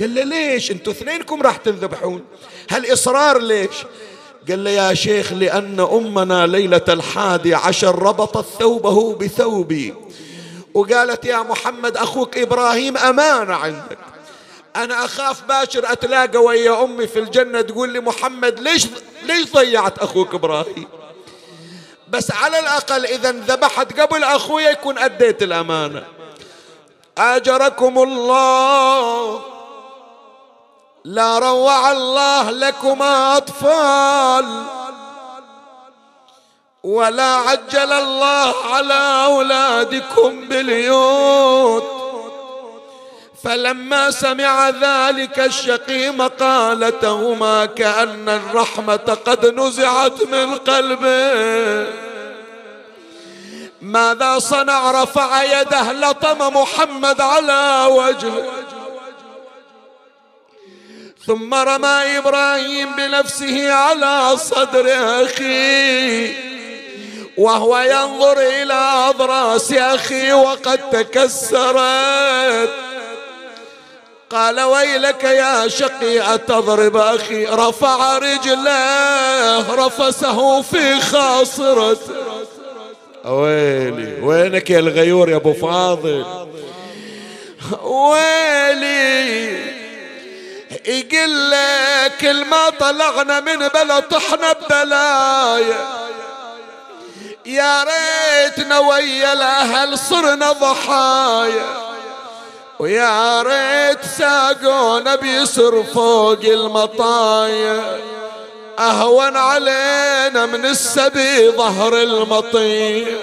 قال 0.01 0.15
له 0.15 0.23
ليش 0.25 0.71
أنتوا 0.71 0.93
اثنينكم 0.93 1.43
راح 1.43 1.57
تذبحون؟ 1.57 2.25
هالإصرار 2.71 3.39
ليش؟ 3.39 3.71
قال 4.49 4.65
له 4.65 4.71
يا 4.71 4.95
شيخ 4.95 5.33
لأن 5.33 5.81
أمنا 5.81 6.47
ليلة 6.47 6.85
الحادي 6.89 7.55
عشر 7.55 8.03
ربطت 8.03 8.47
ثوبه 8.59 9.15
بثوبي. 9.15 9.95
وقالت 10.75 11.25
يا 11.25 11.39
محمد 11.39 11.97
أخوك 11.97 12.39
إبراهيم 12.39 12.97
أمانة 12.97 13.55
عندك. 13.55 13.99
أنا 14.77 15.05
أخاف 15.05 15.43
باشر 15.43 15.93
أتلاقى 15.93 16.39
ويا 16.39 16.85
أمي 16.85 17.07
في 17.07 17.19
الجنة 17.19 17.61
تقول 17.61 17.93
لي 17.93 18.01
محمد 18.01 18.61
ليش 18.61 18.87
ليش 19.23 19.53
ضيعت 19.53 19.99
أخوك 19.99 20.35
إبراهيم؟ 20.35 20.87
بس 22.09 22.31
على 22.31 22.59
الأقل 22.59 23.07
إذا 23.07 23.33
ذبحت 23.33 24.01
قبل 24.01 24.25
أخويا 24.25 24.71
يكون 24.71 24.99
أديت 24.99 25.43
الأمانة. 25.43 26.05
أجركم 27.19 27.99
الله. 27.99 29.56
لا 31.07 31.39
روع 31.39 31.93
الله 31.93 32.51
لكما 32.51 33.37
أطفال 33.37 34.63
ولا 36.83 37.35
عجل 37.35 37.93
الله 37.93 38.55
على 38.73 39.25
أولادكم 39.25 40.49
باليوت. 40.49 41.85
فلما 43.45 44.11
سمع 44.11 44.69
ذلك 44.69 45.41
الشقي 45.41 46.11
مقالتهما 46.11 47.67
كأن 47.67 48.29
الرحمة 48.29 49.17
قد 49.27 49.47
نزعت 49.47 50.23
من 50.23 50.55
قلبه. 50.55 51.87
ماذا 53.83 54.39
صنع 54.39 55.03
رفع 55.03 55.43
يده 55.43 55.93
لطم 55.93 56.57
محمد 56.61 57.21
على 57.21 57.87
وجهه؟ 57.91 58.66
ثم 61.27 61.55
رمى 61.55 62.19
إبراهيم 62.19 62.97
بنفسه 62.97 63.73
على 63.73 64.37
صدر 64.37 64.87
اخيه 65.25 66.47
وهو 67.37 67.79
ينظر 67.79 68.39
إلى 68.39 68.75
أضراس 69.09 69.73
اخيه 69.73 70.35
وقد 70.35 70.91
تكسرت. 70.91 72.71
قال 74.31 74.61
ويلك 74.61 75.25
يا 75.25 75.69
شقي 75.69 76.35
أتضرب 76.35 76.97
أخي؟ 76.97 77.47
رفع 77.47 78.19
رجله 78.19 79.87
رفسه 79.87 80.63
في 80.63 81.01
خاصرته 81.01 82.15
ويلي 83.25 84.21
وينك 84.23 84.71
يا 84.71 84.79
الغيور 84.79 85.31
يا 85.31 85.37
أبو 85.37 85.53
فاضل؟ 85.53 86.25
ويلي 87.83 89.76
يقول 90.87 91.51
لك 91.51 92.25
ما 92.25 92.71
طلعنا 92.71 93.41
من 93.41 93.69
بلا 93.69 94.01
طحنا 94.01 94.53
ببلايا 94.53 95.87
يا 97.47 97.85
ريتنا 97.85 98.79
ويا 98.79 99.33
الأهل 99.33 99.99
صرنا 99.99 100.53
ضحايا. 100.53 101.67
ويا 102.79 103.43
ريت 103.43 103.99
ساقونا 104.19 105.15
بيسر 105.15 105.85
فوق 105.95 106.41
المطايا. 106.45 108.01
أهون 108.79 109.37
علينا 109.37 110.47
من 110.47 110.67
السبي 110.67 111.51
ظهر 111.51 112.03
المطية 112.03 113.21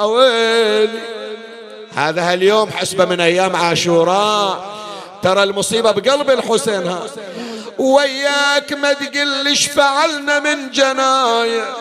أويلي. 0.00 1.00
هذا 1.94 2.34
اليوم 2.34 2.70
حسبة 2.70 3.04
من 3.04 3.20
أيام 3.20 3.56
عاشوراء. 3.56 4.80
ترى 5.22 5.42
المصيبة 5.42 5.90
بقلب 5.90 6.30
الحسين 6.30 6.86
ها. 6.88 7.06
وياك 7.78 8.72
ما 8.72 8.92
تقلش 8.92 9.66
فعلنا 9.66 10.38
من 10.40 10.70
جنايا 10.70 11.74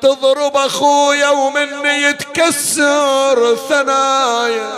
تضرب 0.00 0.56
أخويا 0.56 1.28
ومني 1.28 2.02
يتكسر 2.02 3.56
ثنايا. 3.68 4.72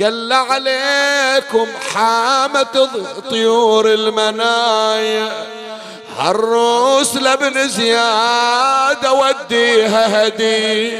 قل 0.00 0.32
عليكم 0.32 1.66
حامة 1.94 2.88
طيور 3.30 3.86
المنايا. 3.94 5.46
هالروس 6.18 7.16
لابن 7.16 7.68
زياد 7.68 9.06
وديها 9.06 10.26
هدي 10.26 10.98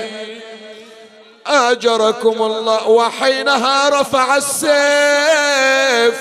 أجركم 1.47 2.42
الله 2.42 2.88
وحينها 2.88 3.88
رفع 4.01 4.36
السيف 4.36 6.14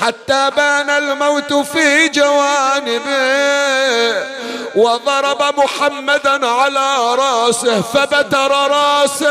حتى 0.00 0.50
بان 0.56 0.90
الموت 0.90 1.52
في 1.52 2.08
جوانبه 2.08 3.06
وضرب 4.76 5.58
محمدا 5.58 6.46
على 6.46 7.14
راسه 7.14 7.80
فبتر 7.80 8.50
راسه. 8.70 9.26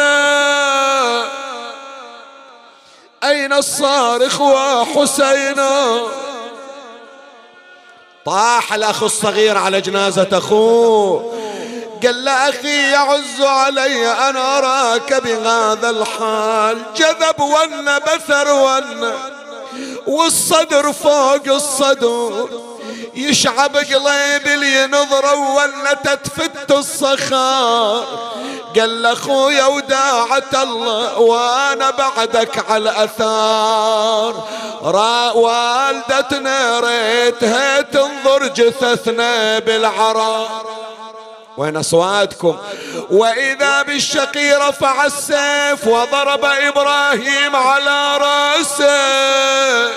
أين 3.24 3.53
الصارخ 3.53 4.41
وحسينا؟ 4.41 6.01
طاح 8.26 8.74
الأخ 8.74 9.03
الصغير 9.03 9.57
على 9.57 9.82
جنازة 9.82 10.28
أخوه. 10.34 11.34
قال 12.06 12.26
له 12.26 12.49
أخي 12.49 12.91
يعز 12.91 13.41
علي 13.41 14.08
أن 14.08 14.38
أراك 14.38 15.14
بهذا 15.14 15.89
الحال. 15.89 16.84
جذب 16.95 17.39
ون 17.39 17.99
بثر 17.99 18.53
ون 18.53 19.14
والصدر 20.08 20.93
فوق 20.93 21.47
الصدور. 21.47 22.49
يشعب 23.16 23.78
قليب 23.78 24.47
اللي 24.47 24.88
نظره 24.88 25.56
ولتت 25.56 26.28
فت 26.28 26.72
الصخار. 26.72 28.06
قال 28.80 29.01
لاخويا 29.01 29.66
وداعة 29.66 30.64
الله 30.64 31.20
وأنا 31.20 31.89
بعدك 31.89 32.72
على 32.72 32.89
الأثار. 32.89 34.47
والدتنا 35.36 36.80
ريتها 36.80 37.82
تنظر 37.82 38.47
جثثنا 38.47 39.60
بالعرار. 39.60 40.85
وين 41.58 41.78
اصواتكم 41.78 42.58
وإذا 43.10 43.82
بالشقي 43.82 44.53
رفع 44.53 45.06
السيف 45.06 45.88
وضرب 45.88 46.45
إبراهيم 46.45 47.56
على 47.56 48.18
رأسه. 48.18 49.91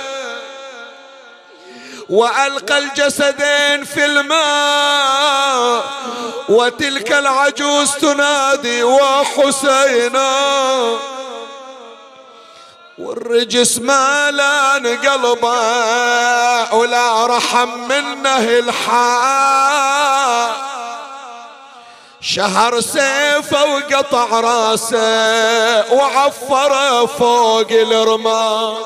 وألقى 2.09 2.79
الجسدين 2.79 3.85
في 3.85 4.05
الماء. 4.05 5.85
وتلك 6.49 7.13
العجوز 7.13 7.93
تنادي 7.93 8.83
وحسينا. 8.83 10.39
والرجس 12.99 13.79
ما 13.79 14.31
لأن 14.31 14.87
قلبه 14.87 16.75
ولا 16.75 17.27
رحم 17.27 17.69
منه 17.89 18.49
الحال 18.49 20.53
شهر 22.21 22.81
سيفه 22.81 23.65
وقطع 23.65 24.41
راسه 24.41 25.93
وعفره 25.93 27.07
فوق 27.07 27.71
الرمال. 27.71 28.77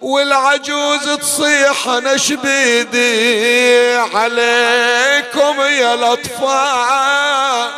والعجوز 0.00 1.08
تصيح 1.08 1.88
أنا 1.88 2.16
شبيدي 2.16 3.96
عليكم 3.96 5.60
يا 5.60 5.94
الأطفال. 5.94 7.70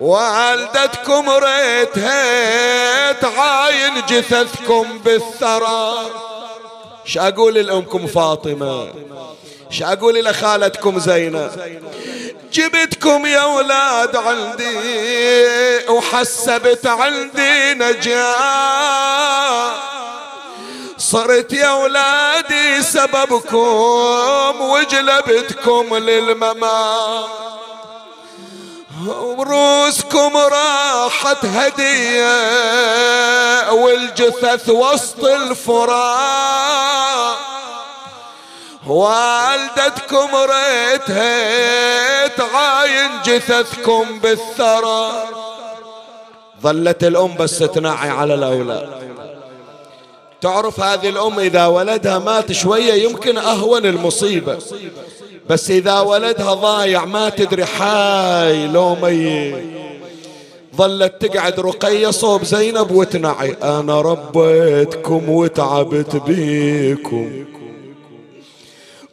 والدتكم 0.00 1.30
ريتها 1.30 3.12
تعاين 3.12 3.94
جثثكم 4.08 4.98
بالثرى. 4.98 5.94
ش 7.04 7.18
أقول 7.18 7.54
لأمكم 7.54 8.06
فاطمة؟ 8.06 8.88
ش 9.70 9.82
أقول 9.82 10.24
لخالتكم 10.24 10.98
زينب 10.98 11.50
جبتكم 12.52 13.26
يا 13.26 13.38
أولاد 13.38 14.16
عندي 14.16 14.78
وحسبت 15.88 16.86
عندي 16.86 17.74
نجاة. 17.74 19.72
صرت 20.98 21.52
يا 21.52 21.72
ولادي 21.72 22.82
سببكم 22.82 24.60
وجلبتكم 24.60 25.96
للممات. 25.96 27.28
وروسكم 29.06 30.36
راحت 30.36 31.44
هدية 31.44 32.32
والجثث 33.72 34.68
وسط 34.68 35.24
الفراق 35.24 36.68
والدتكم 38.88 40.28
ريتها 40.34 42.26
تعاين 42.26 43.10
جثثكم 43.26 44.04
بالثرى. 44.22 45.10
ظلت 46.62 47.04
الأم 47.04 47.34
بس 47.36 47.58
تنعي 47.58 48.10
على 48.10 48.34
الأولاد. 48.34 48.88
تعرف 50.40 50.80
هذه 50.80 51.08
الأم 51.08 51.38
إذا 51.40 51.66
ولدها 51.66 52.18
مات 52.18 52.52
شوية 52.52 52.92
يمكن 52.92 53.38
أهون 53.38 53.86
المصيبة. 53.86 54.58
بس 55.50 55.70
إذا 55.70 56.00
ولدها 56.00 56.54
ضايع 56.54 57.04
ما 57.04 57.28
تدري 57.28 57.64
حاي 57.64 58.66
لو 58.66 58.94
ميت. 58.94 59.64
ظلت 60.76 61.26
تقعد 61.26 61.60
رقية 61.60 62.10
صوب 62.10 62.44
زينب 62.44 62.90
وتنعي. 62.90 63.56
أنا 63.62 64.00
ربيتكم 64.00 65.28
وتعبت 65.28 66.16
بيكم. 66.16 67.44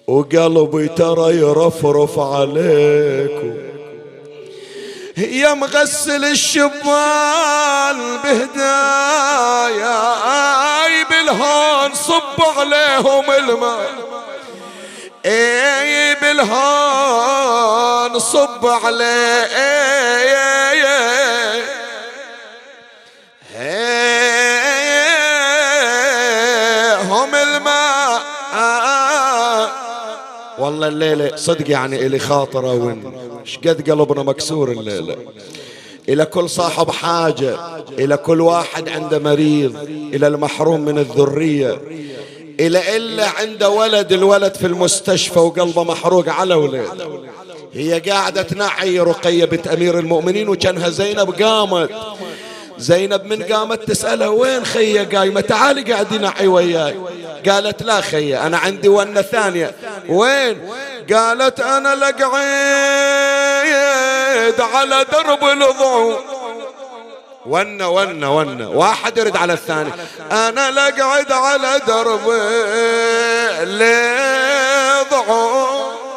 وقلبي 0.08 0.88
ترى 0.88 1.38
يرفرف 1.38 2.20
عليكم. 2.20 3.54
يا 5.18 5.54
مغسل 5.54 6.26
الشبان 6.26 7.98
بهدايا 8.24 10.00
اي 10.86 11.04
بالهون 11.10 11.94
صب 11.94 12.42
عليهم 12.58 13.32
الماء. 13.32 13.90
اي 15.26 16.16
بالهون 16.16 18.20
صب 18.20 18.66
عليهم. 18.66 19.06
والله 30.66 30.88
الليلة 30.88 31.36
صدق 31.36 31.72
يعني 31.72 32.06
إلي 32.06 32.20
خاطرة 32.20 32.74
وين 32.74 33.12
قد 33.66 33.90
قلبنا 33.90 34.24
مكسور 34.24 34.72
الليلة. 34.72 35.16
إلى 36.10 36.26
كل 36.26 36.50
صاحب 36.50 36.92
حاجة 36.92 37.58
إلى 38.00 38.18
كل 38.18 38.42
واحد 38.42 38.90
عنده 38.90 39.20
مريض 39.20 39.76
إلى 40.14 40.28
المحروم 40.28 40.82
من 40.86 40.98
الذرية 40.98 41.82
إلى 42.60 42.98
إلا 42.98 43.30
عنده 43.30 43.70
ولد 43.70 44.14
الولد 44.14 44.56
في 44.56 44.68
المستشفى 44.68 45.40
وقلبه 45.40 45.84
محروق 45.84 46.30
على 46.30 46.54
ولاد 46.56 47.02
هي 47.74 48.00
قاعدة 48.00 48.42
تنعي 48.42 49.00
رقية 49.00 49.46
بنت 49.46 49.68
أمير 49.68 50.00
المؤمنين 50.00 50.50
وكانها 50.50 50.90
زينب 50.90 51.30
قامت. 51.44 51.90
زينب 52.78 53.26
من 53.26 53.44
قامت 53.44 53.84
تسألها 53.84 54.28
وين 54.28 54.66
خية 54.66 55.18
قايمة 55.18 55.42
تعالي 55.42 55.94
قاعد 55.94 56.14
نعي 56.14 56.48
وياي. 56.48 56.96
قالت 57.50 57.84
لا 57.84 58.02
خية 58.02 58.48
أنا 58.48 58.58
عندي 58.58 58.88
ونة 58.88 59.22
ثانية. 59.22 59.76
وين؟ 60.10 60.70
قالت 61.14 61.60
أنا 61.60 61.96
لقعيد 61.96 62.26
على 64.62 65.06
درب 65.12 65.44
الضوء 65.44 66.20
ون 67.46 67.82
ون 67.82 68.24
ون 68.24 68.62
واحد 68.62 69.18
يرد 69.18 69.38
على 69.38 69.54
الثاني 69.54 69.92
أنا 70.32 70.72
لقعد 70.72 71.32
على 71.32 71.82
درب 71.88 72.30
الضوء 75.12 76.15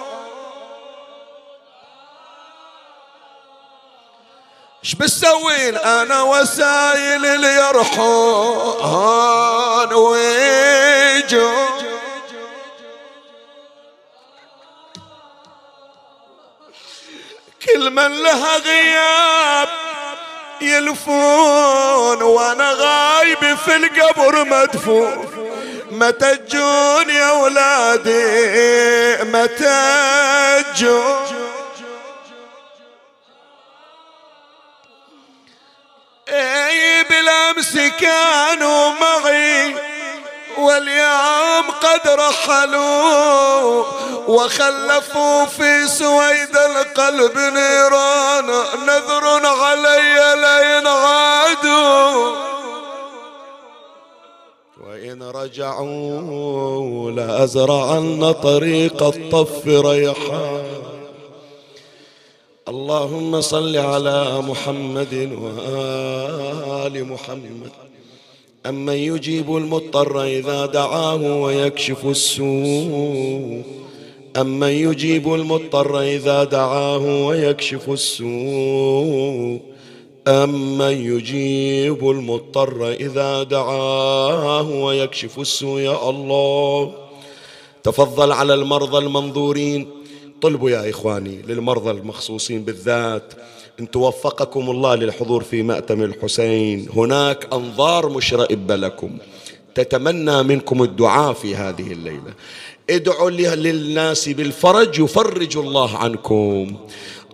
إيش 4.88 4.94
بتسوين 4.94 5.76
أنا 5.76 6.22
وسايل 6.22 7.26
اللي 7.26 7.54
يرحون 7.54 8.74
ويجون 9.94 11.68
كل 17.66 17.90
من 17.90 18.22
لها 18.22 18.56
غياب 18.56 19.68
يلفون 20.60 22.22
وأنا 22.22 22.70
غايب 22.72 23.56
في 23.56 23.76
القبر 23.76 24.44
مدفون. 24.44 25.28
متى 25.90 26.36
تجون 26.36 27.10
يا 27.10 27.30
ولادي؟ 27.30 29.24
متى 29.24 30.64
تجون 30.74 31.27
واليوم 40.78 41.70
قد 41.82 42.08
رحلوا 42.08 43.84
وخلفوا 44.28 45.44
في 45.44 45.86
سويد 45.86 46.56
القلب 46.56 47.38
نيران. 47.38 48.46
نذر 48.86 49.46
علي 49.46 50.16
لين 50.44 50.86
عادوا 50.86 52.36
وإن 54.86 55.22
رجعوا 55.22 57.10
لأزرعن 57.10 58.34
طريق 58.42 59.02
الطف 59.02 59.66
ريحان 59.66 60.68
اللهم 62.68 63.40
صل 63.40 63.76
على 63.76 64.42
محمد 64.42 65.14
وآل 65.42 67.04
محمد. 67.04 67.87
أمن 68.68 68.92
يجيب 68.92 69.56
المضطر 69.56 70.22
إذا 70.22 70.66
دعاه 70.66 71.42
ويكشف 71.42 72.06
السوء 72.06 73.62
أمن 74.36 74.68
يجيب 74.68 75.34
المضطر 75.34 76.00
إذا 76.00 76.44
دعاه 76.44 77.26
ويكشف 77.26 77.90
السوء 77.90 79.60
أمن 80.28 80.92
يجيب 80.92 82.10
المضطر 82.10 82.92
إذا 82.92 83.42
دعاه 83.42 84.70
ويكشف 84.70 85.38
السوء 85.38 85.80
يا 85.80 86.10
الله 86.10 86.94
تفضل 87.82 88.32
على 88.32 88.54
المرضى 88.54 88.98
المنظورين 88.98 89.88
طلبوا 90.42 90.70
يا 90.70 90.90
إخواني 90.90 91.42
للمرضى 91.42 91.90
المخصوصين 91.90 92.62
بالذات 92.62 93.32
إن 93.80 93.90
توفقكم 93.90 94.70
الله 94.70 94.94
للحضور 94.94 95.42
في 95.42 95.62
مأتم 95.62 96.02
الحسين. 96.02 96.88
هناك 96.96 97.48
أنظار 97.52 98.08
مشرئبة 98.08 98.76
لكم. 98.76 99.10
تتمنى 99.74 100.42
منكم 100.42 100.82
الدعاء 100.82 101.32
في 101.32 101.56
هذه 101.56 101.92
الليلة. 101.92 102.34
ادعوا 102.90 103.30
للناس 103.30 104.28
بالفرج 104.28 104.98
يفرج 104.98 105.56
الله 105.56 105.96
عنكم. 105.96 106.76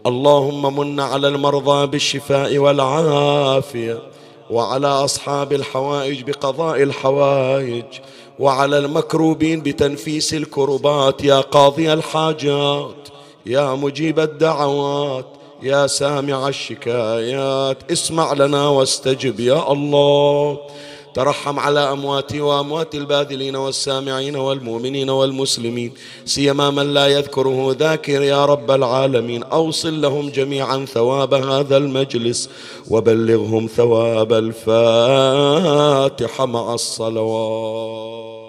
اللهم 0.07 0.79
من 0.79 1.01
على 1.01 1.29
المرضى 1.29 1.87
بالشفاء 1.87 2.59
والعافية 2.59 4.03
وعلى 4.51 4.87
أصحاب 4.87 5.53
الحوائج 5.53 6.23
بقضاء 6.23 6.83
الحوائج 6.83 7.85
وعلى 8.39 8.79
المكروبين 8.79 9.61
بتنفيس 9.61 10.35
الكربات 10.35 11.25
يا 11.25 11.41
قاضي 11.41 11.93
الحاجات 11.93 13.09
يا 13.47 13.75
مجيب 13.75 14.21
الدعوات. 14.21 15.27
يا 15.65 15.87
سامع 15.87 16.49
الشكايات 16.49 17.91
اسمع 17.93 18.33
لنا 18.33 18.69
واستجب 18.69 19.41
يا 19.41 19.73
الله. 19.73 20.59
ترحم 21.15 21.59
على 21.59 21.81
أمواتي 21.81 22.41
وأموات 22.41 22.95
الباذلين 22.95 23.57
والسامعين 23.57 24.37
والمؤمنين 24.37 25.11
والمسلمين 25.11 25.93
سيما 26.25 26.71
من 26.71 26.95
لا 26.95 27.07
يذكره 27.07 27.77
ذاكر 27.79 28.23
يا 28.23 28.45
رب 28.45 28.71
العالمين. 28.71 29.43
أوصل 29.43 30.01
لهم 30.01 30.29
جميعا 30.29 30.85
ثواب 30.85 31.35
هذا 31.35 31.77
المجلس 31.77 32.51
وبلغهم 32.91 33.67
ثواب 33.77 34.33
الفاتحة 34.33 35.27
مع 36.47 36.75
الصلوات. 36.75 38.44